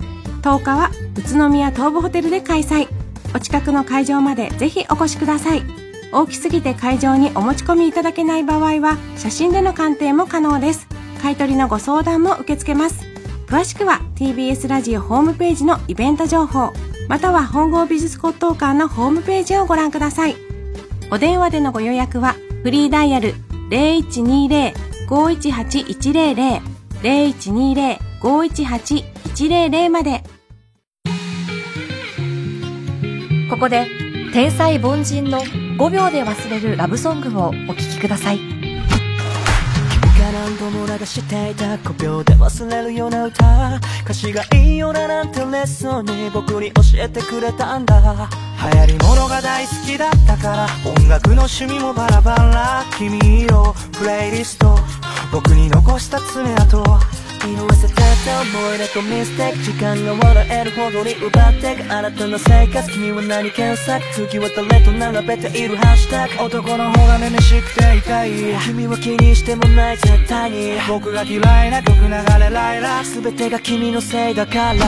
[0.46, 2.86] 10日は宇都宮東武ホテルで開催。
[3.34, 5.64] お近くの会場までぜひお越しください。
[6.12, 10.86] 大きすぎて会場にお持ち込みいただけない場合は写真での鑑定も可能です。
[11.20, 13.04] 買取のご相談も受け付けます。
[13.48, 16.72] 詳しくは TBS ラジオホームページのイベント情報。
[17.08, 20.36] または本郷美術骨董館のホームページをご覧ください。
[21.10, 23.34] お電話でのご予約はフリーダイヤル
[23.70, 26.60] 0120-518-100
[27.02, 30.22] 0120-518-100まで
[33.48, 33.86] ここで
[34.32, 38.38] 天才凡人の5秒で忘れるラブソングをお聴きください。
[38.38, 38.56] 君
[40.18, 48.28] が何度も流していた5秒で忘れるような歌歌詞がいいよななんてレッスンに僕に教えてくれたんだ。
[48.72, 52.84] 流行り物が大好きだったから音楽の趣味もバラバラ。
[52.98, 54.76] 君のプレイリスト
[55.32, 56.82] 僕に残した爪痕。
[57.54, 61.92] 色あせてた思い出とミステイク時間が笑えるほどに奪ってく。
[61.92, 64.04] 新たな生活君は何検索。
[64.12, 66.44] 次は誰と並べているハッシュタグ。
[66.44, 68.30] 男の方がめめしくて痛い。
[68.66, 74.74] 君は気にしてもない絶対に僕が嫌いな曲流れライラ全てが君のせいだから。
[74.74, 74.86] 覚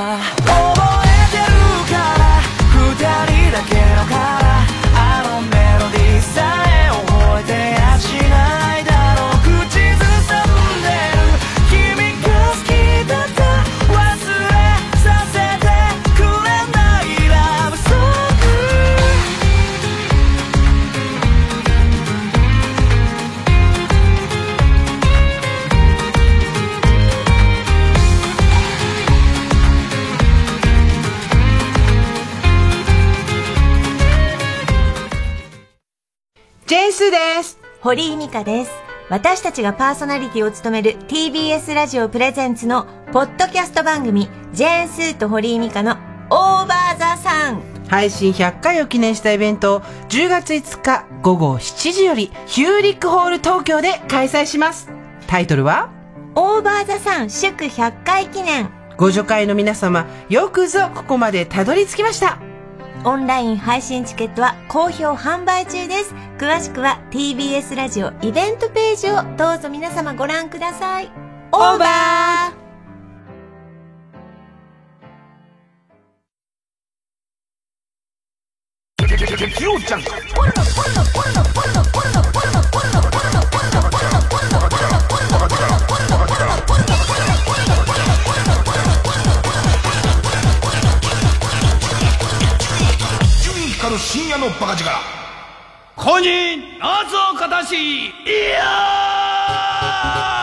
[1.05, 1.55] えてる
[1.91, 2.43] から。
[2.75, 4.67] 二人だけのから。
[4.95, 6.58] あのメロディーさ。
[36.69, 37.59] ジェーンスーです。
[37.81, 38.71] 堀井美香です。
[39.09, 45.93] 私たちがパーソナリティを務める TBS ラジオプレゼンツのポッドキャスト番組ジェーンスーと堀井美香の
[46.29, 47.63] オーバーザさん。
[47.89, 49.81] 配信100回を記念したイベントを
[50.11, 54.91] 10月5日午後7時よりヒューリックホール東京で開催します。
[55.27, 55.89] タイトルは？
[56.35, 58.69] オーバーザさん祝100回記念。
[58.99, 62.39] ご助会の皆様、よくぞここまでたどり着きました。
[63.05, 66.15] オンライン配信チケットは好評販売中です。
[66.39, 71.11] 詳しくは TBS ラジオイベントページをどうぞ皆様ご覧ください。
[71.53, 72.59] オーバー
[79.01, 80.48] 伊
[96.81, 98.13] 認夏をかたしい
[98.55, 100.38] や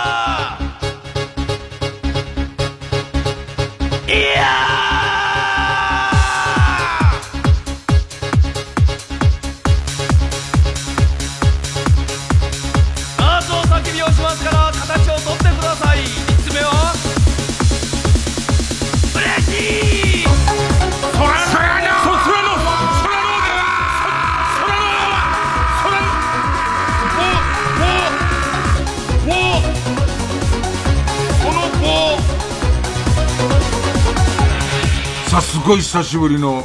[35.65, 36.63] ごい久しぶりの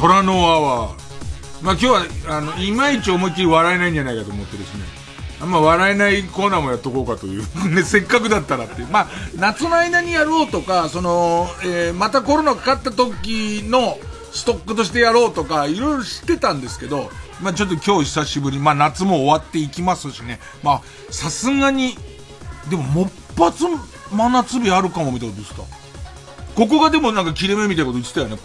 [0.00, 1.00] 空のアワー
[1.62, 4.84] まあ今日はあのいまいち思いっきり笑えないんじゃないかと思ってですね
[5.40, 7.42] あんま笑えないコーナーもやっとこうかという。
[7.74, 8.88] ね、せっかくだったらっていう。
[8.88, 13.98] まあ、夏の間にやろうとか、その、えーまたコロナかかった時の
[14.34, 17.10] ストックとしてやろうとか、いろいろ知ってたんですけど、
[17.40, 20.40] まあちょっと今日久しぶり、まあ夏も終わっていきますしね。
[20.62, 21.96] まあ、さすがに、
[22.68, 23.64] でももっぱつ
[24.12, 25.79] 真夏日あるかもみたいなことですか？
[26.54, 28.38] ここがでもなんか切れ目みたいなこと言ってたよね、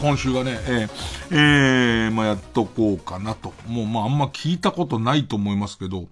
[0.00, 0.58] 今週がね。
[0.66, 0.90] えー
[1.30, 3.52] えーまあやっとこうかなと。
[3.66, 6.06] もうまああんま聞いたことないと思いますけど、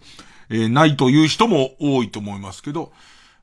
[0.51, 2.93] えーないという人も多いと思いますけど、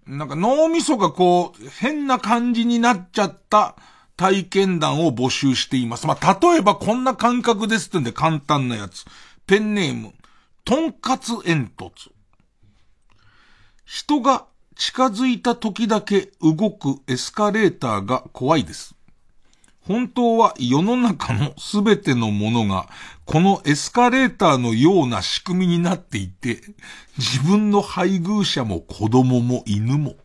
[0.06, 3.76] なんか脳みそがこう、変な感じになっちゃった
[4.16, 6.06] 体験談を募集しています。
[6.06, 9.06] まあ例えばこんな感覚ですってんで簡単なやつ。
[9.48, 10.14] ペンネーム、
[10.66, 12.12] とんかつ煙突。
[13.86, 14.46] 人が
[14.86, 18.96] 近づいた時だけ動くエスカレーターが怖いです。
[19.80, 22.90] 本当は世の中のすべてのものが
[23.24, 26.60] このエスカレーターのような仕組みになっていて、
[27.18, 30.16] 自分の配偶者も子供も犬も、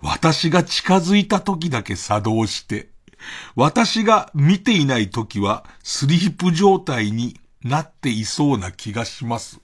[0.00, 2.90] 私が近づいた時だけ作動して、
[3.56, 9.60] 私が見ていない時はスリープ状態になっていそうな気がします。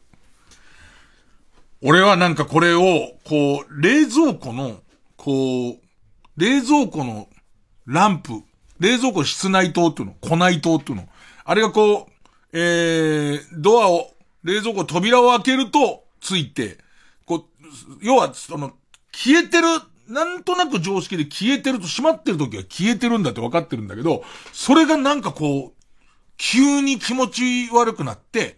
[1.85, 4.81] 俺はなんかこれを、こう、冷蔵庫の、
[5.17, 5.77] こう、
[6.37, 7.29] 冷蔵庫の
[7.87, 8.43] ランプ、
[8.79, 11.09] 冷蔵庫室内灯っていうの、庫内灯っていうの。
[11.45, 12.13] あれがこう、
[12.53, 14.11] えー、ドアを、
[14.45, 16.79] 冷蔵庫扉を開けると、ついて、
[17.27, 17.67] こう、
[18.01, 18.75] 要は、その、
[19.13, 19.67] 消えてる、
[20.09, 24.23] なんとなく常識で消えてると閉まってる時は消えてるんだって分かってるんだけど、
[24.53, 25.83] それがなんかこう、
[26.37, 28.57] 急に気持ち悪くなって、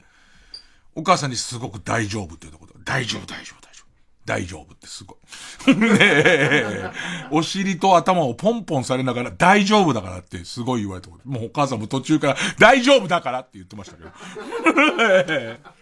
[0.94, 3.86] お母さんにすごく大丈夫っていうところ、大丈夫、大丈夫、大丈夫。
[4.24, 5.18] 大丈夫ってすご
[5.66, 5.74] い。
[5.76, 6.90] ねえ、
[7.30, 11.28] お尻と頭をポンポンされながら大丈夫だからってすごい言われたこと。
[11.28, 14.10] もうお母さんも途中から大丈夫だからって言ってましたけど。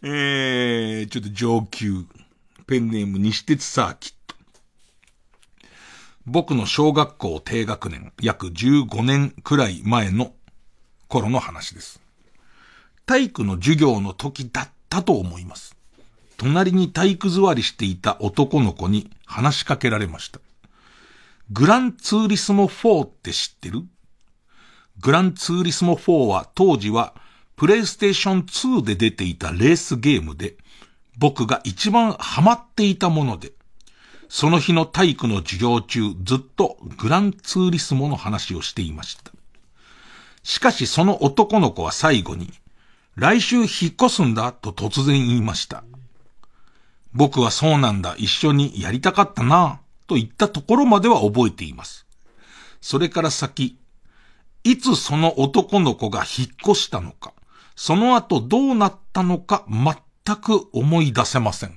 [0.00, 2.06] えー、ちょっと上級。
[2.68, 4.36] ペンネーム西鉄サーキット。
[6.26, 10.34] 僕の小学校低学年、約15年くらい前の
[11.08, 12.02] 頃の話です。
[13.06, 15.76] 体育の授業の時だったと思います。
[16.36, 20.40] 隣に体育座りしていた男の子に話しかけられました。
[21.50, 23.82] グランツーリスモ4って知ってる？
[25.00, 27.14] グランツーリスモ4は当時は
[27.56, 30.56] プレイステーション2で出ていたレースゲームで、
[31.18, 33.52] 僕が一番ハマっていたもので、
[34.28, 39.32] その日の体育の授業中ずっとグランツーリスモの話をしていました。
[40.44, 42.52] しかしその男の子は最後に、
[43.18, 43.66] 来週引っ
[44.00, 45.82] 越すんだと突然言いました。
[47.12, 52.06] 僕はそうなんだ、一緒にやりたかったな、と言ったところまでは覚えています。
[52.80, 53.76] それから先、
[54.62, 57.32] いつその男の子が引っ越したのか、
[57.74, 61.76] その後どうなったのか全く思い出せません。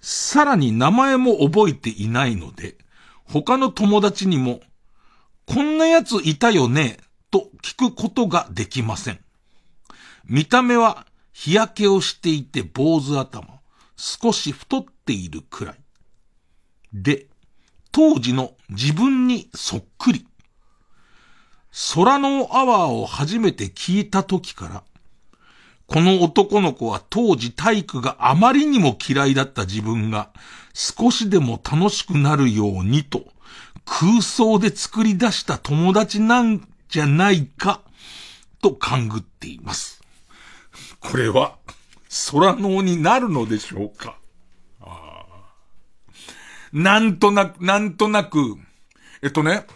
[0.00, 2.76] さらに名前も覚えていないので、
[3.24, 4.60] 他の友達にも、
[5.44, 6.98] こんな奴いたよね、
[7.32, 9.25] と聞くことができません。
[10.28, 13.60] 見た目は日焼けをしていて坊主頭、
[13.96, 15.76] 少し太っているくらい。
[16.92, 17.26] で、
[17.92, 20.26] 当時の自分にそっくり。
[21.94, 24.82] 空のアワーを初めて聞いた時から、
[25.86, 30.30] この男の子は当時体育があまりにも嫌いだった自分が
[30.74, 33.24] 少しでも楽しくなるようにと
[33.84, 37.82] 空想で作り出した友達なんじゃないか
[38.60, 39.95] と勘ぐっています。
[41.10, 41.56] これは
[42.30, 44.18] 空脳になるのでしょうか？
[46.72, 48.56] なんとなく、なんとなく、
[49.22, 49.66] えっとね、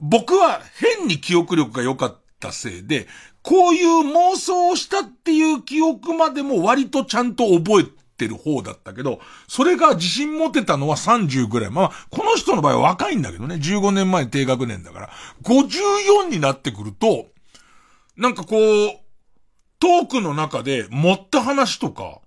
[0.00, 0.60] 僕は
[0.98, 3.06] 変に記憶力が良かったせいで、
[3.42, 7.84] こういう妄想をしたっていう記憶までも割とちゃんと覚え
[8.16, 11.70] てる方だったけど、それが自信持てたのは30ぐらい。
[11.70, 15.10] まあ、この人の場合は若いんだけどね、15年前低学年だから、
[15.44, 17.26] 54になってくると、
[18.16, 19.01] なんかこう、
[19.82, 22.20] トークの中で持った話とか、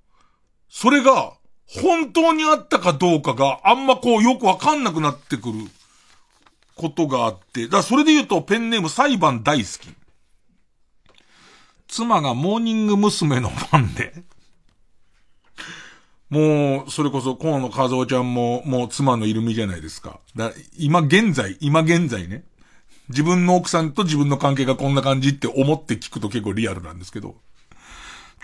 [0.67, 1.31] それが
[1.65, 5.59] 本当にあったかどうかがあんまこうよくわかんなくなってくる
[6.75, 9.87] ことがあって、だからそれで言うとペンネーム裁判大好き。
[11.87, 13.39] 妻がモーニング娘。
[13.39, 14.13] のファンで、
[16.29, 20.19] もう、それこそ、河野和夫ちゃんも、もう妻のいる身じゃないですか。
[20.35, 22.43] だ今現在、今現在ね、
[23.09, 27.35] 自分の奥さんと自分の関係がこんな感じって思って聞くと結構リアルなんですけど、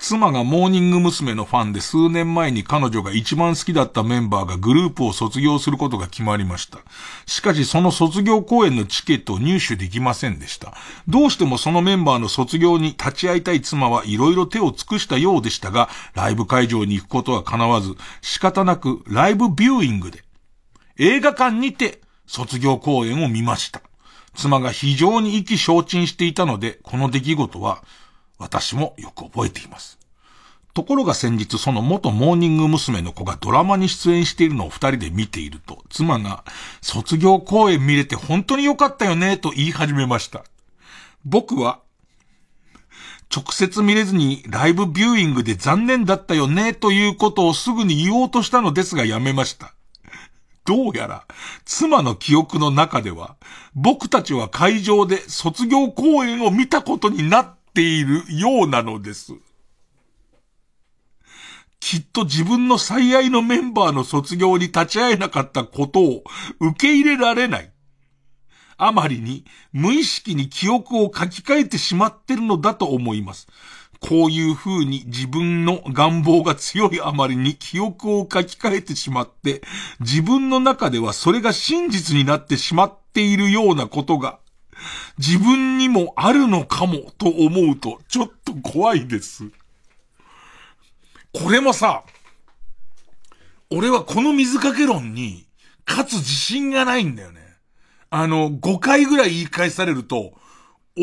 [0.01, 1.35] 妻がモーニング娘。
[1.35, 6.79] のファンで数年前に彼女が一番好きだったメンバーがグループを卒業することが決まりました。
[7.27, 10.73] しかしその卒業公演のチケットを入手できませんでした。
[11.07, 20.23] どうしてもそのメンバーの卒業に立ち会いたい妻はいろいろ手を尽くしたようでしたが、ライブ会場に行くことは叶わず、仕方なくライブビューイングで、
[20.97, 23.83] 映画館にて卒業公演を見ました。
[24.35, 27.83] 妻が非常に意気消沈していたので、この出来事は
[28.37, 30.01] 私もよく覚えています。
[30.73, 33.01] ところが先日、その元モーニング娘。
[33.01, 36.45] の子がドラマに出演しているのを二人で見ていると、妻が、
[36.81, 40.45] 卒業公演見れて本当に良かったよね、と言い始めました。
[41.25, 41.79] 僕は、
[43.33, 49.73] 直接見れずにライブビューイングで残念だったよね、ということをすぐに言おうとしたのですがやめました。
[50.71, 51.25] どうやら、
[51.65, 53.35] 妻の記憶の中では、
[53.75, 59.33] 僕たちは会場で卒業公演を見たことになっているようなのです。
[61.81, 66.23] きっと自分の最愛のメンバーの卒業に立ち会えなかったことを
[66.61, 67.71] 受け入れられない。
[68.77, 69.43] あまりに
[69.73, 73.49] 無意識に記憶を書き換えてしまってるのだと思います。
[74.01, 79.61] こういう風に自分の願望が強いあまりに記憶を書き換えてしまって、
[79.99, 84.39] 自分の中ではそれが真実になってしまっているようなことが、
[85.19, 89.45] 自分にもあるのかもと思うと、ちょっと怖いです。
[91.31, 92.03] これもさ、
[93.69, 95.45] 俺はこの水かけ論に、
[95.87, 97.41] 勝つ自信がないんだよね。
[98.09, 100.33] あの、5回ぐらい言い返されると、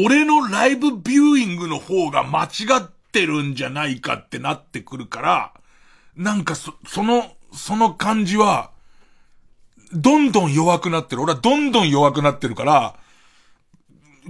[0.00, 2.48] 俺のライブビューイングの方が間違
[2.80, 5.52] ってるんじゃないかってなってくるから、
[6.16, 8.70] なんかそ、その、その感じは、
[9.92, 11.22] どんどん弱くなってる。
[11.22, 12.94] 俺はどんどん弱くなってるから、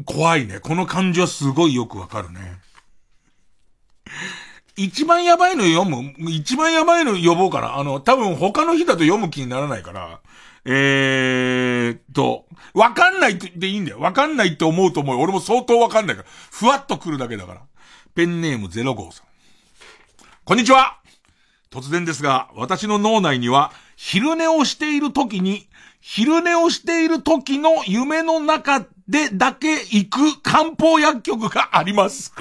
[0.07, 0.59] 怖いね。
[0.61, 2.41] この感じはすごいよくわかるね。
[4.77, 10.21] 一番やばいの読む一番やばいの呼ぼうかなあの、多分他の日だと読む気にならないから、
[10.65, 14.01] えーと、わかんないっていいんだよ。
[14.01, 15.21] わかんないって思うと思う。
[15.21, 16.29] 俺も相当わかんないから。
[16.51, 17.61] ふわっと来るだけだから。
[18.15, 19.27] ペンネーム0号さん。
[20.45, 20.99] こんにちは
[21.71, 25.69] 突然ですが、私の脳内には、昼寝をしている時に、
[26.01, 32.33] 昼寝をしている時の夢の中でだけ行く漢方薬局があります。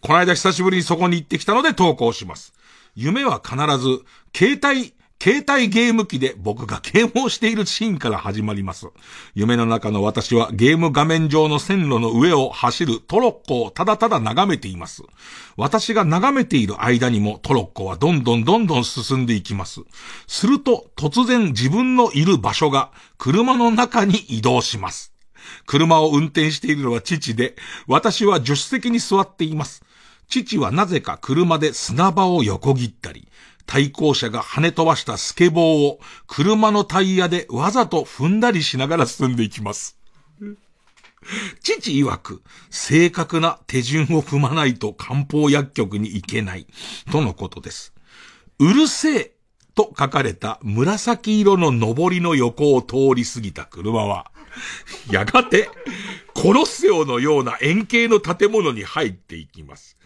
[0.00, 2.54] この間久しぶりにそこに行ってきたので投稿します。
[3.00, 4.00] 夢は必ず、
[4.34, 4.92] 携帯、
[5.22, 8.88] 携帯ゲーム機で僕がゲームをしているシーンから始まります。
[9.36, 15.04] 夢の中の私はゲーム画面上の線路の上を走るトロッコをただただ眺めています。
[15.56, 19.82] 私が眺めている間にもトロッコはどんどんどんどん進んでいきます。
[20.26, 25.14] すると突然自分のいる場所が車の中に移動します。
[25.66, 27.54] 車を運転しているのは父で、
[27.86, 29.84] 私は助手席に座っています。
[30.28, 33.28] 父はなぜか車で砂場を横切ったり、
[33.66, 39.98] 対向車が跳ね飛ばしたスケボーを車のタイヤでわざと踏んだりしながら進んでいきます。
[41.62, 46.66] 父曰く、正確な手順を踏まないと漢方薬局に行けない、
[47.10, 47.92] とのことです。
[48.58, 49.32] うるせえ、
[49.74, 54.30] と書かれた紫色の上りの横を通り過ぎた車は、
[55.10, 55.68] やがて、
[56.34, 59.97] コロッセオのような円形の建物に入っていきます。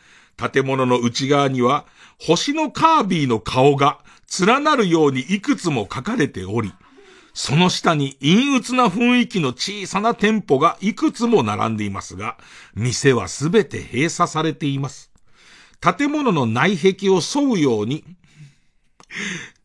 [0.50, 1.86] 建物の内側には、
[2.18, 3.98] 星のカービィの顔が
[4.40, 6.72] 連なるようにいくつも書かれており、
[7.34, 12.36] その下に陰鬱な雰囲気の小さな店舗がいくつも並んでいますが、
[12.74, 15.10] 店はすべて閉鎖されています。
[15.80, 18.04] 建物の内壁を沿うように、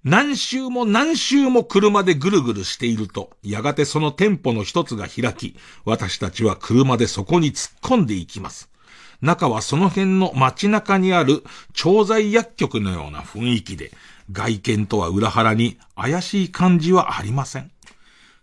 [0.04, 8.70] 何周も何周も車でぐるぐるしていると、やがてその店舗の一つが開き、私たちは車でそこに突っ込んでいきます。
[9.22, 13.92] 中はその辺の街中にある調剤薬局のような雰囲気で、
[14.32, 17.72] 外見とは裏腹に怪しい感じはありません。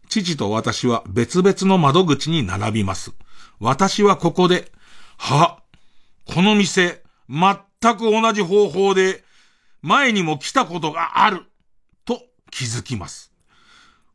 [0.09, 3.13] 父と私は別々の窓口に並びます。
[3.61, 4.73] 私はここで、
[5.17, 5.61] は、
[6.27, 9.23] この店、全く同じ方法で、
[9.83, 11.43] 前にも来たことがある、
[12.05, 12.21] と
[12.51, 13.35] 気づきます。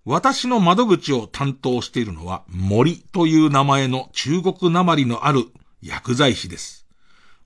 [0.06, 5.46] 私の窓口を担当しているのは森という名前の中国なまりのある
[5.82, 6.86] 薬剤師です。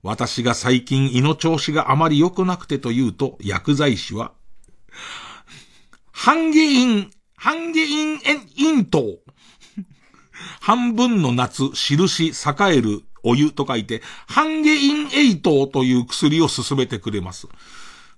[0.02, 4.32] 私が最近胃の調子があまり良くなくてと言うと薬剤師は、
[6.12, 8.18] 半下陰、半下陰
[8.56, 9.18] 陰糖。
[10.60, 12.32] 半分の夏、印、栄
[12.76, 17.48] えるお湯と書いて、半下陰栄糖という薬を勧めてくれます。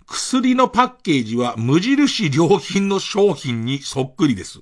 [0.07, 4.61] 薬のパッケージは無印良品の商品にそっくりです。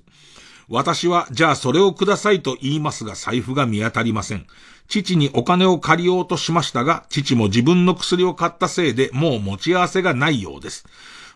[0.67, 4.47] 私は、じゃあそれをくださいと言いますが財布が見当たりません。
[4.87, 10.85] 父にお金を借りようとしましたが、父も自分の薬を買ったせいでもう持ち合わせがないようです。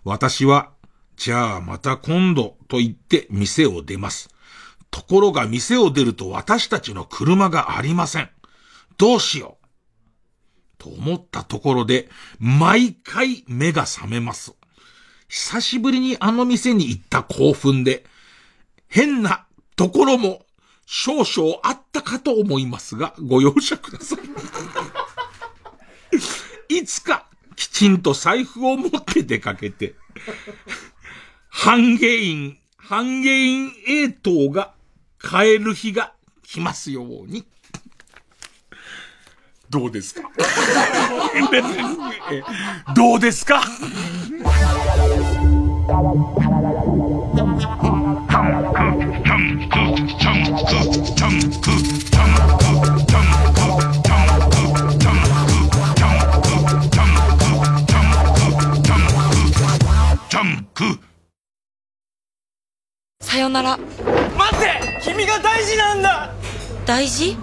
[0.04, 0.72] 私は、
[1.16, 4.30] じゃあまた今度と言って店を出ます。
[4.92, 8.30] ところが店を出ると私たちの車がありません。
[8.98, 9.60] どうしよう。
[10.78, 14.56] と思ったところで、毎回目が覚めます。
[15.28, 18.06] 久しぶりにあの店に行った興奮で、
[18.90, 19.46] 変な
[19.76, 20.46] ところも
[20.86, 24.20] 少々あったかと思いますが、ご容赦ください。
[26.80, 27.26] いつか
[27.56, 29.96] きちんと財布を持って出かけて、
[31.50, 33.72] 半下陰、半下陰
[34.06, 34.74] 栄等が
[35.20, 36.14] 買える日が
[36.44, 37.46] 来ますように。
[39.70, 40.24] どうですか？
[42.96, 43.62] どうですか？
[63.30, 63.78] さよなら。
[63.78, 63.86] 待
[64.56, 66.34] って君が大事なんだ。
[66.88, 67.38] 大事？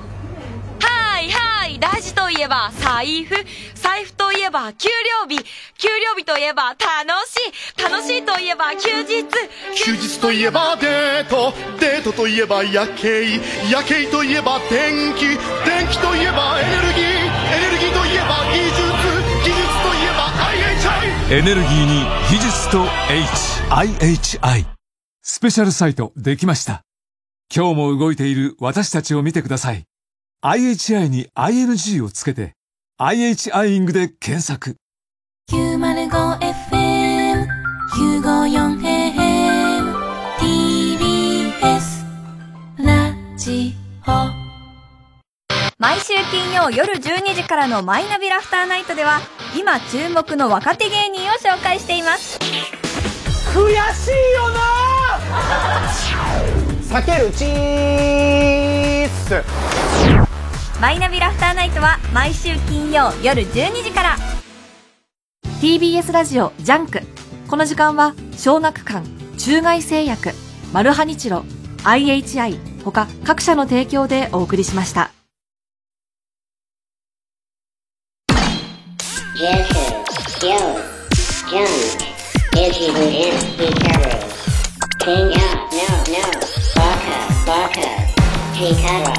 [0.81, 3.37] はいはい大事といえば財布。
[3.77, 5.45] 財布といえば給料日。
[5.79, 6.83] 給料日といえば楽
[7.29, 7.39] し
[7.79, 7.81] い。
[7.81, 9.25] 楽しいといえば休日。
[9.77, 11.53] 休日といえばデート。
[11.79, 13.41] デートといえば夜景。
[13.71, 15.29] 夜景といえば電気。
[15.29, 15.39] 電
[15.89, 17.05] 気といえばエネルギー。
[17.05, 18.83] エネルギーといえば技術。
[19.45, 20.35] 技術といえば
[21.31, 22.85] IHI エネルギーに技術と
[23.71, 24.67] HIHI
[25.29, 26.83] スペシャルサイトできました。
[27.53, 29.83] 今日も動いている私たちを見てください。
[30.41, 32.55] IHI に ING をつけて
[33.01, 34.77] IHIing で検索。
[35.51, 37.45] 905FM
[38.23, 39.97] 954AM
[40.39, 42.05] TBS
[42.79, 43.75] ラジ
[44.07, 44.11] オ。
[45.77, 49.19] 毎週金曜夜12時からのマイナビラフターナイトでは
[49.59, 52.39] 今注目の若手芸人を紹介しています。
[53.53, 53.75] 悔しい
[54.37, 54.96] よな
[56.83, 59.43] 避けるチース
[60.81, 64.17] マイナビラフターナイトは毎週金曜夜12時から
[65.61, 67.01] TBS ラジオジャンク
[67.49, 69.07] この時間は小学館
[69.39, 70.31] 中外製薬
[70.73, 71.45] マルハニチロ
[71.85, 75.13] IHI 他各社の提供でお送りしました
[79.37, 80.81] Jester, Skills,
[81.47, 81.69] Junk,
[82.57, 84.26] Itchy Who Is Hikaru,
[85.07, 86.19] King Up, No, No,
[86.75, 87.15] Baka,
[87.47, 87.87] Baka,
[88.55, 89.15] Hikaru.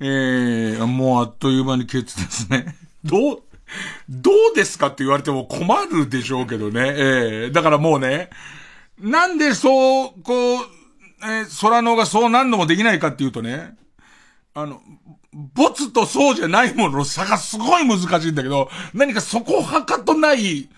[0.00, 2.76] えー、もうあっという間にケツですね。
[3.02, 3.42] どう、
[4.10, 6.80] どうですかって言われても困るでしょうけどね。
[6.94, 8.28] えー、だからもうね、
[9.00, 10.64] なんでそう、こう、
[11.22, 13.76] えー、空のがそうなんのもできないかっていうとね、
[14.52, 14.82] あの、
[15.32, 20.68] ボツとそうじゃないものの差がすごい難しいんだけど、何かそこはかとない、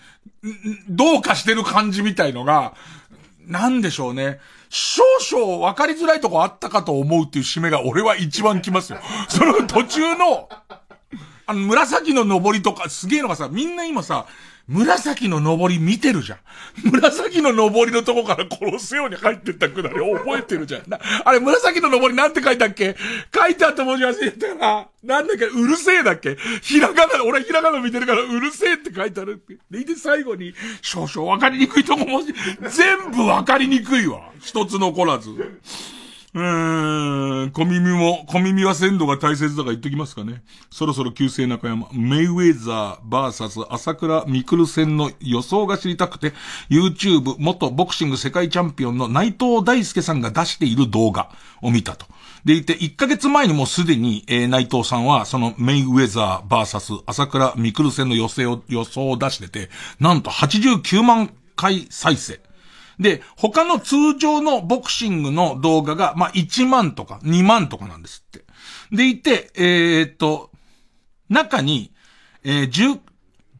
[0.89, 2.73] どうかしてる感じみたいのが、
[3.47, 4.39] なんでしょうね。
[4.69, 8.99] 少々分かりづらいとこあったかと思うっていう締めが俺は一番来ますよ。
[9.29, 10.49] その途中の、
[11.45, 14.25] あの、紫の登りとか、すげえのがさ、みんな今さ、
[14.67, 16.39] 紫の登り見てるじゃん。
[16.91, 20.83] 紫の登りのとこから殺すように入ってったくだり覚えてるじゃん。
[21.23, 22.95] あれ、紫の登りなんて書いたっけ？
[23.33, 24.87] 書いてあった文字忘れたな。
[25.03, 25.45] なんだっけ？
[25.45, 26.35] うるせえだっけ？
[26.63, 29.57] ひらがな、俺ひらがな見てるからうるせえって書いてあるって。
[29.69, 32.33] で、で最後に、少々わかりにくいとこもし、
[32.71, 34.31] 全部わかりにくいわ。
[34.41, 35.29] 一つ残らず。
[36.35, 40.43] うーん、小耳も、小耳は鮮度が大切だから言っときますかね。
[40.69, 46.33] そろそろ旧姓中山、メイウェザーバーサス朝倉未来戦の予想が知りたくて、
[46.69, 51.29] YouTube 元ボクシング世界チャンピオンの内藤大輔さんが出している動画
[51.61, 52.05] を見たと。
[52.43, 59.69] でいて、1ヶ月前にもすでに、えー、内藤さんは、そのメイウェザーバーサス朝倉未来戦の予想を、予想を出してて、
[60.01, 62.44] なんと89万回再生。
[62.99, 68.45] で、他の通常のボクシングの動画が、まあ、1万とか2万とかなんですって。
[68.95, 70.51] でいて、えー、っと、
[71.29, 71.91] 中に、
[72.43, 72.99] えー、10、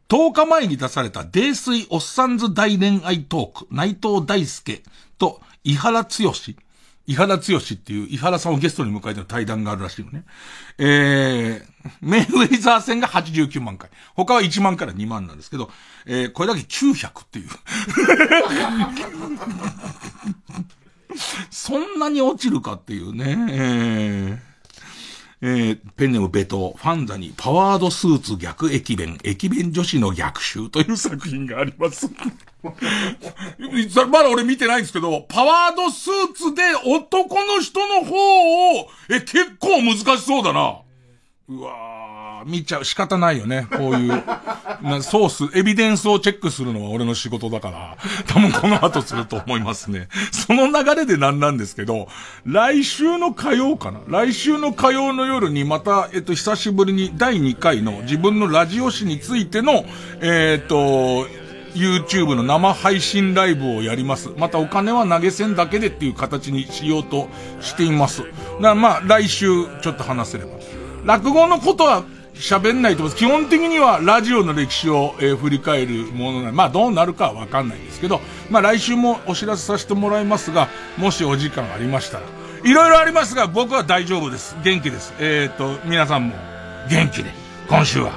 [0.08, 4.82] 10日前に出された泥水おっさんず大恋愛トーク、内藤大輔
[5.18, 6.08] と伊原剛
[7.06, 7.40] 伊原剛っ
[7.76, 10.24] ていう伊原さんをゲストに迎えての対談があるらしいのね。
[10.78, 11.62] えー、
[12.00, 13.90] メイウェイザー戦が89万回。
[14.14, 15.70] 他は1万から2万なんですけど、
[16.06, 17.48] えー、これだけ900っていう。
[21.50, 23.36] そんなに落ちるかっていうね。
[23.50, 24.56] えー
[25.42, 32.08] えー、ペンネムベト、ファンザにパワードスーツ逆駅弁、駅弁女子の逆襲という作品があります。
[34.10, 40.78] まだ俺見てないんですけど、パワードスーツで男の人の方を、え、結構難しそうだな。
[41.48, 42.84] うわー、見ちゃう。
[42.84, 43.68] 仕方ないよね。
[43.70, 44.08] こういう、
[44.82, 47.96] なソース、エビデンスをチェックするのは俺の仕事だから、
[48.26, 50.08] 多分この後すると思いますね。
[50.32, 52.08] その流れでなんなんですけど、
[52.44, 59.84] 来週の火曜かな来週の火曜の夜にまた、えっと、久しぶりに第2回の自分のラジオ誌についての、
[60.20, 61.28] えっと、
[61.76, 64.30] YouTube の生配信ライブをやります。
[64.36, 67.28] またお金は投げ銭だけでっていう形にしようと
[67.60, 68.22] しています。
[68.22, 69.46] だからまあ、来週
[69.82, 70.50] ちょっと話せれば。
[71.04, 72.04] 落語のことは
[72.34, 73.16] 喋んないと思います。
[73.16, 78.20] 基本的にはラジオの歴史を、えー振り返るものなまあどうなるかはわかんないですけど、
[78.50, 82.24] まあ来週もお知らせさせてもらいますが、もしお時間ありましたら。
[82.64, 84.56] いろいろありますが、僕は大丈夫です。
[84.64, 85.14] 元気です。
[85.20, 86.34] えっ、と、皆さんも
[86.90, 87.30] 元気で、
[87.68, 88.12] 今週は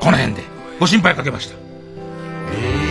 [0.00, 0.42] この辺で
[0.78, 1.62] ご心配かけました。
[2.52, 2.81] For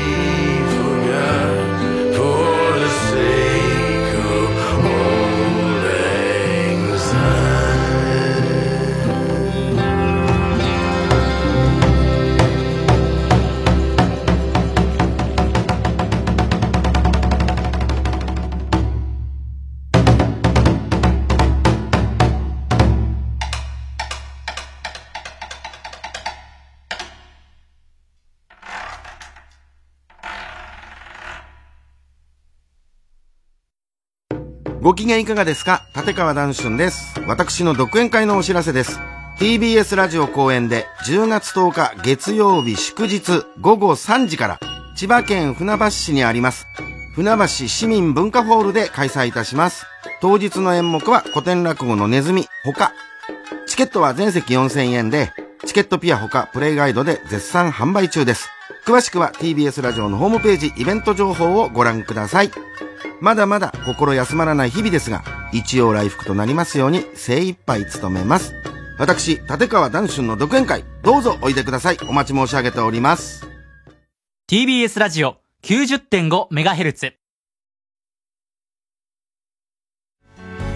[34.82, 35.86] ご機嫌いかがですか？
[35.96, 37.14] 立川談春です。
[37.28, 39.00] 私の独演会のお知らせです。
[39.38, 44.60] TBS ラジオ公演で10月10日月曜日祝日午後3時から
[44.96, 46.66] 千葉県船橋市にあります
[47.14, 49.86] 船橋市民文化ホールで開催いたします。
[50.20, 52.92] 当日の演目は古典落語のネズミ他。
[53.68, 55.32] チケットは全席4000円で
[55.68, 58.50] チケットピア他プレイガイドで絶賛販売中です。
[58.88, 62.50] 詳しくは TBS ラジオのホームページイベント情報をご覧ください。
[63.20, 65.24] まだまだ心休まらない日々ですが、
[65.54, 68.54] 一応来福となりますように精一杯努めます。
[68.98, 71.98] 私、立川談春の独演会、どうぞおいでください。
[72.08, 73.48] お待ち申し上げております。
[74.52, 77.14] TBS ラジオ 90.5MHz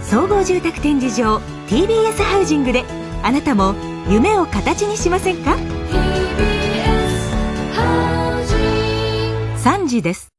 [0.01, 2.85] 総合住宅展示場 TBS ハウジングで
[3.21, 3.75] あなたも
[4.07, 5.57] 夢を形にしませんか
[9.57, 10.34] ？3時です